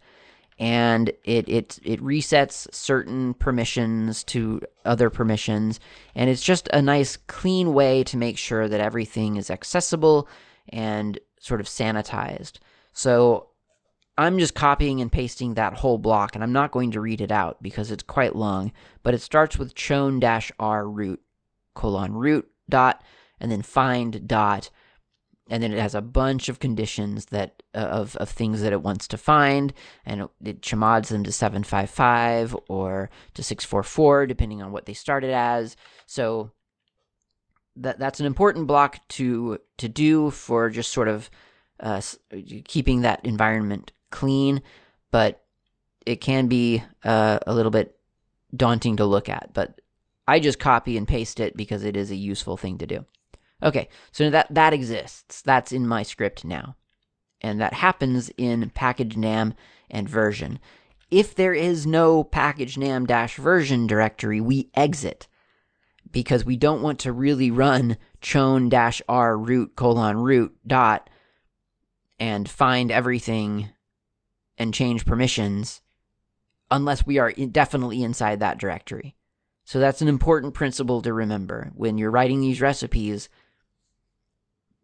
and 0.59 1.09
it 1.23 1.47
it 1.47 1.79
it 1.83 2.01
resets 2.01 2.73
certain 2.73 3.35
permissions 3.35 4.23
to 4.23 4.61
other 4.85 5.09
permissions. 5.09 5.79
And 6.15 6.29
it's 6.29 6.41
just 6.41 6.67
a 6.73 6.81
nice 6.81 7.15
clean 7.15 7.73
way 7.73 8.03
to 8.05 8.17
make 8.17 8.37
sure 8.37 8.67
that 8.67 8.79
everything 8.79 9.35
is 9.35 9.51
accessible 9.51 10.27
and 10.69 11.19
sort 11.39 11.61
of 11.61 11.67
sanitized. 11.67 12.53
So 12.93 13.49
i'm 14.17 14.39
just 14.39 14.55
copying 14.55 14.99
and 14.99 15.11
pasting 15.11 15.53
that 15.53 15.75
whole 15.75 15.97
block 15.97 16.33
and 16.33 16.43
i'm 16.43 16.51
not 16.51 16.71
going 16.71 16.91
to 16.91 16.99
read 16.99 17.21
it 17.21 17.31
out 17.31 17.61
because 17.61 17.91
it's 17.91 18.03
quite 18.03 18.35
long 18.35 18.71
but 19.03 19.13
it 19.13 19.21
starts 19.21 19.57
with 19.57 19.75
chown 19.75 20.19
dash 20.19 20.51
r 20.59 20.89
root 20.89 21.21
colon 21.75 22.13
root 22.13 22.49
dot 22.67 23.03
and 23.39 23.51
then 23.51 23.61
find 23.61 24.27
dot 24.27 24.69
and 25.49 25.63
then 25.63 25.71
it 25.71 25.79
has 25.79 25.95
a 25.95 26.01
bunch 26.01 26.49
of 26.49 26.59
conditions 26.59 27.25
that 27.27 27.63
uh, 27.73 27.79
of 27.79 28.15
of 28.17 28.29
things 28.29 28.61
that 28.61 28.73
it 28.73 28.81
wants 28.81 29.07
to 29.09 29.17
find, 29.17 29.73
and 30.05 30.21
it, 30.21 30.29
it 30.43 30.61
them 31.09 31.23
to 31.23 31.31
seven 31.31 31.63
five 31.63 31.89
five 31.89 32.55
or 32.67 33.09
to 33.33 33.43
six 33.43 33.65
four 33.65 33.83
four, 33.83 34.25
depending 34.25 34.61
on 34.61 34.71
what 34.71 34.85
they 34.85 34.93
started 34.93 35.31
as. 35.31 35.75
So 36.05 36.51
that 37.75 37.99
that's 37.99 38.19
an 38.19 38.25
important 38.25 38.67
block 38.67 38.99
to 39.09 39.59
to 39.77 39.87
do 39.87 40.31
for 40.31 40.69
just 40.69 40.91
sort 40.91 41.07
of 41.07 41.29
uh, 41.79 42.01
keeping 42.65 43.01
that 43.01 43.23
environment 43.23 43.91
clean, 44.09 44.61
but 45.11 45.43
it 46.05 46.21
can 46.21 46.47
be 46.47 46.83
uh, 47.03 47.39
a 47.45 47.53
little 47.53 47.71
bit 47.71 47.97
daunting 48.55 48.97
to 48.97 49.05
look 49.05 49.29
at. 49.29 49.51
But 49.53 49.79
I 50.27 50.39
just 50.39 50.59
copy 50.59 50.97
and 50.97 51.07
paste 51.07 51.39
it 51.39 51.55
because 51.55 51.83
it 51.83 51.95
is 51.95 52.11
a 52.11 52.15
useful 52.15 52.57
thing 52.57 52.77
to 52.79 52.87
do. 52.87 53.05
Okay, 53.63 53.89
so 54.11 54.29
that 54.29 54.47
that 54.53 54.73
exists. 54.73 55.41
That's 55.41 55.71
in 55.71 55.87
my 55.87 56.03
script 56.03 56.45
now. 56.45 56.75
And 57.41 57.59
that 57.61 57.73
happens 57.73 58.31
in 58.37 58.71
package 58.71 59.17
nam 59.17 59.53
and 59.89 60.07
version. 60.09 60.59
If 61.09 61.35
there 61.35 61.53
is 61.53 61.87
no 61.87 62.23
package 62.23 62.77
nam 62.77 63.05
dash 63.05 63.37
version 63.37 63.87
directory, 63.87 64.41
we 64.41 64.69
exit 64.75 65.27
because 66.11 66.45
we 66.45 66.57
don't 66.57 66.81
want 66.81 66.99
to 66.99 67.11
really 67.11 67.51
run 67.51 67.97
chown 68.21 68.69
dash 68.69 69.01
r 69.07 69.37
root 69.37 69.75
colon 69.75 70.17
root 70.17 70.55
dot 70.65 71.09
and 72.19 72.49
find 72.49 72.91
everything 72.91 73.69
and 74.57 74.73
change 74.73 75.05
permissions 75.05 75.81
unless 76.69 77.05
we 77.05 77.17
are 77.17 77.31
definitely 77.31 78.03
inside 78.03 78.39
that 78.39 78.57
directory. 78.57 79.15
So 79.63 79.79
that's 79.79 80.01
an 80.01 80.07
important 80.07 80.53
principle 80.53 81.01
to 81.01 81.13
remember 81.13 81.71
when 81.75 81.97
you're 81.97 82.11
writing 82.11 82.41
these 82.41 82.61
recipes 82.61 83.29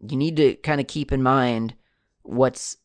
you 0.10 0.18
need 0.18 0.38
to 0.38 0.56
kind 0.56 0.82
of 0.82 0.88
keep 0.88 1.12
in 1.12 1.24
mind 1.24 1.76
what's 2.24 2.78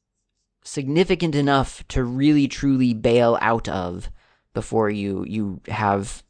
significant 0.62 1.34
enough 1.34 1.86
to 1.88 2.04
really 2.04 2.48
truly 2.48 2.94
bail 2.94 3.38
out 3.40 3.68
of 3.68 4.10
before 4.54 4.90
you 4.90 5.24
you 5.26 5.60
have 5.68 6.22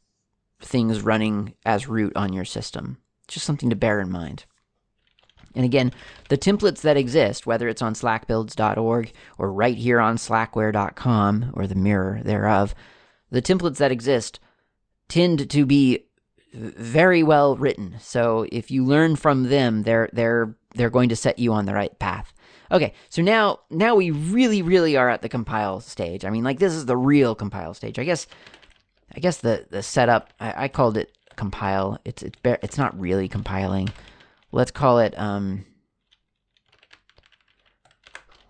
things 0.61 1.01
running 1.01 1.55
as 1.65 1.87
root 1.87 2.13
on 2.15 2.33
your 2.33 2.45
system. 2.45 2.97
Just 3.27 3.45
something 3.45 3.69
to 3.69 3.75
bear 3.75 3.99
in 3.99 4.11
mind. 4.11 4.45
And 5.55 5.65
again, 5.65 5.91
the 6.29 6.37
templates 6.37 6.81
that 6.81 6.97
exist, 6.97 7.47
whether 7.47 7.67
it's 7.67 7.81
on 7.81 7.93
slackbuilds.org 7.93 9.11
or 9.37 9.51
right 9.51 9.77
here 9.77 9.99
on 9.99 10.17
slackware.com 10.17 11.51
or 11.53 11.65
the 11.65 11.75
mirror 11.75 12.21
thereof, 12.23 12.75
the 13.31 13.41
templates 13.41 13.77
that 13.77 13.91
exist 13.91 14.39
tend 15.07 15.49
to 15.49 15.65
be 15.65 16.05
very 16.53 17.23
well 17.23 17.55
written. 17.55 17.95
So 17.99 18.45
if 18.51 18.71
you 18.71 18.85
learn 18.85 19.15
from 19.15 19.43
them, 19.43 19.83
they're 19.83 20.09
they're 20.13 20.55
they're 20.75 20.89
going 20.89 21.09
to 21.09 21.15
set 21.15 21.39
you 21.39 21.53
on 21.53 21.65
the 21.65 21.73
right 21.73 21.97
path. 21.99 22.33
Okay, 22.71 22.93
so 23.09 23.21
now 23.21 23.59
now 23.69 23.95
we 23.95 24.11
really 24.11 24.61
really 24.61 24.95
are 24.95 25.09
at 25.09 25.21
the 25.21 25.29
compile 25.29 25.79
stage. 25.79 26.25
I 26.25 26.29
mean, 26.29 26.43
like 26.43 26.59
this 26.59 26.73
is 26.73 26.85
the 26.85 26.97
real 26.97 27.35
compile 27.35 27.73
stage. 27.73 27.99
I 27.99 28.03
guess 28.03 28.27
I 29.15 29.19
guess 29.19 29.37
the 29.37 29.65
the 29.69 29.83
setup 29.83 30.33
I, 30.39 30.65
I 30.65 30.67
called 30.67 30.97
it 30.97 31.15
compile. 31.35 31.99
It's 32.05 32.23
it's 32.23 32.37
it's 32.43 32.77
not 32.77 32.99
really 32.99 33.27
compiling. 33.27 33.89
Let's 34.51 34.71
call 34.71 34.99
it 34.99 35.17
um. 35.17 35.65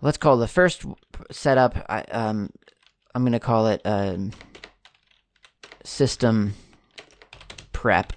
Let's 0.02 0.16
call 0.16 0.38
the 0.38 0.48
first 0.48 0.86
setup. 1.30 1.76
I, 1.90 2.00
um, 2.04 2.50
I'm 3.14 3.22
gonna 3.22 3.38
call 3.38 3.66
it 3.66 3.82
um, 3.84 4.32
system 5.84 6.54
prep. 7.80 8.12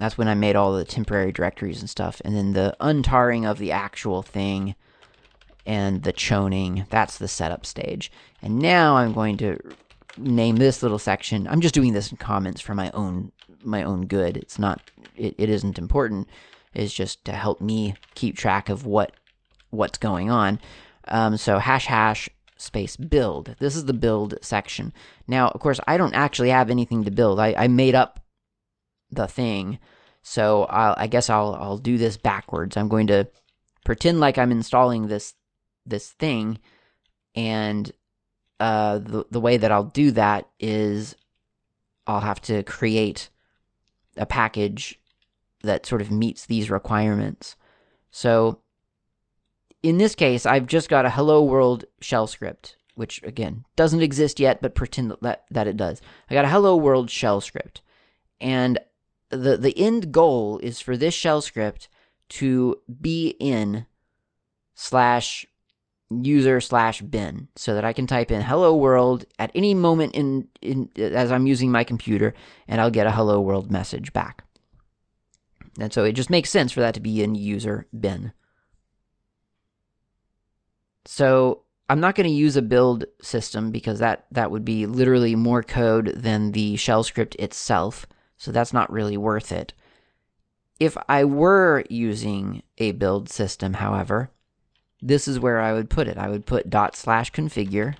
That's 0.00 0.18
when 0.18 0.26
I 0.26 0.34
made 0.34 0.56
all 0.56 0.72
the 0.72 0.84
temporary 0.84 1.30
directories 1.30 1.78
and 1.78 1.88
stuff. 1.88 2.20
And 2.24 2.34
then 2.34 2.54
the 2.54 2.76
untarring 2.80 3.48
of 3.48 3.58
the 3.58 3.70
actual 3.70 4.22
thing 4.22 4.74
and 5.64 6.02
the 6.02 6.12
choning, 6.12 6.84
that's 6.90 7.18
the 7.18 7.28
setup 7.28 7.64
stage. 7.64 8.10
And 8.42 8.58
now 8.58 8.96
I'm 8.96 9.12
going 9.12 9.36
to 9.36 9.60
name 10.18 10.56
this 10.56 10.82
little 10.82 10.98
section. 10.98 11.46
I'm 11.46 11.60
just 11.60 11.72
doing 11.72 11.92
this 11.92 12.10
in 12.10 12.16
comments 12.16 12.60
for 12.60 12.74
my 12.74 12.90
own 12.90 13.30
my 13.62 13.84
own 13.84 14.06
good. 14.06 14.36
It's 14.36 14.58
not 14.58 14.90
it, 15.16 15.36
it 15.38 15.48
isn't 15.48 15.78
important. 15.78 16.28
It's 16.74 16.92
just 16.92 17.24
to 17.26 17.32
help 17.32 17.60
me 17.60 17.94
keep 18.16 18.36
track 18.36 18.68
of 18.68 18.84
what 18.84 19.12
what's 19.70 19.98
going 19.98 20.30
on. 20.30 20.58
Um, 21.06 21.36
so 21.36 21.60
hash 21.60 21.86
hash 21.86 22.28
space 22.56 22.96
build. 22.96 23.54
This 23.60 23.76
is 23.76 23.84
the 23.84 23.94
build 23.94 24.34
section. 24.42 24.92
Now, 25.28 25.48
of 25.50 25.60
course, 25.60 25.78
I 25.86 25.96
don't 25.96 26.14
actually 26.14 26.50
have 26.50 26.70
anything 26.70 27.04
to 27.04 27.12
build. 27.12 27.38
I, 27.38 27.54
I 27.56 27.68
made 27.68 27.94
up 27.94 28.18
the 29.12 29.28
thing. 29.28 29.78
So 30.22 30.64
I'll, 30.64 30.94
I 30.96 31.06
guess 31.06 31.28
I'll 31.30 31.54
I'll 31.54 31.78
do 31.78 31.98
this 31.98 32.16
backwards. 32.16 32.76
I'm 32.76 32.88
going 32.88 33.08
to 33.08 33.28
pretend 33.84 34.20
like 34.20 34.38
I'm 34.38 34.52
installing 34.52 35.08
this 35.08 35.34
this 35.84 36.10
thing, 36.10 36.58
and 37.34 37.90
uh, 38.60 38.98
the 38.98 39.24
the 39.30 39.40
way 39.40 39.56
that 39.56 39.72
I'll 39.72 39.84
do 39.84 40.12
that 40.12 40.48
is 40.60 41.16
I'll 42.06 42.20
have 42.20 42.40
to 42.42 42.62
create 42.62 43.30
a 44.16 44.26
package 44.26 44.98
that 45.62 45.86
sort 45.86 46.00
of 46.00 46.10
meets 46.10 46.46
these 46.46 46.70
requirements. 46.70 47.56
So 48.10 48.60
in 49.82 49.98
this 49.98 50.14
case, 50.14 50.46
I've 50.46 50.66
just 50.66 50.88
got 50.88 51.06
a 51.06 51.10
hello 51.10 51.42
world 51.42 51.84
shell 52.00 52.26
script, 52.26 52.76
which 52.94 53.22
again 53.22 53.64
doesn't 53.76 54.02
exist 54.02 54.38
yet, 54.38 54.62
but 54.62 54.74
pretend 54.74 55.14
that, 55.22 55.44
that 55.50 55.66
it 55.66 55.76
does. 55.76 56.00
I 56.30 56.34
got 56.34 56.44
a 56.44 56.48
hello 56.48 56.76
world 56.76 57.10
shell 57.10 57.40
script. 57.40 57.82
And 58.40 58.78
the, 59.32 59.56
the 59.56 59.76
end 59.78 60.12
goal 60.12 60.58
is 60.62 60.80
for 60.80 60.96
this 60.96 61.14
shell 61.14 61.40
script 61.40 61.88
to 62.28 62.80
be 63.00 63.36
in 63.40 63.86
slash 64.74 65.46
user 66.10 66.60
slash 66.60 67.00
bin 67.00 67.48
so 67.56 67.74
that 67.74 67.84
I 67.84 67.92
can 67.92 68.06
type 68.06 68.30
in 68.30 68.42
hello 68.42 68.76
world 68.76 69.24
at 69.38 69.50
any 69.54 69.74
moment 69.74 70.14
in, 70.14 70.48
in 70.60 70.90
as 70.96 71.32
I'm 71.32 71.46
using 71.46 71.70
my 71.70 71.84
computer 71.84 72.34
and 72.68 72.80
I'll 72.80 72.90
get 72.90 73.06
a 73.06 73.12
hello 73.12 73.40
world 73.40 73.70
message 73.70 74.12
back. 74.12 74.44
And 75.80 75.92
so 75.92 76.04
it 76.04 76.12
just 76.12 76.30
makes 76.30 76.50
sense 76.50 76.72
for 76.72 76.80
that 76.80 76.94
to 76.94 77.00
be 77.00 77.22
in 77.22 77.34
user 77.34 77.86
bin. 77.98 78.32
So 81.06 81.62
I'm 81.88 82.00
not 82.00 82.14
going 82.14 82.28
to 82.28 82.34
use 82.34 82.56
a 82.56 82.62
build 82.62 83.04
system 83.22 83.70
because 83.70 83.98
that, 83.98 84.26
that 84.30 84.50
would 84.50 84.64
be 84.64 84.86
literally 84.86 85.34
more 85.34 85.62
code 85.62 86.12
than 86.16 86.52
the 86.52 86.76
shell 86.76 87.02
script 87.02 87.34
itself. 87.36 88.06
So 88.42 88.50
that's 88.50 88.72
not 88.72 88.92
really 88.92 89.16
worth 89.16 89.52
it. 89.52 89.72
If 90.80 90.96
I 91.08 91.22
were 91.24 91.84
using 91.88 92.64
a 92.76 92.90
build 92.90 93.28
system, 93.28 93.74
however, 93.74 94.30
this 95.00 95.28
is 95.28 95.38
where 95.38 95.60
I 95.60 95.72
would 95.72 95.88
put 95.88 96.08
it. 96.08 96.18
I 96.18 96.28
would 96.28 96.44
put 96.44 96.68
dot 96.68 96.96
slash 96.96 97.30
configure. 97.30 97.94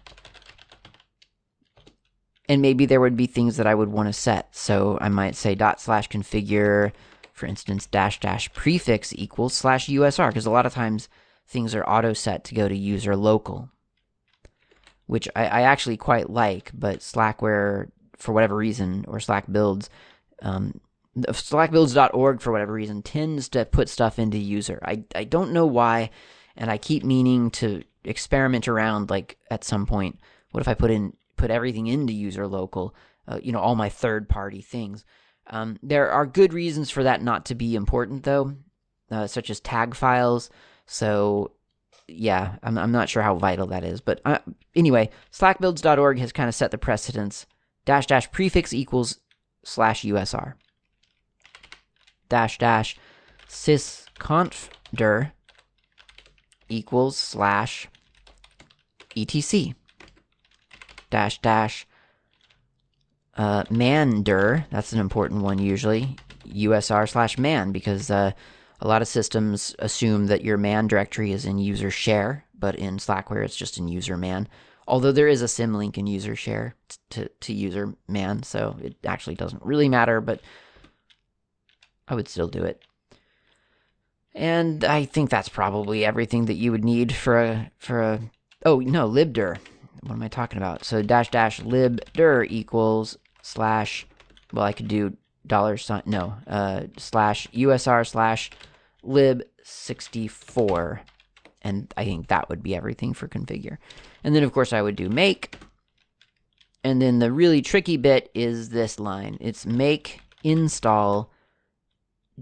And 2.49 2.61
maybe 2.61 2.87
there 2.87 3.01
would 3.01 3.17
be 3.17 3.27
things 3.27 3.57
that 3.57 3.69
I 3.69 3.75
would 3.77 3.91
want 3.91 4.09
to 4.09 4.13
set. 4.13 4.57
So 4.57 4.99
I 5.01 5.09
might 5.11 5.37
say 5.37 5.55
dot 5.55 5.81
slash 5.81 6.09
configure, 6.09 6.91
for 7.33 7.47
instance, 7.47 7.87
dash 7.87 8.19
dash 8.19 8.53
prefix 8.53 9.15
equals 9.15 9.55
slash 9.55 9.87
USR, 9.87 10.31
because 10.31 10.47
a 10.47 10.51
lot 10.51 10.67
of 10.67 10.75
times 10.75 11.09
things 11.47 11.73
are 11.73 11.89
auto 11.89 12.15
set 12.15 12.43
to 12.47 12.57
go 12.57 12.67
to 12.67 12.77
user 12.77 13.15
local, 13.15 13.71
which 15.07 15.29
I, 15.37 15.45
I 15.45 15.61
actually 15.63 15.99
quite 15.99 16.31
like, 16.31 16.73
but 16.75 16.99
Slackware, 16.99 17.93
for 18.17 18.33
whatever 18.33 18.57
reason, 18.57 19.05
or 19.07 19.21
Slack 19.21 19.45
builds, 19.49 19.89
um, 20.43 20.81
slackbuilds.org, 21.17 22.41
for 22.41 22.53
whatever 22.53 22.73
reason, 22.73 23.03
tends 23.03 23.49
to 23.51 23.65
put 23.65 23.89
stuff 23.89 24.19
into 24.19 24.39
user. 24.39 24.81
I, 24.85 25.05
I 25.15 25.25
don't 25.25 25.53
know 25.53 25.67
why, 25.67 26.11
and 26.57 26.71
I 26.71 26.79
keep 26.79 27.05
meaning 27.05 27.51
to 27.53 27.83
experiment 28.05 28.69
around, 28.69 29.11
like, 29.11 29.39
at 29.51 29.65
some 29.65 29.87
point, 29.87 30.19
what 30.51 30.61
if 30.61 30.69
I 30.69 30.75
put 30.75 30.91
in 30.91 31.15
put 31.43 31.51
everything 31.51 31.89
into 31.89 32.13
user 32.13 32.47
local, 32.47 32.95
uh, 33.27 33.41
you 33.43 33.51
know, 33.51 33.59
all 33.59 33.75
my 33.75 33.89
third 33.89 34.29
party 34.29 34.61
things. 34.61 35.05
Um, 35.49 35.77
there 35.83 36.09
are 36.09 36.25
good 36.25 36.53
reasons 36.53 36.89
for 36.89 37.03
that 37.03 37.21
not 37.21 37.47
to 37.47 37.57
be 37.57 37.75
important, 37.75 38.23
though, 38.23 38.55
uh, 39.11 39.27
such 39.27 39.51
as 39.51 39.59
tag 39.59 39.97
files. 39.97 40.51
So, 40.87 41.51
yeah, 42.07 42.57
I'm, 42.63 42.79
I'm 42.79 42.93
not 42.93 43.09
sure 43.09 43.25
how 43.25 43.35
vital 43.35 43.67
that 43.69 43.83
is. 43.83 44.01
But 44.01 44.21
uh, 44.25 44.39
anyway, 44.77 45.11
slackbuilds.org 45.33 46.19
has 46.21 46.31
kind 46.31 46.49
of 46.49 46.55
set 46.55 46.71
the 46.71 46.79
precedence. 46.79 47.47
Dash 47.85 48.07
dash 48.07 48.31
prefix 48.31 48.73
equals 48.73 49.19
slash 49.65 50.03
USR. 50.03 50.55
Dash 52.29 52.59
dash 52.59 52.97
sysconfdir 53.49 55.33
equals 56.69 57.17
slash 57.17 57.89
etc. 59.17 59.75
Dash 61.11 61.41
dash 61.41 61.87
uh, 63.37 63.65
mandir, 63.65 64.65
that's 64.71 64.93
an 64.93 65.01
important 65.01 65.43
one 65.43 65.59
usually, 65.59 66.17
USR 66.47 67.09
slash 67.09 67.39
man, 67.39 67.73
because 67.73 68.11
uh, 68.11 68.33
a 68.81 68.89
lot 68.89 69.03
of 69.03 69.09
systems 69.09 69.75
assume 69.79 70.27
that 70.27 70.45
your 70.45 70.59
man 70.59 70.87
directory 70.87 71.33
is 71.33 71.45
in 71.45 71.59
user 71.59 71.91
share, 71.91 72.45
but 72.59 72.75
in 72.77 72.99
Slackware 72.99 73.45
it's 73.45 73.57
just 73.57 73.79
in 73.79 73.89
user 73.89 74.17
man. 74.17 74.49
Although 74.93 75.13
there 75.13 75.27
is 75.27 75.41
a 75.41 75.47
symlink 75.47 75.97
in 75.97 76.07
user 76.07 76.37
share 76.37 76.75
to, 77.09 77.27
to 77.27 77.55
user 77.55 77.95
man, 78.09 78.43
so 78.43 78.77
it 78.83 78.95
actually 79.07 79.37
doesn't 79.37 79.65
really 79.65 79.89
matter, 79.89 80.21
but 80.21 80.43
I 82.07 82.15
would 82.15 82.29
still 82.29 82.47
do 82.47 82.63
it. 82.63 82.83
And 84.35 84.85
I 84.85 85.07
think 85.07 85.31
that's 85.31 85.49
probably 85.49 86.05
everything 86.05 86.45
that 86.45 86.57
you 86.57 86.73
would 86.73 86.85
need 86.85 87.15
for 87.15 87.41
a 87.41 87.71
for 87.79 88.03
a 88.03 88.21
oh 88.67 88.81
no 88.81 89.09
libdir. 89.09 89.57
What 90.03 90.13
am 90.13 90.23
I 90.23 90.29
talking 90.29 90.59
about? 90.59 90.85
So 90.85 91.01
dash 91.01 91.31
dash 91.31 91.61
libdir 91.61 92.47
equals 92.51 93.17
slash 93.41 94.07
well 94.53 94.67
I 94.67 94.75
could 94.75 94.89
do 94.89 95.17
dollar 95.47 95.79
sign 95.79 96.03
no 96.05 96.35
uh 96.47 96.83
slash 96.99 97.49
usr 97.55 98.07
slash 98.07 98.51
lib64. 99.03 101.01
And 101.63 101.95
I 101.97 102.05
think 102.05 102.29
that 102.29 102.51
would 102.51 102.63
be 102.63 102.77
everything 102.77 103.15
for 103.15 103.27
configure. 103.27 103.79
And 104.25 104.35
then, 104.35 104.43
of 104.43 104.53
course, 104.53 104.73
I 104.73 104.83
would 104.83 104.97
do 104.97 105.09
make. 105.09 105.57
And 106.85 107.01
then 107.01 107.19
the 107.19 107.33
really 107.33 107.63
tricky 107.63 107.97
bit 107.97 108.31
is 108.35 108.71
this 108.71 108.99
line. 108.99 109.39
It's 109.41 109.67
make 109.67 110.21
install 110.43 111.31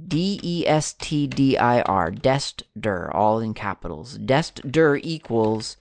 D-E-S-T-D-I-R, 0.08 2.10
destdir, 2.12 3.14
all 3.14 3.40
in 3.40 3.54
capitals. 3.54 4.18
Destdir 4.18 5.00
equals 5.02 5.76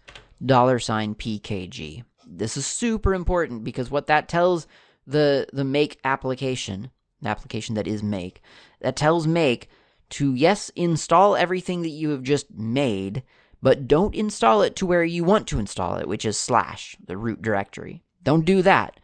dollar 0.45 0.79
sign 0.79 1.15
PKG. 1.15 2.03
This 2.25 2.57
is 2.57 2.65
super 2.65 3.13
important 3.13 3.63
because 3.63 3.91
what 3.91 4.07
that 4.07 4.27
tells 4.27 4.67
the 5.07 5.47
the 5.53 5.63
make 5.63 5.99
application, 6.03 6.91
the 7.21 7.29
application 7.29 7.75
that 7.75 7.87
is 7.87 8.03
make, 8.03 8.41
that 8.81 8.95
tells 8.95 9.27
make 9.27 9.69
to, 10.09 10.33
yes, 10.33 10.69
install 10.75 11.35
everything 11.35 11.83
that 11.83 11.89
you 11.89 12.09
have 12.09 12.23
just 12.23 12.51
made, 12.51 13.23
but 13.61 13.87
don't 13.87 14.15
install 14.15 14.61
it 14.61 14.75
to 14.77 14.85
where 14.85 15.03
you 15.03 15.23
want 15.23 15.47
to 15.47 15.59
install 15.59 15.97
it, 15.97 16.07
which 16.07 16.25
is 16.25 16.37
slash, 16.37 16.95
the 17.05 17.17
root 17.17 17.41
directory. 17.41 18.03
Don't 18.23 18.45
do 18.45 18.61
that. 18.61 18.99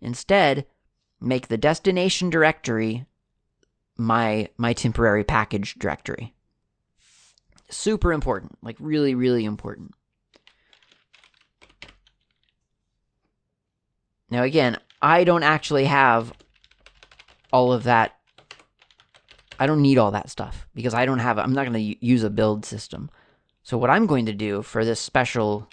Instead, 0.00 0.66
make 1.20 1.48
the 1.48 1.58
destination 1.58 2.30
directory 2.30 3.06
my 3.98 4.48
my 4.58 4.72
temporary 4.74 5.24
package 5.24 5.74
directory. 5.78 6.34
Super 7.70 8.12
important, 8.12 8.58
like 8.62 8.76
really 8.78 9.14
really 9.14 9.44
important. 9.44 9.94
Now 14.30 14.42
again, 14.42 14.78
I 15.00 15.24
don't 15.24 15.42
actually 15.42 15.86
have 15.86 16.32
all 17.52 17.72
of 17.72 17.84
that 17.84 18.16
I 19.58 19.66
don't 19.66 19.82
need 19.82 19.98
all 19.98 20.10
that 20.10 20.30
stuff 20.30 20.66
because 20.74 20.94
I 20.94 21.06
don't 21.06 21.18
have, 21.18 21.38
I'm 21.38 21.52
not 21.52 21.66
going 21.66 21.94
to 21.94 22.06
use 22.06 22.22
a 22.22 22.30
build 22.30 22.64
system. 22.64 23.10
So 23.66 23.76
what 23.76 23.90
I'm 23.90 24.06
going 24.06 24.26
to 24.26 24.32
do 24.32 24.62
for 24.62 24.84
this 24.84 25.00
special 25.00 25.66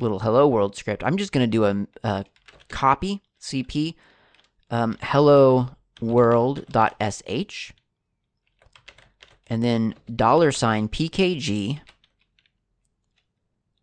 little 0.00 0.18
hello 0.18 0.46
world 0.46 0.76
script, 0.76 1.02
I'm 1.02 1.16
just 1.16 1.32
going 1.32 1.50
to 1.50 1.50
do 1.50 1.64
a, 1.64 1.86
a, 2.06 2.24
copy 2.68 3.22
cp 3.40 3.94
um, 4.70 4.98
hello 5.00 5.70
world.sh 6.02 7.72
and 9.46 9.62
then 9.64 9.94
dollar 10.14 10.52
sign 10.52 10.88
pkg 10.88 11.80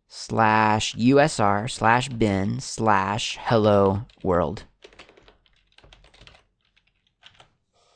slash 0.06 0.94
usr 0.94 1.68
slash 1.68 2.08
bin 2.08 2.60
slash 2.60 3.36
hello 3.40 4.02
world. 4.22 4.62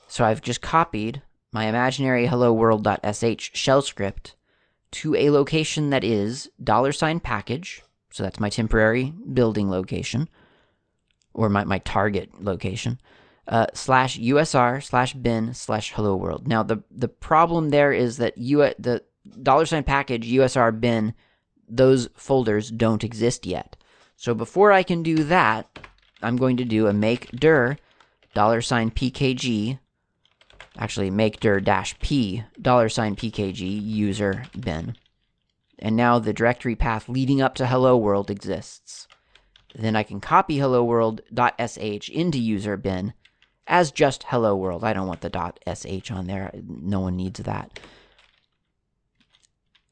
So 0.08 0.24
I've 0.24 0.42
just 0.42 0.60
copied 0.60 1.22
my 1.52 1.66
imaginary 1.66 2.26
hello 2.26 2.52
world.sh 2.52 3.50
shell 3.54 3.82
script 3.82 4.34
to 4.92 5.14
a 5.14 5.30
location 5.30 5.90
that 5.90 6.04
is 6.04 6.50
dollar 6.62 6.92
sign 6.92 7.20
package. 7.20 7.82
So 8.10 8.22
that's 8.22 8.40
my 8.40 8.48
temporary 8.50 9.12
building 9.32 9.70
location 9.70 10.28
or 11.32 11.48
my, 11.48 11.64
my 11.64 11.78
target 11.78 12.42
location. 12.42 12.98
uh, 13.50 13.66
slash 13.74 14.18
usr 14.18 14.82
slash 14.82 15.12
bin 15.14 15.52
slash 15.52 15.92
hello 15.92 16.16
world. 16.16 16.46
Now 16.46 16.62
the 16.62 16.82
the 16.90 17.08
problem 17.08 17.70
there 17.70 17.92
is 17.92 18.16
that 18.18 18.38
you 18.38 18.58
the 18.78 19.02
dollar 19.42 19.66
sign 19.66 19.82
package 19.82 20.30
usr 20.30 20.80
bin 20.80 21.14
those 21.68 22.08
folders 22.14 22.70
don't 22.70 23.04
exist 23.04 23.44
yet. 23.46 23.76
So 24.16 24.34
before 24.34 24.72
I 24.72 24.82
can 24.82 25.02
do 25.02 25.24
that, 25.24 25.86
I'm 26.22 26.36
going 26.36 26.56
to 26.58 26.64
do 26.64 26.86
a 26.86 26.92
make 26.92 27.30
dir 27.32 27.76
dollar 28.34 28.60
sign 28.62 28.90
pkg 28.90 29.78
actually 30.80 31.10
make 31.10 31.38
dir 31.38 31.60
dash 31.60 31.96
p 32.00 32.42
dollar 32.60 32.88
sign 32.88 33.14
pkg 33.14 33.60
user 33.84 34.44
bin 34.58 34.96
and 35.78 35.94
now 35.94 36.18
the 36.18 36.32
directory 36.32 36.74
path 36.74 37.08
leading 37.08 37.40
up 37.40 37.54
to 37.54 37.66
hello 37.66 37.96
world 37.96 38.30
exists 38.30 39.06
then 39.74 39.94
I 39.94 40.02
can 40.02 40.20
copy 40.20 40.58
hello 40.58 40.82
world.sh 40.82 42.08
into 42.08 42.38
user 42.38 42.76
bin 42.76 43.14
as 43.66 43.92
just 43.92 44.24
hello 44.24 44.56
world. 44.56 44.82
I 44.82 44.92
don't 44.92 45.06
want 45.06 45.20
the 45.20 45.52
.sh 45.74 46.10
on 46.10 46.26
there. 46.26 46.50
No 46.66 47.00
one 47.00 47.16
needs 47.16 47.40
that. 47.40 47.78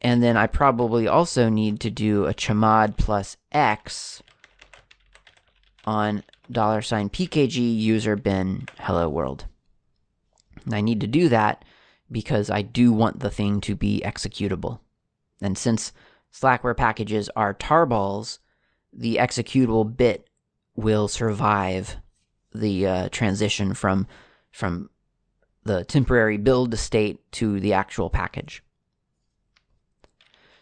And 0.01 0.23
then 0.23 0.37
I 0.37 0.47
probably 0.47 1.09
also 1.09 1.49
need 1.49 1.81
to 1.81 1.91
do 1.91 2.27
a 2.27 2.35
chmod 2.35 2.97
plus 2.97 3.37
x 3.53 4.23
on 5.85 6.23
dollar 6.51 6.83
sign 6.83 7.09
pkg 7.09 7.77
user 7.77 8.17
bin 8.17 8.67
hello 8.79 9.09
world. 9.09 9.47
And 10.65 10.75
I 10.75 10.81
need 10.81 11.01
to 11.01 11.07
do 11.07 11.29
that 11.29 11.65
because 12.11 12.51
I 12.51 12.63
do 12.63 12.93
want 12.93 13.21
the 13.21 13.31
thing 13.31 13.61
to 13.63 13.75
be 13.75 14.03
executable. 14.05 14.81
And 15.41 15.57
since 15.57 15.93
Slackware 16.33 16.77
packages 16.77 17.31
are 17.37 17.55
tarballs, 17.55 18.39
the 18.93 19.17
executable 19.17 19.97
bit 19.97 20.29
will 20.75 21.09
survive 21.09 21.97
the 22.55 22.87
uh, 22.87 23.09
transition 23.11 23.75
from 23.75 24.07
from 24.51 24.91
the 25.65 25.85
temporary 25.85 26.39
build 26.39 26.77
state 26.79 27.21
to 27.33 27.61
the 27.61 27.73
actual 27.73 28.11
package. 28.11 28.63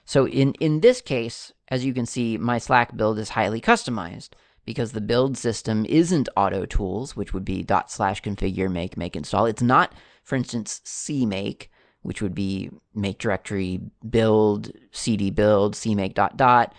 So 0.05 0.27
in 0.27 0.55
in 0.55 0.81
this 0.81 1.01
case, 1.01 1.53
as 1.69 1.85
you 1.85 1.93
can 1.93 2.07
see, 2.07 2.37
my 2.37 2.59
Slack 2.59 2.97
build 2.97 3.19
is 3.19 3.31
highly 3.31 3.61
customized 3.61 4.31
because 4.67 4.93
the 4.93 5.01
build 5.01 5.39
system 5.39 5.87
isn't 5.87 6.29
auto 6.37 6.67
tools, 6.67 7.17
which 7.17 7.33
would 7.33 7.45
be 7.45 7.63
dot 7.63 7.91
slash 7.91 8.21
configure 8.21 8.71
make 8.71 8.97
make 8.97 9.17
install. 9.17 9.47
It's 9.47 9.63
not, 9.63 9.95
for 10.23 10.37
instance, 10.37 10.83
cmake, 10.85 11.69
which 12.07 12.23
would 12.23 12.35
be 12.35 12.71
make 12.95 13.19
directory 13.19 13.81
build 14.09 14.71
cd 14.93 15.31
build 15.31 15.75
cmake 15.75 16.15
dot 16.15 16.37
dot 16.37 16.73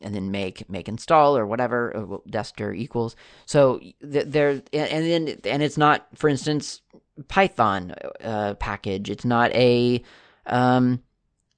and 0.00 0.14
then 0.14 0.30
make 0.30 0.68
make 0.70 0.88
install 0.88 1.36
or 1.36 1.46
whatever 1.46 1.94
uh, 1.94 2.16
destr 2.30 2.74
equals 2.74 3.14
so 3.44 3.78
there 4.00 4.62
and 4.72 5.06
then 5.06 5.38
and 5.44 5.62
it's 5.62 5.76
not 5.76 6.06
for 6.14 6.28
instance 6.30 6.80
python 7.28 7.94
uh, 8.22 8.54
package 8.54 9.10
it's 9.10 9.24
not 9.24 9.52
a 9.52 10.02
um, 10.46 11.02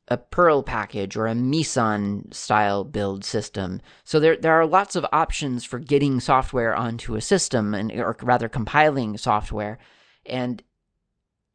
a 0.08 0.16
perl 0.16 0.62
package 0.62 1.16
or 1.16 1.26
a 1.26 1.34
meson 1.34 2.30
style 2.32 2.84
build 2.84 3.24
system 3.24 3.80
so 4.04 4.20
there 4.20 4.36
there 4.36 4.54
are 4.54 4.66
lots 4.66 4.94
of 4.94 5.04
options 5.12 5.64
for 5.64 5.78
getting 5.78 6.20
software 6.20 6.74
onto 6.74 7.16
a 7.16 7.20
system 7.20 7.74
and 7.74 7.90
or 7.92 8.16
rather 8.22 8.48
compiling 8.48 9.16
software 9.16 9.78
and 10.24 10.62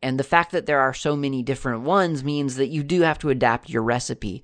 and 0.02 0.20
the 0.20 0.24
fact 0.24 0.52
that 0.52 0.66
there 0.66 0.80
are 0.80 0.94
so 0.94 1.16
many 1.16 1.44
different 1.44 1.82
ones 1.82 2.24
means 2.24 2.56
that 2.56 2.68
you 2.68 2.84
do 2.84 3.02
have 3.02 3.20
to 3.20 3.30
adapt 3.30 3.70
your 3.70 3.84
recipe 3.84 4.44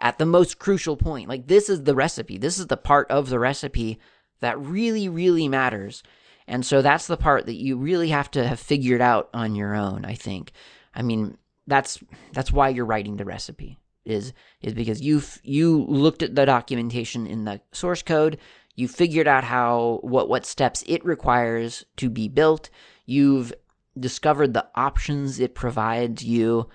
at 0.00 0.18
the 0.18 0.26
most 0.26 0.58
crucial 0.58 0.96
point. 0.96 1.28
Like, 1.28 1.46
this 1.46 1.68
is 1.68 1.84
the 1.84 1.94
recipe. 1.94 2.38
This 2.38 2.58
is 2.58 2.66
the 2.66 2.76
part 2.76 3.10
of 3.10 3.28
the 3.28 3.38
recipe 3.38 3.98
that 4.40 4.58
really, 4.60 5.08
really 5.08 5.48
matters. 5.48 6.02
And 6.46 6.64
so 6.64 6.82
that's 6.82 7.06
the 7.06 7.16
part 7.16 7.46
that 7.46 7.56
you 7.56 7.76
really 7.76 8.10
have 8.10 8.30
to 8.32 8.46
have 8.46 8.60
figured 8.60 9.00
out 9.00 9.28
on 9.34 9.54
your 9.54 9.74
own, 9.74 10.04
I 10.04 10.14
think. 10.14 10.52
I 10.94 11.02
mean, 11.02 11.36
that's 11.68 12.02
that's 12.32 12.50
why 12.50 12.70
you're 12.70 12.84
writing 12.84 13.16
the 13.16 13.24
recipe 13.24 13.78
is 14.04 14.32
is 14.62 14.74
because 14.74 15.00
you 15.00 15.22
you 15.42 15.84
looked 15.84 16.22
at 16.22 16.34
the 16.34 16.46
documentation 16.46 17.26
in 17.26 17.44
the 17.44 17.60
source 17.72 18.02
code, 18.02 18.38
you 18.74 18.88
figured 18.88 19.28
out 19.28 19.44
how 19.44 20.00
what 20.02 20.28
what 20.28 20.46
steps 20.46 20.82
it 20.86 21.04
requires 21.04 21.84
to 21.96 22.10
be 22.10 22.28
built, 22.28 22.70
you've 23.06 23.52
discovered 23.98 24.54
the 24.54 24.66
options 24.74 25.38
it 25.38 25.54
provides 25.54 26.24
you 26.24 26.68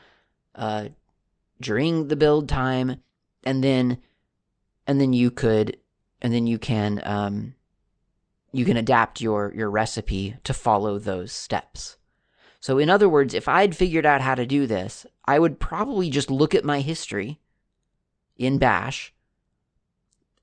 uh, 0.55 0.89
during 1.59 2.07
the 2.07 2.15
build 2.15 2.47
time, 2.47 2.97
and 3.43 3.63
then 3.63 3.97
and 4.85 5.01
then 5.01 5.11
you 5.11 5.31
could 5.31 5.77
and 6.21 6.33
then 6.33 6.45
you 6.45 6.59
can 6.59 7.01
um, 7.03 7.55
you 8.51 8.63
can 8.63 8.77
adapt 8.77 9.21
your 9.21 9.51
your 9.55 9.69
recipe 9.69 10.35
to 10.43 10.53
follow 10.53 10.99
those 10.99 11.31
steps. 11.31 11.97
So 12.64 12.78
in 12.78 12.89
other 12.89 13.09
words, 13.09 13.34
if 13.34 13.49
I'd 13.49 13.76
figured 13.76 14.05
out 14.05 14.22
how 14.22 14.36
to 14.36 14.45
do 14.45 14.66
this, 14.66 15.05
I 15.26 15.38
would 15.38 15.59
probably 15.59 16.09
just 16.09 16.32
look 16.32 16.55
at 16.55 16.64
my 16.64 16.80
history 16.80 17.41
in 18.38 18.57
bash 18.57 19.14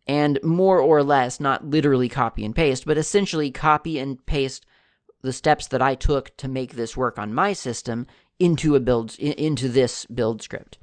and 0.06 0.38
more 0.42 0.78
or 0.80 1.02
less 1.02 1.40
not 1.40 1.64
literally 1.64 2.10
copy 2.10 2.44
and 2.44 2.54
paste, 2.54 2.84
but 2.84 2.98
essentially 2.98 3.50
copy 3.50 3.98
and 3.98 4.26
paste 4.26 4.66
the 5.22 5.32
steps 5.32 5.66
that 5.68 5.80
I 5.80 5.94
took 5.94 6.36
to 6.36 6.46
make 6.46 6.74
this 6.74 6.94
work 6.94 7.18
on 7.18 7.32
my 7.32 7.54
system 7.54 8.06
into 8.38 8.76
a 8.76 8.80
build 8.80 9.18
into 9.18 9.70
this 9.70 10.04
build 10.04 10.42
script. 10.42 10.76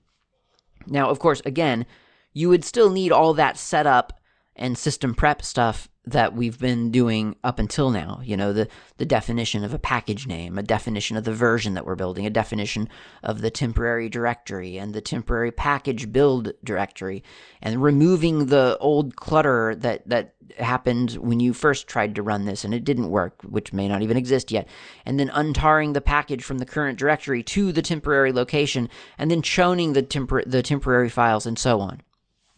Now, 0.87 1.11
of 1.11 1.19
course, 1.19 1.43
again, 1.45 1.85
you 2.33 2.49
would 2.49 2.65
still 2.65 2.89
need 2.89 3.11
all 3.11 3.35
that 3.35 3.57
setup 3.57 4.19
and 4.55 4.75
system 4.75 5.13
prep 5.13 5.43
stuff 5.43 5.87
that 6.11 6.33
we've 6.33 6.57
been 6.57 6.91
doing 6.91 7.35
up 7.43 7.59
until 7.59 7.89
now. 7.89 8.21
You 8.23 8.37
know, 8.37 8.53
the, 8.53 8.67
the 8.97 9.05
definition 9.05 9.63
of 9.63 9.73
a 9.73 9.79
package 9.79 10.25
name, 10.25 10.57
a 10.57 10.63
definition 10.63 11.17
of 11.17 11.23
the 11.23 11.33
version 11.33 11.73
that 11.73 11.85
we're 11.85 11.95
building, 11.95 12.25
a 12.25 12.29
definition 12.29 12.89
of 13.23 13.41
the 13.41 13.51
temporary 13.51 14.09
directory 14.09 14.77
and 14.77 14.93
the 14.93 15.01
temporary 15.01 15.51
package 15.51 16.11
build 16.11 16.53
directory, 16.63 17.23
and 17.61 17.83
removing 17.83 18.47
the 18.47 18.77
old 18.79 19.15
clutter 19.15 19.75
that, 19.75 20.07
that 20.07 20.35
happened 20.57 21.11
when 21.13 21.39
you 21.39 21.53
first 21.53 21.87
tried 21.87 22.15
to 22.15 22.21
run 22.21 22.45
this 22.45 22.63
and 22.63 22.73
it 22.73 22.83
didn't 22.83 23.09
work, 23.09 23.41
which 23.43 23.73
may 23.73 23.87
not 23.87 24.01
even 24.01 24.17
exist 24.17 24.51
yet, 24.51 24.67
and 25.05 25.19
then 25.19 25.29
untarring 25.29 25.93
the 25.93 26.01
package 26.01 26.43
from 26.43 26.57
the 26.57 26.65
current 26.65 26.97
directory 26.97 27.43
to 27.43 27.71
the 27.71 27.81
temporary 27.81 28.31
location, 28.31 28.89
and 29.17 29.29
then 29.29 29.41
choning 29.41 29.93
the, 29.93 30.03
tempor- 30.03 30.49
the 30.49 30.63
temporary 30.63 31.09
files 31.09 31.45
and 31.45 31.59
so 31.59 31.81
on. 31.81 32.01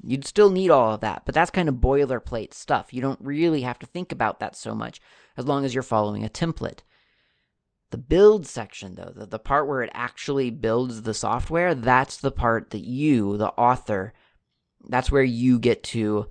You'd 0.01 0.25
still 0.25 0.49
need 0.49 0.71
all 0.71 0.93
of 0.93 1.01
that, 1.01 1.23
but 1.25 1.35
that's 1.35 1.51
kind 1.51 1.67
of 1.67 1.75
boilerplate 1.75 2.53
stuff. 2.53 2.93
You 2.93 3.01
don't 3.01 3.19
really 3.21 3.61
have 3.61 3.79
to 3.79 3.85
think 3.85 4.11
about 4.11 4.39
that 4.39 4.55
so 4.55 4.73
much 4.73 5.01
as 5.35 5.45
long 5.45 5.65
as 5.65 5.73
you're 5.73 5.83
following 5.83 6.23
a 6.23 6.29
template. 6.29 6.79
The 7.91 7.97
build 7.97 8.45
section, 8.45 8.95
though, 8.95 9.11
the, 9.13 9.25
the 9.25 9.39
part 9.39 9.67
where 9.67 9.81
it 9.81 9.89
actually 9.93 10.51
builds 10.51 11.01
the 11.01 11.13
software, 11.13 11.73
that's 11.73 12.17
the 12.17 12.31
part 12.31 12.69
that 12.69 12.85
you, 12.85 13.35
the 13.35 13.49
author, 13.49 14.13
that's 14.87 15.11
where 15.11 15.23
you 15.23 15.59
get 15.59 15.83
to, 15.85 16.27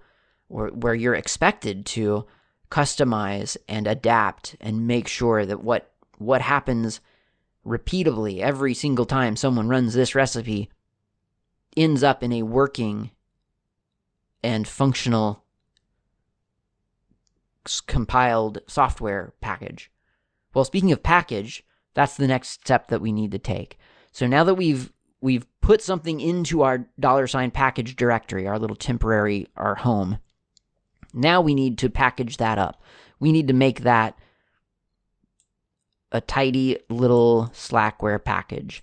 or 0.49 0.69
where 0.69 0.95
you're 0.95 1.15
expected 1.15 1.85
to 1.87 2.27
customize 2.71 3.57
and 3.69 3.87
adapt 3.87 4.57
and 4.61 4.87
make 4.87 5.09
sure 5.09 5.45
that 5.47 5.63
what 5.63 5.91
what 6.19 6.43
happens 6.43 7.01
repeatedly 7.65 8.43
every 8.43 8.75
single 8.75 9.07
time 9.07 9.37
someone 9.37 9.69
runs 9.69 9.95
this 9.95 10.15
recipe 10.15 10.69
ends 11.77 12.03
up 12.03 12.23
in 12.23 12.33
a 12.33 12.43
working 12.43 13.11
and 14.43 14.67
functional 14.67 15.45
compiled 17.87 18.59
software 18.67 19.35
package. 19.41 19.91
Well, 20.55 20.65
speaking 20.65 20.93
of 20.93 21.03
package, 21.03 21.65
that's 21.95 22.17
the 22.17 22.27
next 22.27 22.49
step 22.49 22.89
that 22.89 23.01
we 23.01 23.13
need 23.13 23.33
to 23.33 23.39
take. 23.39 23.79
So 24.13 24.27
now 24.27 24.45
that 24.45 24.55
we've 24.55 24.93
we've 25.21 25.47
put 25.61 25.83
something 25.83 26.21
into 26.21 26.63
our 26.63 26.87
dollar 26.99 27.27
sign 27.27 27.51
package 27.51 27.97
directory, 27.97 28.47
our 28.47 28.59
little 28.59 28.77
temporary 28.77 29.49
our 29.57 29.75
home, 29.75 30.19
now 31.13 31.41
we 31.41 31.55
need 31.55 31.79
to 31.79 31.91
package 31.91 32.37
that 32.37 32.59
up. 32.59 32.83
We 33.19 33.33
need 33.33 33.49
to 33.49 33.55
make 33.55 33.81
that 33.81 34.19
a 36.13 36.21
tidy 36.21 36.79
little 36.89 37.51
Slackware 37.53 38.23
package. 38.23 38.83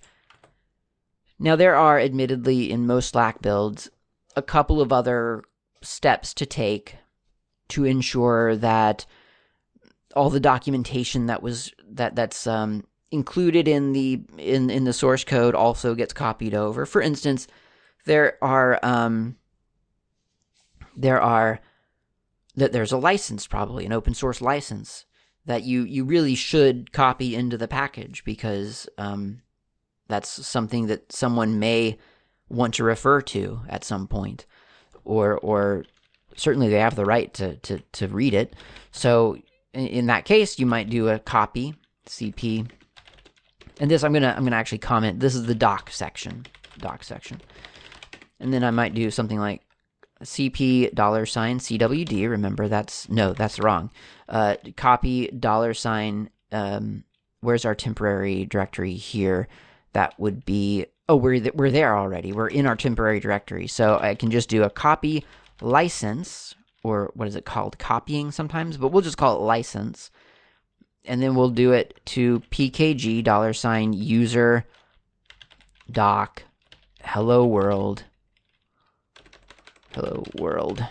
Now 1.39 1.55
there 1.55 1.75
are 1.75 1.99
admittedly 1.99 2.71
in 2.71 2.85
most 2.85 3.09
Slack 3.09 3.41
builds 3.41 3.89
a 4.35 4.41
couple 4.41 4.81
of 4.81 4.91
other 4.91 5.43
steps 5.81 6.33
to 6.35 6.45
take 6.45 6.95
to 7.69 7.83
ensure 7.83 8.55
that 8.55 9.05
all 10.15 10.29
the 10.29 10.39
documentation 10.39 11.25
that 11.27 11.43
was 11.43 11.71
that 11.89 12.15
that's 12.15 12.47
um, 12.47 12.85
included 13.11 13.67
in 13.67 13.93
the 13.93 14.21
in 14.37 14.69
in 14.69 14.83
the 14.83 14.93
source 14.93 15.23
code 15.23 15.55
also 15.55 15.95
gets 15.95 16.13
copied 16.13 16.53
over. 16.53 16.85
For 16.85 17.01
instance, 17.01 17.47
there 18.05 18.37
are 18.41 18.79
um, 18.83 19.35
there 20.95 21.21
are 21.21 21.59
that 22.55 22.71
there's 22.71 22.91
a 22.91 22.97
license 22.97 23.47
probably 23.47 23.85
an 23.85 23.93
open 23.93 24.13
source 24.13 24.41
license 24.41 25.05
that 25.45 25.63
you 25.63 25.83
you 25.83 26.03
really 26.03 26.35
should 26.35 26.91
copy 26.91 27.35
into 27.35 27.57
the 27.57 27.67
package 27.67 28.23
because 28.23 28.87
um, 28.97 29.41
that's 30.07 30.45
something 30.45 30.87
that 30.87 31.11
someone 31.11 31.59
may 31.59 31.97
want 32.49 32.75
to 32.75 32.83
refer 32.83 33.21
to 33.21 33.61
at 33.69 33.83
some 33.83 34.07
point, 34.07 34.45
or 35.03 35.37
or 35.37 35.85
certainly 36.35 36.69
they 36.69 36.79
have 36.79 36.95
the 36.95 37.05
right 37.05 37.33
to 37.35 37.55
to 37.57 37.79
to 37.93 38.07
read 38.07 38.33
it. 38.33 38.55
So 38.91 39.37
in 39.73 40.05
that 40.07 40.25
case, 40.25 40.57
you 40.59 40.65
might 40.65 40.89
do 40.89 41.09
a 41.09 41.19
copy 41.19 41.75
cp. 42.07 42.69
And 43.79 43.91
this 43.91 44.03
I'm 44.03 44.13
gonna 44.13 44.33
I'm 44.35 44.43
gonna 44.43 44.55
actually 44.55 44.77
comment. 44.77 45.19
This 45.19 45.35
is 45.35 45.45
the 45.45 45.55
doc 45.55 45.89
section, 45.91 46.45
doc 46.77 47.03
section, 47.03 47.41
and 48.39 48.53
then 48.53 48.63
I 48.63 48.71
might 48.71 48.93
do 48.93 49.11
something 49.11 49.39
like 49.39 49.61
cp 50.23 50.93
dollar 50.95 51.25
sign 51.25 51.59
cwd. 51.59 52.29
Remember 52.29 52.67
that's 52.67 53.09
no, 53.09 53.33
that's 53.33 53.59
wrong. 53.59 53.91
Uh, 54.29 54.55
copy 54.77 55.27
dollar 55.27 55.73
sign. 55.73 56.29
Um, 56.51 57.03
where's 57.41 57.65
our 57.65 57.75
temporary 57.75 58.45
directory 58.45 58.93
here? 58.93 59.47
That 59.93 60.17
would 60.19 60.45
be 60.45 60.85
oh 61.07 61.15
we're 61.15 61.39
th- 61.39 61.55
we're 61.55 61.71
there 61.71 61.97
already. 61.97 62.31
We're 62.33 62.47
in 62.47 62.65
our 62.65 62.75
temporary 62.75 63.19
directory, 63.19 63.67
so 63.67 63.99
I 64.01 64.15
can 64.15 64.31
just 64.31 64.49
do 64.49 64.63
a 64.63 64.69
copy 64.69 65.25
license 65.61 66.55
or 66.83 67.11
what 67.15 67.27
is 67.27 67.35
it 67.35 67.45
called? 67.45 67.79
Copying 67.79 68.31
sometimes, 68.31 68.77
but 68.77 68.89
we'll 68.89 69.01
just 69.01 69.17
call 69.17 69.37
it 69.37 69.45
license. 69.45 70.11
And 71.03 71.21
then 71.21 71.35
we'll 71.35 71.49
do 71.49 71.71
it 71.71 71.99
to 72.05 72.41
pkg 72.51 73.23
dollar 73.23 73.53
sign 73.53 73.93
user 73.93 74.65
doc 75.91 76.43
hello 77.01 77.45
world 77.45 78.03
hello 79.93 80.23
world. 80.35 80.85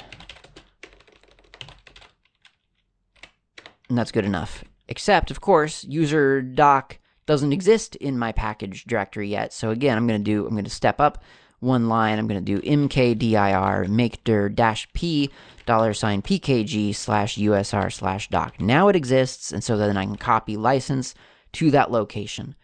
And 3.89 3.99
that's 3.99 4.13
good 4.13 4.25
enough. 4.25 4.65
Except, 4.89 5.31
of 5.31 5.41
course, 5.41 5.85
user 5.85 6.43
doc 6.43 6.99
doesn't 7.27 7.53
exist 7.53 7.97
in 7.97 8.19
my 8.19 8.33
package 8.33 8.85
directory 8.85 9.29
yet. 9.29 9.53
So 9.53 9.71
again, 9.71 9.97
I'm 9.97 10.07
going 10.07 10.23
to 10.23 10.25
do, 10.25 10.47
I'm 10.47 10.53
going 10.53 10.65
to 10.65 10.71
step 10.71 11.01
up 11.01 11.23
one 11.61 11.89
line. 11.89 12.19
I'm 12.19 12.27
going 12.27 12.45
to 12.45 12.61
do 12.61 12.67
mkdir 12.67 13.89
make 13.89 14.23
dir 14.25 14.49
dash 14.49 14.93
p 14.93 15.31
dollar 15.67 15.95
sign 15.95 16.23
pkg 16.23 16.95
slash 16.95 17.37
usr 17.37 17.93
slash 17.93 18.29
doc. 18.29 18.61
Now 18.61 18.89
it 18.89 18.97
exists, 18.97 19.53
and 19.53 19.65
so 19.65 19.77
then 19.77 19.97
I 19.97 20.05
can 20.05 20.17
copy 20.17 20.57
license 20.57 21.15
to 21.53 21.71
that 21.71 21.91
location. 21.91 22.55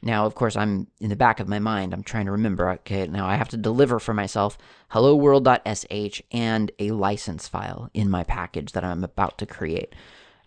Now, 0.00 0.26
of 0.26 0.34
course, 0.34 0.54
I'm 0.54 0.86
in 1.00 1.08
the 1.08 1.16
back 1.16 1.40
of 1.40 1.48
my 1.48 1.58
mind, 1.58 1.92
I'm 1.92 2.04
trying 2.04 2.26
to 2.26 2.32
remember, 2.32 2.70
okay, 2.70 3.06
now 3.08 3.26
I 3.26 3.34
have 3.34 3.48
to 3.48 3.56
deliver 3.56 3.98
for 3.98 4.14
myself 4.14 4.56
hello 4.90 5.16
world.sh 5.16 6.22
and 6.30 6.70
a 6.78 6.92
license 6.92 7.48
file 7.48 7.90
in 7.94 8.08
my 8.08 8.22
package 8.22 8.72
that 8.72 8.84
I'm 8.84 9.02
about 9.02 9.38
to 9.38 9.46
create. 9.46 9.94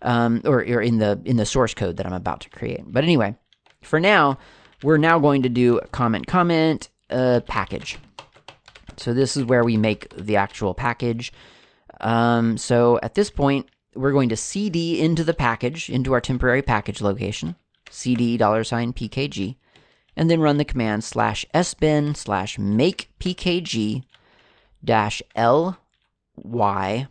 Um, 0.00 0.40
or, 0.44 0.58
or 0.58 0.82
in 0.82 0.98
the 0.98 1.20
in 1.24 1.36
the 1.36 1.46
source 1.46 1.74
code 1.74 1.98
that 1.98 2.06
I'm 2.06 2.12
about 2.12 2.40
to 2.40 2.50
create. 2.50 2.80
But 2.84 3.04
anyway, 3.04 3.36
for 3.82 4.00
now, 4.00 4.38
we're 4.82 4.96
now 4.96 5.18
going 5.18 5.42
to 5.42 5.48
do 5.48 5.80
comment 5.92 6.26
comment 6.26 6.88
uh, 7.10 7.40
package. 7.46 7.98
So 8.96 9.14
this 9.14 9.36
is 9.36 9.44
where 9.44 9.64
we 9.64 9.76
make 9.76 10.08
the 10.16 10.36
actual 10.36 10.74
package. 10.74 11.32
Um, 12.00 12.58
so 12.58 12.98
at 13.02 13.14
this 13.14 13.30
point, 13.30 13.68
we're 13.94 14.12
going 14.12 14.28
to 14.30 14.36
cd 14.36 15.00
into 15.00 15.24
the 15.24 15.34
package, 15.34 15.90
into 15.90 16.12
our 16.12 16.20
temporary 16.20 16.62
package 16.62 17.00
location, 17.00 17.56
cd 17.90 18.36
dollar 18.36 18.64
sign 18.64 18.92
pkg, 18.92 19.56
and 20.16 20.30
then 20.30 20.40
run 20.40 20.56
the 20.56 20.64
command 20.64 21.04
slash 21.04 21.44
sbin 21.54 22.16
slash 22.16 22.58
make 22.58 23.10
pkg 23.20 24.02
dash 24.84 25.22
ly 25.36 27.06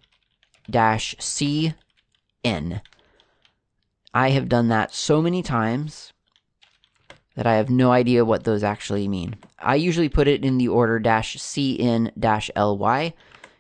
dash 0.70 1.16
cn. 1.20 2.82
I 4.14 4.30
have 4.32 4.50
done 4.50 4.68
that 4.70 4.94
so 4.94 5.22
many 5.22 5.42
times 5.42 6.14
that 7.36 7.48
I 7.48 7.56
have 7.56 7.70
no 7.70 7.92
idea 7.92 8.26
what 8.26 8.44
those 8.44 8.64
actually 8.64 9.08
mean. 9.08 9.36
I 9.60 9.76
usually 9.76 10.10
put 10.10 10.28
it 10.28 10.44
in 10.44 10.58
the 10.58 10.68
order 10.68 11.00
dash 11.00 11.38
cn 11.38 12.12
dash 12.20 12.50
ly, 12.56 13.14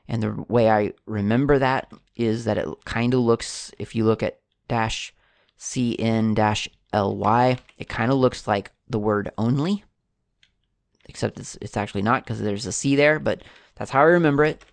and 0.07 0.21
the 0.21 0.45
way 0.47 0.69
I 0.69 0.93
remember 1.05 1.59
that 1.59 1.91
is 2.15 2.45
that 2.45 2.57
it 2.57 2.67
kind 2.85 3.13
of 3.13 3.21
looks, 3.21 3.71
if 3.79 3.95
you 3.95 4.03
look 4.03 4.21
at 4.21 4.39
dash 4.67 5.13
cn 5.59 6.35
dash 6.35 6.67
ly, 6.93 7.57
it 7.77 7.87
kind 7.87 8.11
of 8.11 8.17
looks 8.17 8.47
like 8.47 8.71
the 8.89 8.99
word 8.99 9.31
only, 9.37 9.83
except 11.05 11.39
it's, 11.39 11.57
it's 11.61 11.77
actually 11.77 12.01
not 12.01 12.23
because 12.23 12.41
there's 12.41 12.65
a 12.65 12.71
C 12.71 12.95
there, 12.95 13.19
but 13.19 13.41
that's 13.75 13.91
how 13.91 14.01
I 14.01 14.03
remember 14.03 14.43
it. 14.43 14.63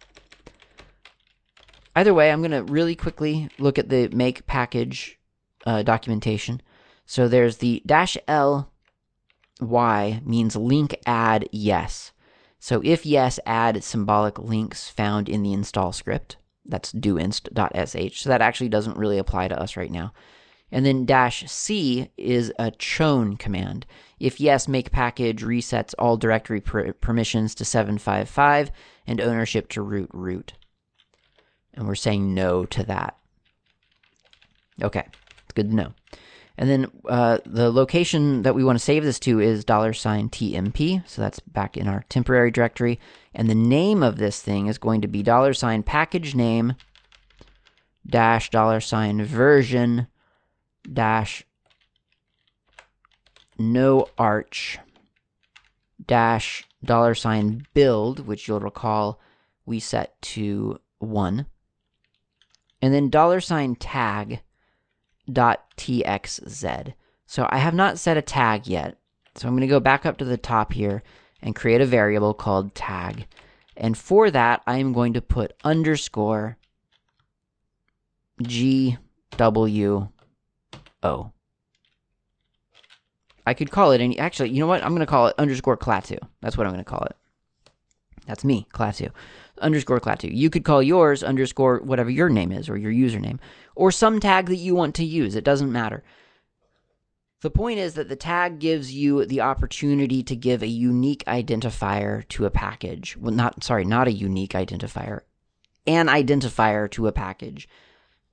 Either 1.94 2.14
way, 2.14 2.30
I'm 2.30 2.40
going 2.40 2.50
to 2.52 2.72
really 2.72 2.94
quickly 2.94 3.48
look 3.58 3.78
at 3.78 3.88
the 3.88 4.08
make 4.08 4.46
package 4.46 5.18
uh, 5.66 5.82
documentation. 5.82 6.60
So 7.06 7.26
there's 7.26 7.56
the 7.56 7.82
dash 7.86 8.16
L 8.28 8.70
Y 9.60 10.20
means 10.24 10.56
link 10.56 10.98
add 11.06 11.48
yes. 11.52 12.12
So 12.58 12.80
if 12.84 13.06
yes, 13.06 13.38
add 13.46 13.82
symbolic 13.84 14.38
links 14.38 14.88
found 14.88 15.28
in 15.28 15.42
the 15.42 15.52
install 15.52 15.92
script. 15.92 16.36
That's 16.64 16.92
doinst.sh. 16.92 18.20
So 18.20 18.28
that 18.28 18.42
actually 18.42 18.68
doesn't 18.68 18.98
really 18.98 19.18
apply 19.18 19.48
to 19.48 19.60
us 19.60 19.76
right 19.76 19.90
now. 19.90 20.12
And 20.70 20.84
then 20.84 21.06
dash 21.06 21.50
C 21.50 22.10
is 22.18 22.52
a 22.58 22.70
chown 22.72 23.36
command. 23.36 23.86
If 24.20 24.38
yes, 24.38 24.68
make 24.68 24.90
package 24.90 25.42
resets 25.42 25.94
all 25.98 26.16
directory 26.18 26.60
per- 26.60 26.92
permissions 26.92 27.54
to 27.56 27.64
755 27.64 28.70
and 29.06 29.20
ownership 29.20 29.68
to 29.70 29.82
root 29.82 30.10
root. 30.12 30.52
And 31.72 31.86
we're 31.86 31.94
saying 31.94 32.34
no 32.34 32.66
to 32.66 32.82
that. 32.84 33.16
Okay, 34.82 35.06
it's 35.44 35.52
good 35.54 35.70
to 35.70 35.76
know. 35.76 35.92
And 36.58 36.68
then 36.68 36.90
uh, 37.08 37.38
the 37.46 37.70
location 37.70 38.42
that 38.42 38.56
we 38.56 38.64
want 38.64 38.76
to 38.76 38.84
save 38.84 39.04
this 39.04 39.20
to 39.20 39.38
is 39.38 39.64
dollar 39.64 39.92
sign 39.92 40.28
TMP. 40.28 41.08
So 41.08 41.22
that's 41.22 41.38
back 41.38 41.76
in 41.76 41.86
our 41.86 42.04
temporary 42.08 42.50
directory. 42.50 42.98
And 43.32 43.48
the 43.48 43.54
name 43.54 44.02
of 44.02 44.18
this 44.18 44.42
thing 44.42 44.66
is 44.66 44.76
going 44.76 45.00
to 45.02 45.08
be 45.08 45.22
dollar 45.22 45.54
sign 45.54 45.84
package 45.84 46.34
name 46.34 46.74
dash 48.04 48.50
dollar 48.50 48.80
sign 48.80 49.24
version 49.24 50.08
dash 50.92 51.44
no 53.56 54.08
arch 54.18 54.80
dash 56.04 56.66
dollar 56.82 57.14
sign 57.14 57.66
build, 57.72 58.26
which 58.26 58.48
you'll 58.48 58.58
recall 58.58 59.20
we 59.64 59.78
set 59.78 60.20
to 60.22 60.80
one. 60.98 61.46
And 62.82 62.92
then 62.92 63.10
dollar 63.10 63.40
sign 63.40 63.76
tag 63.76 64.40
txz. 65.30 66.94
So 67.26 67.46
I 67.50 67.58
have 67.58 67.74
not 67.74 67.98
set 67.98 68.16
a 68.16 68.22
tag 68.22 68.66
yet. 68.66 68.98
So 69.34 69.46
I'm 69.46 69.54
going 69.54 69.60
to 69.60 69.66
go 69.66 69.80
back 69.80 70.06
up 70.06 70.16
to 70.18 70.24
the 70.24 70.36
top 70.36 70.72
here 70.72 71.02
and 71.42 71.54
create 71.54 71.80
a 71.80 71.86
variable 71.86 72.34
called 72.34 72.74
tag. 72.74 73.26
And 73.76 73.96
for 73.96 74.30
that, 74.30 74.62
I 74.66 74.78
am 74.78 74.92
going 74.92 75.12
to 75.12 75.20
put 75.20 75.54
underscore 75.62 76.56
GWO. 78.42 80.08
I 83.46 83.54
could 83.54 83.70
call 83.70 83.92
it 83.92 84.00
any. 84.00 84.18
Actually, 84.18 84.50
you 84.50 84.60
know 84.60 84.66
what? 84.66 84.82
I'm 84.82 84.90
going 84.90 85.00
to 85.00 85.06
call 85.06 85.28
it 85.28 85.34
underscore 85.38 85.76
Klaatu. 85.76 86.18
That's 86.40 86.56
what 86.56 86.66
I'm 86.66 86.72
going 86.72 86.84
to 86.84 86.90
call 86.90 87.04
it. 87.04 87.16
That's 88.28 88.44
me, 88.44 88.68
Klaatu 88.72 89.10
underscore 89.60 90.00
Klaatu. 90.00 90.30
You 90.32 90.50
could 90.50 90.64
call 90.64 90.82
yours 90.82 91.22
underscore 91.22 91.80
whatever 91.80 92.10
your 92.10 92.28
name 92.28 92.52
is 92.52 92.68
or 92.68 92.76
your 92.76 92.92
username 92.92 93.38
or 93.74 93.90
some 93.90 94.20
tag 94.20 94.46
that 94.46 94.56
you 94.56 94.74
want 94.74 94.94
to 94.96 95.04
use. 95.04 95.34
It 95.34 95.44
doesn't 95.44 95.72
matter. 95.72 96.02
The 97.40 97.50
point 97.50 97.78
is 97.78 97.94
that 97.94 98.08
the 98.08 98.16
tag 98.16 98.58
gives 98.58 98.92
you 98.92 99.24
the 99.24 99.42
opportunity 99.42 100.22
to 100.24 100.34
give 100.34 100.62
a 100.62 100.66
unique 100.66 101.24
identifier 101.26 102.26
to 102.28 102.46
a 102.46 102.50
package. 102.50 103.16
Well, 103.16 103.32
not, 103.32 103.62
sorry, 103.62 103.84
not 103.84 104.08
a 104.08 104.12
unique 104.12 104.54
identifier, 104.54 105.20
an 105.86 106.08
identifier 106.08 106.90
to 106.92 107.06
a 107.06 107.12
package. 107.12 107.68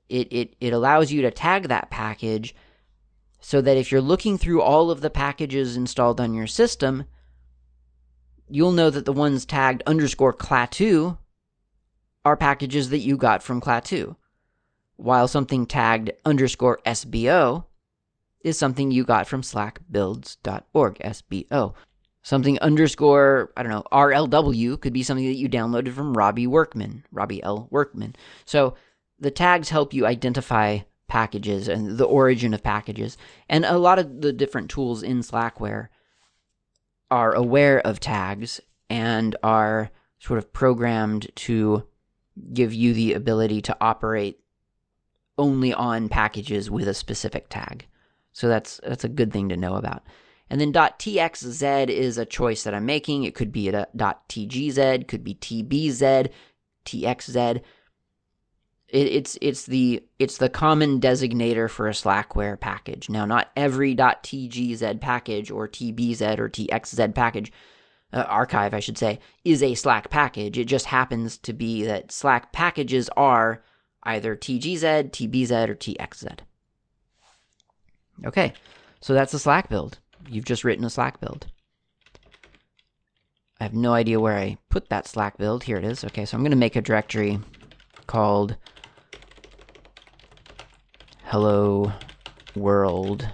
It, 0.10 0.28
it, 0.32 0.56
it 0.60 0.74
allows 0.74 1.12
you 1.12 1.22
to 1.22 1.32
tag 1.32 1.68
that 1.68 1.91
package 1.91 2.56
so 3.39 3.62
that 3.62 3.78
if 3.78 3.91
you're 3.91 4.02
looking 4.02 4.39
through 4.39 4.62
all 4.62 4.89
of 4.89 5.02
the 5.02 5.12
packages 5.12 5.78
installed 5.78 6.20
on 6.20 6.34
your 6.34 6.48
system, 6.48 7.06
you'll 8.50 8.72
know 8.72 8.89
that 8.89 9.06
the 9.06 9.14
ones 9.14 9.46
tagged 9.46 9.84
underscore 9.86 10.34
Klaatu 10.34 11.18
are 12.24 12.38
packages 12.38 12.89
that 12.89 13.00
you 13.00 13.18
got 13.18 13.43
from 13.43 13.62
Klaatu, 13.62 14.16
while 14.96 15.28
something 15.28 15.66
tagged 15.66 16.12
underscore 16.26 16.80
SBO 16.86 17.66
is 18.41 18.58
something 18.58 18.91
you 18.91 19.04
got 19.04 19.28
from 19.28 19.41
slackbuilds.org, 19.41 20.96
SBO. 21.00 21.74
Something 22.22 22.60
underscore, 22.60 23.52
I 23.56 23.62
don't 23.62 23.72
know, 23.72 23.84
RLW 23.91 24.80
could 24.82 24.93
be 24.93 25.04
something 25.04 25.26
that 25.26 25.36
you 25.36 25.48
downloaded 25.48 25.93
from 25.93 26.18
Robby 26.18 26.48
Workman, 26.48 27.06
Robby 27.12 27.41
L. 27.43 27.68
Workman. 27.70 28.16
So 28.46 28.76
the 29.20 29.30
tags 29.30 29.70
help 29.70 29.93
you 29.93 30.08
identify 30.08 30.80
packages 31.08 31.68
and 31.68 31.98
the 31.98 32.06
origin 32.06 32.54
of 32.54 32.64
packages. 32.64 33.18
And 33.48 33.64
a 33.64 33.78
lot 33.78 34.00
of 34.00 34.22
the 34.22 34.34
different 34.34 34.72
tools 34.72 35.04
in 35.04 35.20
Slackware 35.20 35.89
are 37.12 37.34
aware 37.34 37.80
of 37.82 37.99
tags 37.99 38.60
and 38.89 39.36
are 39.43 39.91
sort 40.20 40.38
of 40.38 40.51
programmed 40.53 41.28
to 41.36 41.84
give 42.53 42.74
you 42.74 42.93
the 42.93 43.14
ability 43.14 43.62
to 43.62 43.78
operate 43.80 44.39
only 45.38 45.74
on 45.74 46.10
packages 46.10 46.70
with 46.70 46.88
a 46.88 46.93
specific 46.93 47.47
tag. 47.49 47.86
So 48.32 48.47
that's 48.47 48.80
that's 48.84 49.03
a 49.03 49.10
good 49.10 49.32
thing 49.32 49.49
to 49.49 49.58
know 49.58 49.76
about. 49.76 50.03
And 50.49 50.62
then 50.62 50.74
.txz 50.74 51.89
is 51.89 52.18
a 52.18 52.26
choice 52.26 52.64
that 52.64 52.74
I'm 52.74 52.86
making. 52.86 53.24
It 53.24 53.36
could 53.36 53.51
be 53.51 53.70
a 53.70 53.88
.tgz, 53.95 55.08
could 55.08 55.24
be 55.24 55.36
tbz, 55.36 56.30
txz. 56.86 57.62
It, 58.90 59.08
it's 59.08 59.38
it's 59.42 59.66
the 59.66 60.04
it's 60.20 60.38
the 60.38 60.50
common 60.50 61.00
designator 61.00 61.70
for 61.70 61.88
a 61.88 61.92
Slackware 61.92 62.60
package. 62.60 63.10
Now, 63.10 63.26
not 63.26 63.52
every 63.56 63.96
.tgz 63.96 65.02
package 65.02 65.52
or 65.52 65.68
tbz 65.68 66.40
or 66.40 66.50
txz 66.50 67.16
package 67.16 67.52
uh, 68.14 68.26
archive, 68.28 68.74
I 68.74 68.80
should 68.80 68.98
say, 68.98 69.20
is 69.44 69.64
a 69.64 69.76
Slack 69.76 70.10
package. 70.10 70.58
It 70.58 70.66
just 70.66 70.86
happens 70.86 71.38
to 71.40 71.54
be 71.54 71.84
that 71.84 72.12
Slack 72.12 72.52
packages 72.52 73.10
are 73.18 73.64
either 74.04 74.36
tgz, 74.36 75.10
tbz, 75.10 75.70
or 75.70 75.76
txz. 75.76 76.40
Okay, 78.26 78.54
so 79.02 79.14
that's 79.14 79.34
a 79.34 79.40
Slack 79.40 79.68
build. 79.70 80.00
You've 80.30 80.46
just 80.46 80.64
written 80.64 80.86
a 80.86 80.90
Slack 80.90 81.20
build. 81.20 81.48
I 83.60 83.64
have 83.64 83.74
no 83.74 83.94
idea 83.94 84.20
where 84.20 84.38
I 84.38 84.58
put 84.70 84.90
that 84.90 85.08
Slack 85.08 85.38
build. 85.38 85.64
Here 85.64 85.78
it 85.78 85.84
is. 85.84 86.04
Okay, 86.04 86.26
so 86.26 86.36
I'm 86.36 86.44
going 86.44 86.52
to 86.52 86.58
make 86.58 86.76
a 86.76 86.82
directory 86.82 87.40
called 88.08 88.58
hello 91.28 91.91
world 92.55 93.28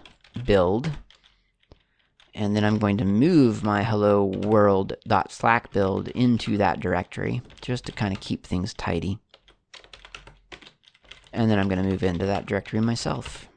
build. 0.46 0.90
And 2.34 2.56
then 2.56 2.64
I'm 2.64 2.80
going 2.80 2.98
to 2.98 3.06
move 3.06 3.64
my 3.64 3.84
hello 3.84 4.24
world.slack 4.24 5.72
build 5.74 6.08
into 6.08 6.58
that 6.58 6.80
directory 6.80 7.42
just 7.60 7.86
to 7.86 7.92
kind 7.92 8.16
of 8.16 8.22
keep 8.22 8.48
things 8.48 8.74
tidy. 8.74 9.20
And 11.34 11.52
then 11.52 11.60
I'm 11.60 11.68
going 11.68 11.84
to 11.84 11.90
move 11.90 12.02
into 12.02 12.26
that 12.26 12.46
directory 12.46 12.80
myself. 12.80 13.50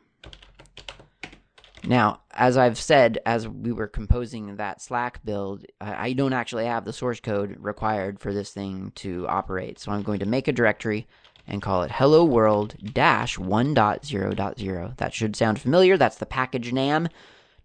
Now, 1.84 2.22
as 2.32 2.56
I've 2.56 2.78
said, 2.78 3.20
as 3.24 3.46
we 3.46 3.70
were 3.70 3.86
composing 3.86 4.56
that 4.56 4.82
Slack 4.82 5.24
build, 5.24 5.64
I 5.80 6.12
don't 6.12 6.32
actually 6.32 6.66
have 6.66 6.84
the 6.84 6.92
source 6.92 7.20
code 7.20 7.56
required 7.60 8.18
for 8.18 8.32
this 8.32 8.50
thing 8.50 8.90
to 8.96 9.28
operate. 9.28 9.78
So 9.78 9.92
I'm 9.92 10.02
going 10.02 10.20
to 10.20 10.26
make 10.26 10.48
a 10.48 10.52
directory 10.52 11.06
and 11.46 11.62
call 11.62 11.82
it 11.82 11.92
hello 11.92 12.24
world 12.24 12.74
dash 12.92 13.36
1.0.0. 13.36 14.96
That 14.96 15.14
should 15.14 15.36
sound 15.36 15.60
familiar. 15.60 15.96
That's 15.96 16.18
the 16.18 16.26
package 16.26 16.72
name 16.72 17.08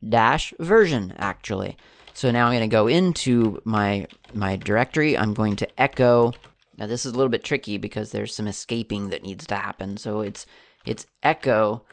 dash 0.08 0.54
version, 0.60 1.14
actually. 1.18 1.78
So 2.14 2.32
now 2.32 2.48
I'm 2.48 2.54
going 2.54 2.70
to 2.70 2.74
go 2.74 2.88
into 2.88 3.62
my 3.64 4.08
my 4.34 4.56
directory. 4.58 5.18
I'm 5.18 5.34
going 5.34 5.56
to 5.58 5.82
echo. 5.82 6.34
Now 6.78 6.88
this 6.88 7.06
is 7.06 7.14
a 7.14 7.16
little 7.16 7.30
bit 7.30 7.44
tricky 7.44 7.78
because 7.78 8.12
there's 8.12 8.36
some 8.36 8.48
escaping 8.48 9.10
that 9.10 9.24
needs 9.24 9.46
to 9.48 9.56
happen. 9.56 9.98
So 9.98 10.22
it's 10.22 10.46
it's 10.86 11.06
echo 11.24 11.84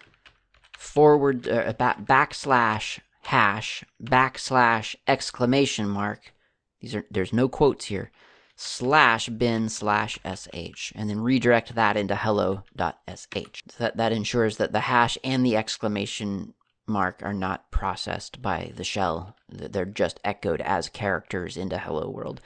forward 0.77 1.49
uh, 1.49 1.73
back, 1.75 2.05
backslash 2.05 2.99
hash 3.23 3.85
backslash 4.03 4.97
exclamation 5.07 5.89
mark. 5.89 6.33
These 6.81 6.95
are 6.95 7.05
there's 7.11 7.33
no 7.33 7.49
quotes 7.49 7.87
here. 7.87 8.11
Slash 8.57 9.29
bin 9.29 9.69
slash 9.69 10.19
sh 10.25 10.93
and 10.95 11.11
then 11.11 11.21
redirect 11.21 11.75
that 11.75 11.97
into 11.97 12.17
hello.sh. 12.17 13.63
So 13.69 13.77
that 13.79 13.97
that 13.99 14.13
ensures 14.13 14.57
that 14.57 14.73
the 14.73 14.81
hash 14.81 15.19
and 15.23 15.45
the 15.45 15.57
exclamation 15.57 16.55
mark 16.87 17.23
are 17.23 17.35
not 17.35 17.71
processed 17.71 18.41
by 18.41 18.73
the 18.75 18.85
shell. 18.85 19.37
They're 19.49 19.85
just 19.85 20.21
echoed 20.25 20.61
as 20.61 20.89
characters 20.89 21.57
into 21.57 21.79
hello 21.79 22.09
world. 22.09 22.41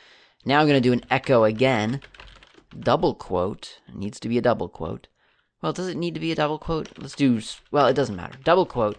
Now 0.44 0.61
I'm 0.61 0.66
going 0.66 0.82
to 0.82 0.88
do 0.88 0.92
an 0.92 1.04
echo 1.11 1.44
again. 1.44 2.00
Double 2.78 3.14
quote. 3.14 3.80
It 3.88 3.94
needs 3.94 4.18
to 4.20 4.28
be 4.28 4.38
a 4.38 4.42
double 4.42 4.68
quote. 4.68 5.08
Well, 5.62 5.72
does 5.72 5.88
it 5.88 5.96
need 5.96 6.14
to 6.14 6.20
be 6.20 6.32
a 6.32 6.36
double 6.36 6.58
quote? 6.58 6.88
Let's 6.98 7.14
do, 7.14 7.40
well, 7.70 7.86
it 7.86 7.94
doesn't 7.94 8.16
matter. 8.16 8.38
Double 8.42 8.64
quote, 8.64 8.98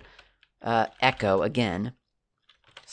uh, 0.61 0.87
echo 1.01 1.41
again. 1.41 1.93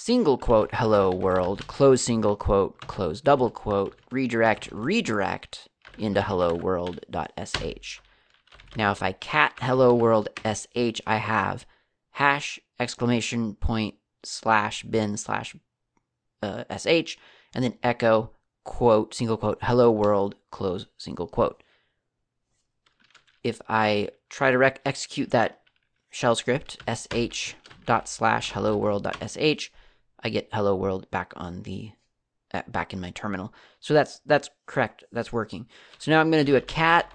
Single 0.00 0.38
quote, 0.38 0.70
hello 0.72 1.10
world. 1.12 1.66
Close 1.66 2.02
single 2.02 2.36
quote, 2.36 2.78
close 2.82 3.20
double 3.20 3.50
quote. 3.50 3.98
Redirect, 4.12 4.68
redirect 4.70 5.66
into 5.98 6.22
hello 6.22 6.54
world.sh. 6.54 7.98
Now, 8.76 8.92
if 8.92 9.02
I 9.02 9.10
cat 9.10 9.54
hello 9.60 9.92
world 9.92 10.28
sh, 10.46 11.00
I 11.04 11.16
have 11.16 11.66
hash 12.12 12.60
exclamation 12.78 13.56
point 13.56 13.96
slash 14.22 14.84
bin 14.84 15.16
slash 15.16 15.56
uh, 16.44 16.62
sh, 16.78 17.16
and 17.52 17.64
then 17.64 17.74
echo 17.82 18.30
quote 18.62 19.12
single 19.12 19.36
quote 19.36 19.58
hello 19.62 19.90
world 19.90 20.36
close 20.52 20.86
single 20.96 21.26
quote 21.26 21.60
if 23.42 23.60
I 23.68 24.10
try 24.30 24.52
to 24.52 24.58
rec- 24.58 24.80
execute 24.86 25.32
that 25.32 25.60
shell 26.08 26.36
script, 26.36 26.76
sh 26.86 27.54
dot 27.84 28.08
slash 28.08 28.52
hello 28.52 28.76
world 28.76 29.02
dot 29.02 29.16
sh, 29.28 29.70
I 30.22 30.28
get 30.28 30.48
hello 30.52 30.74
world 30.74 31.10
back 31.10 31.32
on 31.36 31.62
the 31.62 31.90
uh, 32.52 32.62
back 32.68 32.92
in 32.92 33.00
my 33.00 33.10
terminal. 33.10 33.52
So 33.80 33.94
that's 33.94 34.20
that's 34.26 34.50
correct. 34.66 35.04
That's 35.12 35.32
working. 35.32 35.66
So 35.98 36.10
now 36.10 36.20
I'm 36.20 36.30
going 36.30 36.44
to 36.44 36.50
do 36.50 36.56
a 36.56 36.60
cat 36.60 37.12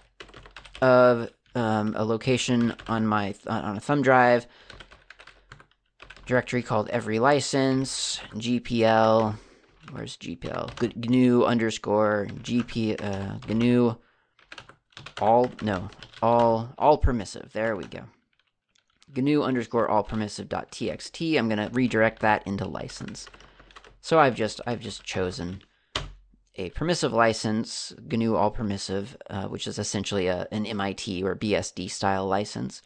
of 0.82 1.30
um, 1.56 1.96
a 1.98 2.04
location 2.04 2.76
on 2.88 3.06
my 3.06 3.36
on 3.48 3.78
a 3.78 3.80
thumb 3.80 4.02
drive 4.02 4.48
directory 6.26 6.64
called 6.64 6.90
every 6.90 7.20
license 7.20 8.20
gpl. 8.36 9.36
Where's 9.92 10.18
GPL? 10.18 11.08
GNU 11.08 11.44
underscore 11.44 12.28
GP 12.42 13.04
uh, 13.04 13.38
GNU 13.48 13.96
all 15.22 15.52
no 15.62 15.90
all 16.22 16.74
all 16.78 16.98
permissive. 16.98 17.52
There 17.54 17.76
we 17.76 17.84
go. 17.84 18.04
GNU 19.16 19.44
underscore 19.44 19.90
all 19.90 20.04
permissive 20.04 20.50
dot 20.50 20.72
txt. 20.72 21.38
I'm 21.38 21.50
gonna 21.50 21.70
redirect 21.74 22.22
that 22.22 22.46
into 22.48 22.66
license. 22.66 23.28
So 24.02 24.20
I've 24.20 24.36
just 24.36 24.60
I've 24.68 24.82
just 24.82 25.04
chosen 25.04 25.62
a 26.56 26.70
permissive 26.72 27.14
license, 27.14 27.94
GNU 28.00 28.36
all 28.36 28.52
permissive, 28.52 29.18
uh, 29.30 29.48
which 29.48 29.68
is 29.68 29.80
essentially 29.80 30.28
a, 30.28 30.48
an 30.52 30.66
MIT 30.66 31.24
or 31.24 31.36
BSD 31.36 31.90
style 31.90 32.28
license, 32.28 32.82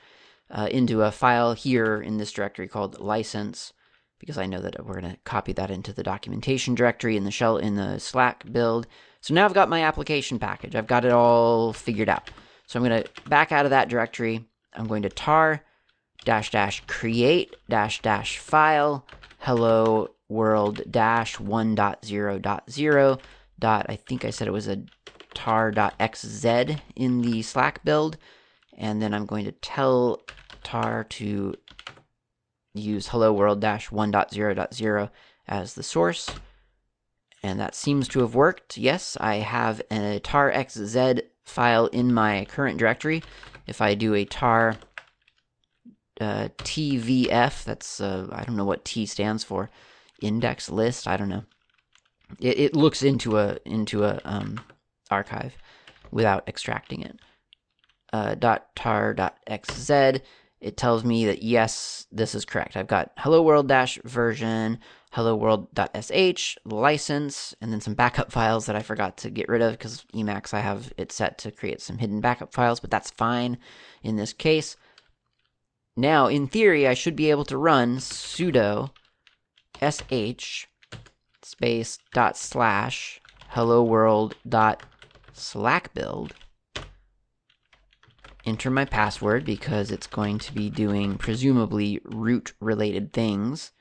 uh, 0.50 0.70
into 0.72 1.02
a 1.04 1.12
file 1.12 1.54
here 1.54 2.02
in 2.02 2.18
this 2.18 2.32
directory 2.32 2.68
called 2.68 3.00
license, 3.00 3.74
because 4.20 4.38
I 4.38 4.46
know 4.46 4.62
that 4.62 4.86
we're 4.86 5.02
going 5.02 5.14
to 5.14 5.20
copy 5.26 5.52
that 5.54 5.70
into 5.70 5.92
the 5.92 6.04
documentation 6.04 6.76
directory 6.76 7.18
in 7.18 7.26
the 7.26 7.32
shell 7.32 7.58
in 7.58 7.76
the 7.76 8.00
Slack 8.00 8.50
build. 8.52 8.88
So 9.22 9.34
now 9.34 9.46
I've 9.46 9.54
got 9.54 9.70
my 9.70 9.84
application 9.84 10.40
package. 10.40 10.76
I've 10.76 10.88
got 10.88 11.04
it 11.04 11.12
all 11.12 11.74
figured 11.74 12.10
out. 12.10 12.30
So 12.68 12.80
I'm 12.80 12.88
going 12.88 13.04
to 13.04 13.30
back 13.30 13.52
out 13.52 13.66
of 13.66 13.72
that 13.72 13.90
directory. 13.90 14.46
I'm 14.74 14.88
going 14.88 15.02
to 15.04 15.10
tar 15.10 15.64
dash 16.28 16.52
dash 16.52 16.84
create 16.88 17.56
dash 17.70 18.02
dash 18.02 18.38
file 18.38 19.06
hello 19.40 20.10
world 20.28 20.82
dash 20.92 21.38
1.0.0 21.38 23.20
dot 23.60 23.86
I 23.88 23.96
think 23.96 24.26
I 24.26 24.30
said 24.30 24.50
it 24.50 24.52
was 24.52 24.68
a 24.68 24.84
tar.xz 25.34 26.80
in 26.98 27.22
the 27.22 27.42
Slack 27.44 27.82
build. 27.86 28.18
And 28.78 29.02
then 29.02 29.14
I'm 29.14 29.26
going 29.26 29.46
to 29.46 29.54
tell 29.54 30.22
tar 30.64 31.06
to 31.06 31.56
use 32.74 33.08
hello 33.08 33.32
world 33.32 33.62
dash 33.62 33.90
1.0.0 33.90 35.10
as 35.48 35.76
the 35.76 35.84
source. 35.84 36.30
And 37.42 37.58
that 37.62 37.74
seems 37.74 38.10
to 38.10 38.20
have 38.20 38.36
worked. 38.36 38.78
Yes, 38.78 39.16
I 39.22 39.36
have 39.36 39.82
a 39.90 40.20
tar 40.20 40.52
xz 40.52 41.22
file 41.46 41.86
in 41.88 42.14
my 42.14 42.44
current 42.50 42.78
directory. 42.78 43.24
If 43.66 43.80
I 43.80 43.96
do 43.96 44.14
a 44.14 44.26
tar 44.26 44.76
uh, 46.20 46.50
tvf, 46.58 47.64
that's, 47.64 48.02
uh, 48.02 48.28
I 48.32 48.44
don't 48.44 48.56
know 48.56 48.66
what 48.66 48.86
T 48.86 49.06
stands 49.06 49.44
for, 49.44 49.70
index 50.22 50.70
list, 50.70 51.08
I 51.08 51.18
don't 51.18 51.30
know. 51.30 51.44
It, 52.40 52.60
it 52.60 52.76
looks 52.76 53.04
into 53.04 53.38
a, 53.38 53.58
into 53.66 54.04
a 54.04 54.20
um, 54.26 54.60
archive 55.10 55.56
without 56.12 56.48
extracting 56.48 57.02
it. 57.02 57.20
Uh, 58.14 58.36
.tar.xz 58.76 60.22
it 60.60 60.76
tells 60.76 61.04
me 61.04 61.26
that 61.26 61.44
yes, 61.44 62.08
this 62.12 62.34
is 62.34 62.46
correct. 62.46 62.76
I've 62.76 62.88
got 62.88 63.12
hello 63.18 63.44
world 63.44 63.68
dash 63.68 64.00
version, 64.04 64.80
hello 65.12 65.36
world 65.36 65.68
.sh 65.76 66.58
license, 66.66 67.56
and 67.62 67.72
then 67.72 67.82
some 67.82 67.94
backup 67.94 68.32
files 68.32 68.66
that 68.66 68.76
I 68.76 68.82
forgot 68.82 69.18
to 69.18 69.30
get 69.30 69.50
rid 69.50 69.62
of 69.62 69.74
because 69.74 70.04
Emacs 70.16 70.54
I 70.54 70.62
have 70.62 70.92
it 70.98 71.12
set 71.12 71.38
to 71.40 71.52
create 71.52 71.82
some 71.82 72.00
hidden 72.00 72.22
backup 72.22 72.54
files, 72.54 72.80
but 72.80 72.90
that's 72.90 73.12
fine 73.12 73.58
in 74.02 74.16
this 74.16 74.34
case. 74.34 74.76
Now, 76.00 76.28
in 76.28 76.48
theory, 76.48 76.88
I 76.88 76.94
should 76.94 77.16
be 77.16 77.32
able 77.32 77.46
to 77.46 77.58
run 77.58 77.98
sudo 77.98 78.92
sh 79.82 80.66
space 81.42 81.98
dot 82.14 82.38
slash 82.38 83.20
hello 83.50 83.84
world 83.84 84.36
dot 84.48 84.84
slack 85.34 85.94
build 85.94 86.34
enter 88.48 88.70
my 88.70 88.86
password 88.86 89.44
because 89.44 89.92
it's 89.92 90.08
going 90.08 90.40
to 90.40 90.54
be 90.54 90.70
doing 90.70 91.18
presumably 91.18 92.00
root 92.06 92.54
related 92.62 93.12
things. 93.12 93.72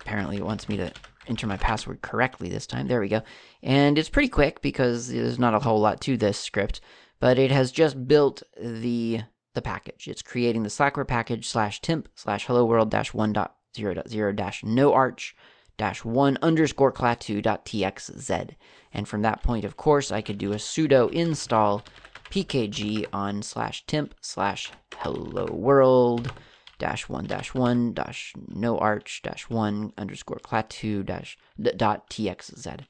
Apparently, 0.00 0.36
it 0.36 0.44
wants 0.44 0.68
me 0.68 0.76
to 0.76 0.92
enter 1.26 1.46
my 1.46 1.56
password 1.56 2.02
correctly 2.02 2.50
this 2.50 2.66
time. 2.66 2.86
There 2.86 3.00
we 3.00 3.08
go. 3.08 3.22
And 3.62 3.98
it's 3.98 4.10
pretty 4.10 4.28
quick 4.28 4.60
because 4.60 5.08
there's 5.08 5.38
not 5.38 5.54
a 5.54 5.60
whole 5.60 5.80
lot 5.80 6.02
to 6.02 6.18
this 6.18 6.38
script, 6.38 6.82
but 7.20 7.38
it 7.38 7.50
has 7.50 7.72
just 7.72 8.06
built 8.06 8.42
the 8.60 9.22
the 9.54 9.62
package. 9.62 10.08
It's 10.08 10.22
creating 10.22 10.62
the 10.62 10.68
Slackware 10.68 11.06
package 11.06 11.48
slash 11.48 11.80
temp 11.80 12.08
slash 12.14 12.46
hello 12.46 12.64
world 12.64 12.90
dash 12.90 13.14
one 13.14 13.32
dot 13.32 13.56
zero 13.76 13.94
dot 13.94 14.08
zero 14.08 14.32
dash 14.32 14.62
no 14.62 14.92
arch 14.92 15.34
dash 15.76 16.04
one 16.04 16.38
underscore 16.42 16.92
klaatu 16.92 17.42
dot 17.42 17.64
txz. 17.64 18.50
And 18.92 19.08
from 19.08 19.22
that 19.22 19.42
point, 19.42 19.64
of 19.64 19.76
course, 19.76 20.12
I 20.12 20.20
could 20.20 20.38
do 20.38 20.52
a 20.52 20.56
sudo 20.56 21.10
install 21.10 21.82
pkg 22.30 23.06
on 23.12 23.42
slash 23.42 23.86
temp 23.86 24.14
slash 24.20 24.70
hello 24.96 25.46
world 25.52 26.32
dash 26.78 27.08
one 27.08 27.24
dash 27.24 27.54
one 27.54 27.92
dash 27.92 28.32
no 28.48 28.78
arch 28.78 29.20
dash 29.22 29.48
one 29.48 29.92
underscore 29.96 30.38
klaatu 30.38 31.04
dash 31.04 31.38
dot 31.76 32.10
txz. 32.10 32.84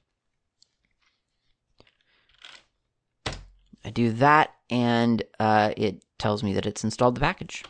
I 3.84 3.90
do 3.90 4.12
that, 4.12 4.54
and 4.70 5.22
uh, 5.38 5.72
it 5.76 6.04
tells 6.18 6.42
me 6.42 6.54
that 6.54 6.66
it's 6.66 6.84
installed 6.84 7.16
the 7.16 7.20
package. 7.20 7.64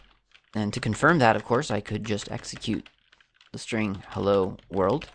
And 0.55 0.73
to 0.73 0.81
confirm 0.81 1.19
that, 1.19 1.35
of 1.35 1.45
course, 1.45 1.71
I 1.71 1.81
could 1.81 2.05
just 2.05 2.31
execute 2.31 2.89
the 3.53 3.59
string 3.59 4.03
hello 4.11 4.57
world, 4.71 5.09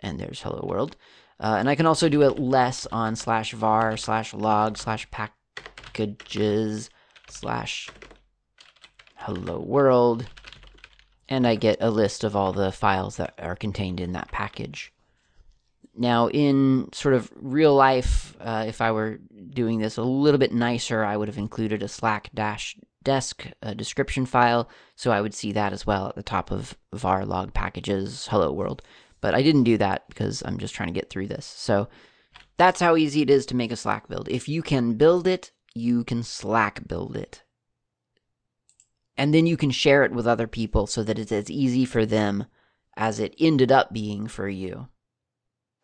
and 0.00 0.18
there's 0.18 0.40
hello 0.40 0.64
world. 0.66 0.96
Uh, 1.38 1.56
and 1.58 1.68
I 1.68 1.74
can 1.74 1.84
also 1.84 2.08
do 2.08 2.22
it 2.22 2.38
less 2.38 2.86
on 2.86 3.16
slash 3.16 3.52
var 3.52 3.96
slash 3.96 4.32
log 4.32 4.78
slash 4.78 5.10
packages 5.10 6.88
slash 7.28 7.90
hello 9.16 9.58
world, 9.58 10.26
and 11.28 11.46
I 11.46 11.56
get 11.56 11.78
a 11.82 11.90
list 11.90 12.24
of 12.24 12.34
all 12.34 12.52
the 12.52 12.72
files 12.72 13.16
that 13.16 13.34
are 13.38 13.56
contained 13.56 14.00
in 14.00 14.12
that 14.12 14.28
package. 14.28 14.93
Now, 15.96 16.28
in 16.28 16.88
sort 16.92 17.14
of 17.14 17.30
real 17.36 17.74
life, 17.74 18.36
uh, 18.40 18.64
if 18.66 18.80
I 18.80 18.90
were 18.90 19.20
doing 19.50 19.78
this 19.78 19.96
a 19.96 20.02
little 20.02 20.38
bit 20.38 20.52
nicer, 20.52 21.04
I 21.04 21.16
would 21.16 21.28
have 21.28 21.38
included 21.38 21.82
a 21.82 21.88
Slack 21.88 22.30
dash 22.34 22.76
desk 23.04 23.46
uh, 23.62 23.74
description 23.74 24.26
file, 24.26 24.68
so 24.96 25.12
I 25.12 25.20
would 25.20 25.34
see 25.34 25.52
that 25.52 25.72
as 25.72 25.86
well 25.86 26.08
at 26.08 26.16
the 26.16 26.22
top 26.22 26.50
of 26.50 26.76
var 26.92 27.24
log 27.24 27.54
packages 27.54 28.26
hello 28.30 28.50
world. 28.52 28.82
But 29.20 29.34
I 29.34 29.42
didn't 29.42 29.64
do 29.64 29.78
that 29.78 30.08
because 30.08 30.42
I'm 30.44 30.58
just 30.58 30.74
trying 30.74 30.88
to 30.88 30.98
get 31.00 31.10
through 31.10 31.28
this. 31.28 31.46
So 31.46 31.88
that's 32.56 32.80
how 32.80 32.96
easy 32.96 33.22
it 33.22 33.30
is 33.30 33.46
to 33.46 33.56
make 33.56 33.72
a 33.72 33.76
Slack 33.76 34.08
build. 34.08 34.28
If 34.28 34.48
you 34.48 34.62
can 34.62 34.94
build 34.94 35.26
it, 35.26 35.52
you 35.74 36.04
can 36.04 36.22
Slack 36.22 36.86
build 36.88 37.16
it. 37.16 37.42
And 39.16 39.32
then 39.32 39.46
you 39.46 39.56
can 39.56 39.70
share 39.70 40.02
it 40.02 40.12
with 40.12 40.26
other 40.26 40.48
people 40.48 40.86
so 40.86 41.04
that 41.04 41.18
it's 41.18 41.32
as 41.32 41.50
easy 41.50 41.84
for 41.84 42.04
them 42.04 42.46
as 42.96 43.20
it 43.20 43.34
ended 43.38 43.70
up 43.70 43.92
being 43.92 44.26
for 44.26 44.48
you. 44.48 44.88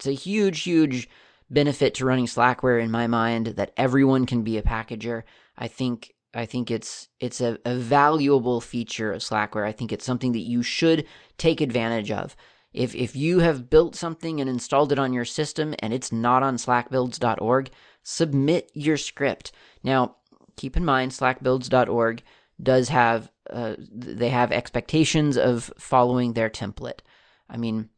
It's 0.00 0.06
a 0.06 0.12
huge, 0.12 0.62
huge 0.62 1.10
benefit 1.50 1.92
to 1.96 2.06
running 2.06 2.24
Slackware 2.24 2.82
in 2.82 2.90
my 2.90 3.06
mind 3.06 3.48
that 3.48 3.74
everyone 3.76 4.24
can 4.24 4.42
be 4.42 4.56
a 4.56 4.62
packager. 4.62 5.24
I 5.58 5.68
think 5.68 6.14
I 6.32 6.46
think 6.46 6.70
it's 6.70 7.08
it's 7.18 7.42
a, 7.42 7.58
a 7.66 7.74
valuable 7.74 8.62
feature 8.62 9.12
of 9.12 9.20
Slackware. 9.20 9.66
I 9.66 9.72
think 9.72 9.92
it's 9.92 10.06
something 10.06 10.32
that 10.32 10.48
you 10.48 10.62
should 10.62 11.06
take 11.36 11.60
advantage 11.60 12.10
of. 12.10 12.34
If 12.72 12.94
if 12.94 13.14
you 13.14 13.40
have 13.40 13.68
built 13.68 13.94
something 13.94 14.40
and 14.40 14.48
installed 14.48 14.90
it 14.90 14.98
on 14.98 15.12
your 15.12 15.26
system 15.26 15.74
and 15.80 15.92
it's 15.92 16.10
not 16.10 16.42
on 16.42 16.56
slackbuilds.org, 16.56 17.70
submit 18.02 18.70
your 18.72 18.96
script. 18.96 19.52
Now, 19.82 20.16
keep 20.56 20.78
in 20.78 20.84
mind 20.86 21.10
slackbuilds.org 21.12 22.22
does 22.62 22.88
have 22.88 23.30
uh, 23.50 23.74
they 23.78 24.30
have 24.30 24.50
expectations 24.50 25.36
of 25.36 25.70
following 25.76 26.32
their 26.32 26.48
template. 26.48 27.00
I 27.50 27.58
mean, 27.58 27.90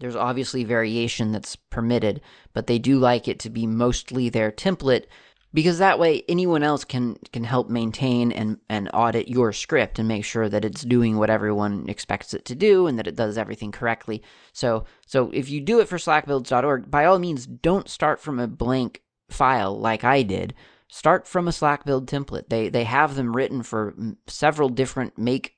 there's 0.00 0.16
obviously 0.16 0.64
variation 0.64 1.32
that's 1.32 1.56
permitted, 1.56 2.20
but 2.52 2.66
they 2.66 2.78
do 2.78 2.98
like 2.98 3.28
it 3.28 3.38
to 3.40 3.50
be 3.50 3.66
mostly 3.66 4.28
their 4.28 4.50
template 4.50 5.06
because 5.54 5.78
that 5.78 5.98
way 5.98 6.22
anyone 6.28 6.62
else 6.62 6.84
can 6.84 7.16
can 7.32 7.44
help 7.44 7.70
maintain 7.70 8.30
and 8.32 8.58
and 8.68 8.90
audit 8.92 9.28
your 9.28 9.52
script 9.52 9.98
and 9.98 10.06
make 10.06 10.24
sure 10.24 10.48
that 10.48 10.64
it's 10.64 10.82
doing 10.82 11.16
what 11.16 11.30
everyone 11.30 11.88
expects 11.88 12.34
it 12.34 12.44
to 12.44 12.54
do 12.54 12.86
and 12.86 12.98
that 12.98 13.06
it 13.06 13.16
does 13.16 13.38
everything 13.38 13.72
correctly. 13.72 14.22
So 14.52 14.84
so 15.06 15.30
if 15.32 15.48
you 15.48 15.60
do 15.60 15.80
it 15.80 15.88
for 15.88 15.96
slackbuilds.org, 15.96 16.90
by 16.90 17.04
all 17.06 17.18
means 17.18 17.46
don't 17.46 17.88
start 17.88 18.20
from 18.20 18.38
a 18.38 18.46
blank 18.46 19.02
file 19.30 19.78
like 19.78 20.04
I 20.04 20.22
did. 20.22 20.54
Start 20.90 21.26
from 21.26 21.48
a 21.48 21.52
Slack 21.52 21.84
build 21.84 22.06
template. 22.06 22.48
They 22.48 22.68
they 22.68 22.84
have 22.84 23.14
them 23.14 23.34
written 23.34 23.62
for 23.62 23.94
several 24.26 24.68
different 24.68 25.18
make 25.18 25.56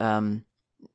um, 0.00 0.44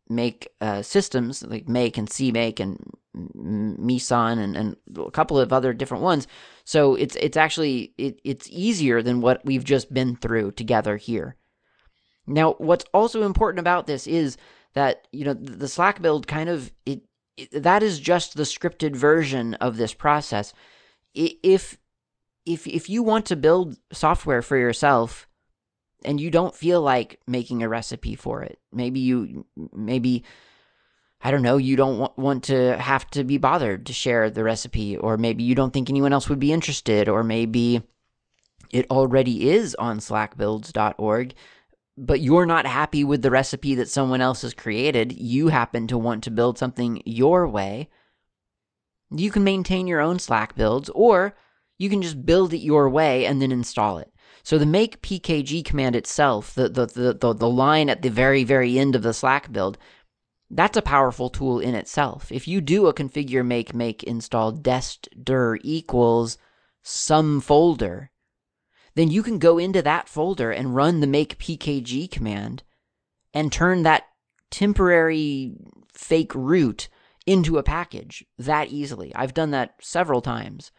make 0.09 0.47
uh, 0.59 0.81
systems 0.81 1.43
like 1.43 1.67
Make 1.67 1.97
and 1.97 2.09
CMake 2.09 2.59
and 2.59 2.79
Meson 3.13 4.39
and, 4.39 4.55
and 4.55 4.75
a 4.97 5.11
couple 5.11 5.39
of 5.39 5.51
other 5.51 5.73
different 5.73 6.03
ones. 6.03 6.27
So 6.63 6.95
it's 6.95 7.15
it's 7.15 7.37
actually 7.37 7.93
it, 7.97 8.19
it's 8.23 8.49
easier 8.49 9.01
than 9.01 9.21
what 9.21 9.43
we've 9.45 9.63
just 9.63 9.93
been 9.93 10.15
through 10.15 10.51
together 10.51 10.97
here. 10.97 11.35
Now, 12.27 12.53
what's 12.57 12.85
also 12.93 13.23
important 13.23 13.59
about 13.59 13.87
this 13.87 14.07
is 14.07 14.37
that 14.73 15.07
you 15.11 15.25
know 15.25 15.33
the 15.33 15.67
Slack 15.67 16.01
build 16.01 16.27
kind 16.27 16.49
of 16.49 16.71
it, 16.85 17.01
it 17.37 17.63
that 17.63 17.83
is 17.83 17.99
just 17.99 18.35
the 18.35 18.43
scripted 18.43 18.95
version 18.95 19.55
of 19.55 19.77
this 19.77 19.93
process. 19.93 20.53
If 21.13 21.77
if 22.45 22.67
if 22.67 22.89
you 22.89 23.03
want 23.03 23.25
to 23.27 23.35
build 23.35 23.77
software 23.91 24.41
for 24.41 24.57
yourself 24.57 25.27
and 26.03 26.19
you 26.19 26.31
don't 26.31 26.55
feel 26.55 26.81
like 26.81 27.19
making 27.27 27.63
a 27.63 27.69
recipe 27.69 28.15
for 28.15 28.41
it. 28.43 28.59
Maybe 28.71 28.99
you, 28.99 29.45
maybe, 29.73 30.23
I 31.21 31.31
don't 31.31 31.43
know, 31.43 31.57
you 31.57 31.75
don't 31.75 32.17
want, 32.17 32.43
to 32.45 32.77
have 32.77 33.09
to 33.11 33.23
be 33.23 33.37
bothered 33.37 33.85
to 33.85 33.93
share 33.93 34.29
the 34.29 34.43
recipe, 34.43 34.97
or 34.97 35.17
maybe 35.17 35.43
you 35.43 35.55
don't 35.55 35.71
think 35.71 35.89
anyone 35.89 36.13
else 36.13 36.29
would 36.29 36.39
be 36.39 36.51
interested, 36.51 37.07
or 37.07 37.23
maybe 37.23 37.83
it 38.71 38.89
already 38.89 39.49
is 39.49 39.75
on 39.75 39.99
slackbuilds.org, 39.99 41.33
but 41.97 42.21
you're 42.21 42.45
not 42.45 42.65
happy 42.65 43.03
with 43.03 43.21
the 43.21 43.31
recipe 43.31 43.75
that 43.75 43.89
someone 43.89 44.21
else 44.21 44.41
has 44.41 44.53
created. 44.53 45.11
You 45.11 45.49
happen 45.49 45.87
to 45.87 45.97
want 45.97 46.23
to 46.23 46.31
build 46.31 46.57
something 46.57 47.01
your 47.05 47.47
way. 47.47 47.89
You 49.11 49.29
can 49.29 49.43
maintain 49.43 49.87
your 49.87 49.99
own 49.99 50.19
Slack 50.19 50.55
builds, 50.55 50.89
or 50.89 51.35
you 51.77 51.89
can 51.89 52.01
just 52.01 52.25
build 52.25 52.53
it 52.53 52.59
your 52.59 52.89
way 52.89 53.25
and 53.25 53.41
then 53.41 53.51
install 53.51 53.97
it. 53.97 54.10
So 54.43 54.57
the 54.57 54.65
make 54.65 55.01
pkg 55.01 55.63
command 55.63 55.95
itself, 55.95 56.53
the, 56.53 56.69
the, 56.69 56.85
the, 56.85 57.13
the, 57.13 57.33
the 57.33 57.49
line 57.49 57.89
at 57.89 58.01
the 58.01 58.09
very, 58.09 58.43
very 58.43 58.79
end 58.79 58.95
of 58.95 59.03
the 59.03 59.13
Slack 59.13 59.51
build, 59.51 59.77
that's 60.49 60.77
a 60.77 60.81
powerful 60.81 61.29
tool 61.29 61.59
in 61.59 61.75
itself. 61.75 62.31
If 62.31 62.47
you 62.47 62.59
do 62.59 62.87
a 62.87 62.93
configure 62.93 63.45
make 63.45 63.73
make 63.73 64.03
install 64.03 64.51
dest 64.51 65.07
dir 65.23 65.57
equals 65.63 66.37
some 66.83 67.39
folder, 67.39 68.11
then 68.95 69.09
you 69.09 69.23
can 69.23 69.39
go 69.39 69.57
into 69.57 69.81
that 69.81 70.09
folder 70.09 70.51
and 70.51 70.75
run 70.75 70.99
the 70.99 71.07
make 71.07 71.37
pkg 71.37 72.11
command 72.11 72.63
and 73.33 73.51
turn 73.51 73.83
that 73.83 74.03
temporary 74.49 75.53
fake 75.93 76.35
root 76.35 76.89
into 77.25 77.57
a 77.57 77.63
package 77.63 78.25
that 78.37 78.69
easily. 78.69 79.13
I've 79.15 79.33
done 79.33 79.51
that 79.51 79.75
several 79.79 80.21
times. 80.21 80.71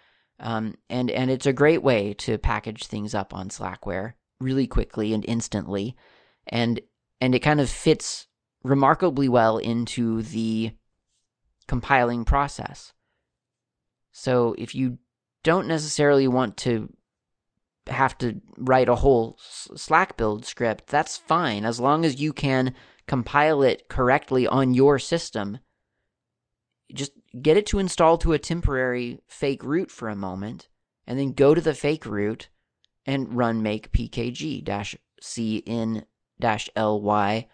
Um, 0.43 0.75
and 0.91 1.11
and 1.11 1.31
it's 1.31 1.47
a 1.47 1.53
great 1.53 1.83
way 1.83 2.15
to 2.15 2.37
package 2.37 2.87
things 2.87 3.15
up 3.15 3.33
on 3.33 3.49
Slackware 3.49 4.15
really 4.41 4.67
quickly 4.67 5.15
and 5.15 5.25
instantly, 5.27 5.97
and 6.49 6.81
and 7.21 7.35
it 7.35 7.41
kind 7.41 7.61
of 7.61 7.71
fits 7.71 8.27
remarkably 8.65 9.29
well 9.29 9.59
into 9.59 10.23
the 10.23 10.73
compiling 11.69 12.25
process. 12.25 12.93
So 14.11 14.55
if 14.59 14.75
you 14.75 14.99
don't 15.45 15.69
necessarily 15.69 16.29
want 16.29 16.57
to 16.59 16.93
have 17.87 18.19
to 18.19 18.41
write 18.59 18.89
a 18.89 18.97
whole 18.97 19.39
Slack 19.39 20.17
build 20.17 20.45
script, 20.45 20.89
that's 20.89 21.17
fine 21.17 21.65
as 21.65 21.81
long 21.81 22.05
as 22.05 22.21
you 22.21 22.33
can 22.33 22.75
compile 23.07 23.63
it 23.63 23.89
correctly 23.89 24.47
on 24.47 24.75
your 24.75 24.99
system. 24.99 25.59
Just 26.93 27.13
get 27.41 27.57
it 27.57 27.67
to 27.67 27.79
install 27.79 28.19
to 28.19 28.33
a 28.33 28.39
temporary 28.39 29.21
fake 29.27 29.65
root 29.65 29.91
for 29.91 30.09
a 30.09 30.17
moment, 30.17 30.69
and 31.07 31.19
then 31.19 31.33
go 31.33 31.55
to 31.55 31.61
the 31.61 31.75
fake 31.75 32.05
root 32.05 32.49
and 33.07 33.35
run 33.35 33.63
make 33.63 33.93
pkg 33.93 34.63
dash 34.63 34.97
ly 36.77 37.49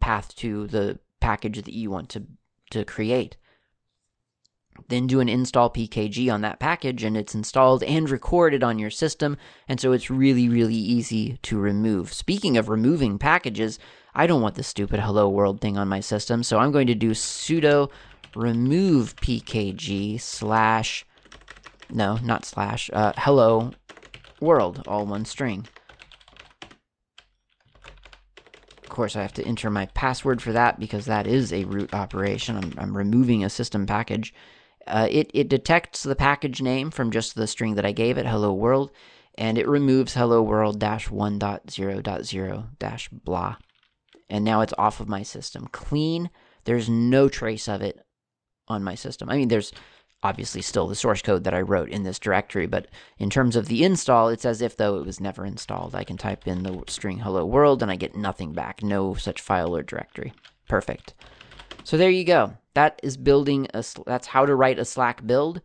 path 0.00 0.34
to 0.36 0.66
the 0.66 0.98
package 1.20 1.62
that 1.62 1.74
you 1.74 1.90
want 1.90 2.08
to, 2.08 2.26
to 2.70 2.84
create. 2.84 3.36
Then 4.88 5.06
do 5.06 5.20
an 5.20 5.28
install 5.28 5.70
pkg 5.70 6.32
on 6.32 6.40
that 6.40 6.58
package, 6.58 7.04
and 7.04 7.16
it's 7.16 7.34
installed 7.34 7.82
and 7.82 8.08
recorded 8.08 8.64
on 8.64 8.78
your 8.78 8.90
system, 8.90 9.36
and 9.68 9.78
so 9.78 9.92
it's 9.92 10.10
really, 10.10 10.48
really 10.48 10.74
easy 10.74 11.38
to 11.42 11.58
remove. 11.58 12.12
Speaking 12.12 12.56
of 12.56 12.70
removing 12.70 13.18
packages, 13.18 13.78
I 14.14 14.26
don't 14.26 14.42
want 14.42 14.54
the 14.54 14.62
stupid 14.62 15.00
hello 15.00 15.28
world 15.28 15.60
thing 15.60 15.76
on 15.76 15.88
my 15.88 16.00
system, 16.00 16.42
so 16.42 16.58
I'm 16.58 16.72
going 16.72 16.86
to 16.86 16.94
do 16.94 17.10
sudo 17.10 17.90
remove 18.34 19.16
pkg 19.16 20.20
slash, 20.20 21.04
no, 21.90 22.18
not 22.22 22.44
slash, 22.44 22.90
uh, 22.92 23.12
hello 23.16 23.72
world, 24.40 24.82
all 24.86 25.06
one 25.06 25.24
string. 25.24 25.66
Of 28.82 28.88
course, 28.88 29.16
I 29.16 29.22
have 29.22 29.32
to 29.34 29.46
enter 29.46 29.70
my 29.70 29.86
password 29.86 30.42
for 30.42 30.52
that 30.52 30.78
because 30.78 31.06
that 31.06 31.26
is 31.26 31.52
a 31.52 31.64
root 31.64 31.94
operation. 31.94 32.56
I'm, 32.56 32.74
I'm 32.76 32.96
removing 32.96 33.42
a 33.44 33.50
system 33.50 33.86
package. 33.86 34.34
Uh, 34.86 35.08
it, 35.10 35.30
it 35.32 35.48
detects 35.48 36.02
the 36.02 36.16
package 36.16 36.60
name 36.60 36.90
from 36.90 37.10
just 37.10 37.34
the 37.34 37.46
string 37.46 37.76
that 37.76 37.86
I 37.86 37.92
gave 37.92 38.18
it, 38.18 38.26
hello 38.26 38.52
world, 38.52 38.90
and 39.36 39.56
it 39.56 39.68
removes 39.68 40.14
hello 40.14 40.42
world 40.42 40.78
dash 40.78 41.08
1.0.0 41.08 42.66
dash 42.78 43.08
blah. 43.08 43.56
And 44.28 44.44
now 44.44 44.60
it's 44.60 44.74
off 44.76 45.00
of 45.00 45.08
my 45.08 45.22
system. 45.22 45.68
Clean. 45.72 46.30
There's 46.64 46.88
no 46.88 47.28
trace 47.28 47.68
of 47.68 47.82
it 47.82 48.04
on 48.72 48.82
my 48.82 48.94
system. 48.94 49.28
I 49.28 49.36
mean, 49.36 49.48
there's 49.48 49.72
obviously 50.22 50.62
still 50.62 50.86
the 50.86 50.94
source 50.94 51.22
code 51.22 51.44
that 51.44 51.54
I 51.54 51.60
wrote 51.60 51.88
in 51.88 52.04
this 52.04 52.18
directory, 52.18 52.66
but 52.66 52.86
in 53.18 53.28
terms 53.30 53.56
of 53.56 53.66
the 53.66 53.84
install, 53.84 54.28
it's 54.28 54.44
as 54.44 54.62
if 54.62 54.76
though 54.76 54.96
it 54.98 55.06
was 55.06 55.20
never 55.20 55.44
installed. 55.44 55.94
I 55.94 56.04
can 56.04 56.16
type 56.16 56.46
in 56.46 56.62
the 56.62 56.82
string 56.86 57.18
hello 57.18 57.44
world 57.44 57.82
and 57.82 57.90
I 57.90 57.96
get 57.96 58.16
nothing 58.16 58.52
back, 58.52 58.82
no 58.82 59.14
such 59.14 59.40
file 59.40 59.76
or 59.76 59.82
directory. 59.82 60.32
Perfect. 60.68 61.14
So 61.84 61.96
there 61.96 62.10
you 62.10 62.24
go. 62.24 62.56
That 62.74 63.00
is 63.02 63.16
building 63.16 63.66
a 63.74 63.84
that's 64.06 64.26
how 64.28 64.46
to 64.46 64.54
write 64.54 64.78
a 64.78 64.84
Slack 64.84 65.26
build. 65.26 65.60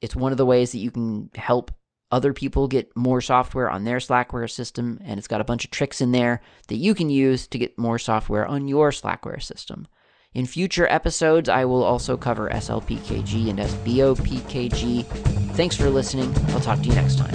It's 0.00 0.16
one 0.16 0.32
of 0.32 0.38
the 0.38 0.46
ways 0.46 0.72
that 0.72 0.78
you 0.78 0.90
can 0.90 1.30
help 1.34 1.70
other 2.10 2.32
people 2.32 2.68
get 2.68 2.96
more 2.96 3.20
software 3.20 3.68
on 3.68 3.84
their 3.84 3.98
Slackware 3.98 4.50
system, 4.50 4.98
and 5.04 5.18
it's 5.18 5.28
got 5.28 5.42
a 5.42 5.44
bunch 5.44 5.64
of 5.64 5.70
tricks 5.70 6.00
in 6.00 6.12
there 6.12 6.40
that 6.68 6.76
you 6.76 6.94
can 6.94 7.10
use 7.10 7.46
to 7.48 7.58
get 7.58 7.78
more 7.78 7.98
software 7.98 8.46
on 8.46 8.66
your 8.66 8.90
Slackware 8.90 9.42
system. 9.42 9.86
In 10.34 10.44
future 10.44 10.86
episodes, 10.88 11.48
I 11.48 11.64
will 11.64 11.82
also 11.82 12.16
cover 12.16 12.50
SLPKG 12.50 13.48
and 13.48 13.58
SBOPKG. 13.58 15.06
Thanks 15.54 15.74
for 15.74 15.88
listening. 15.88 16.34
I'll 16.48 16.60
talk 16.60 16.80
to 16.80 16.84
you 16.84 16.94
next 16.94 17.16
time. 17.16 17.34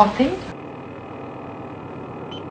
May 0.00 0.39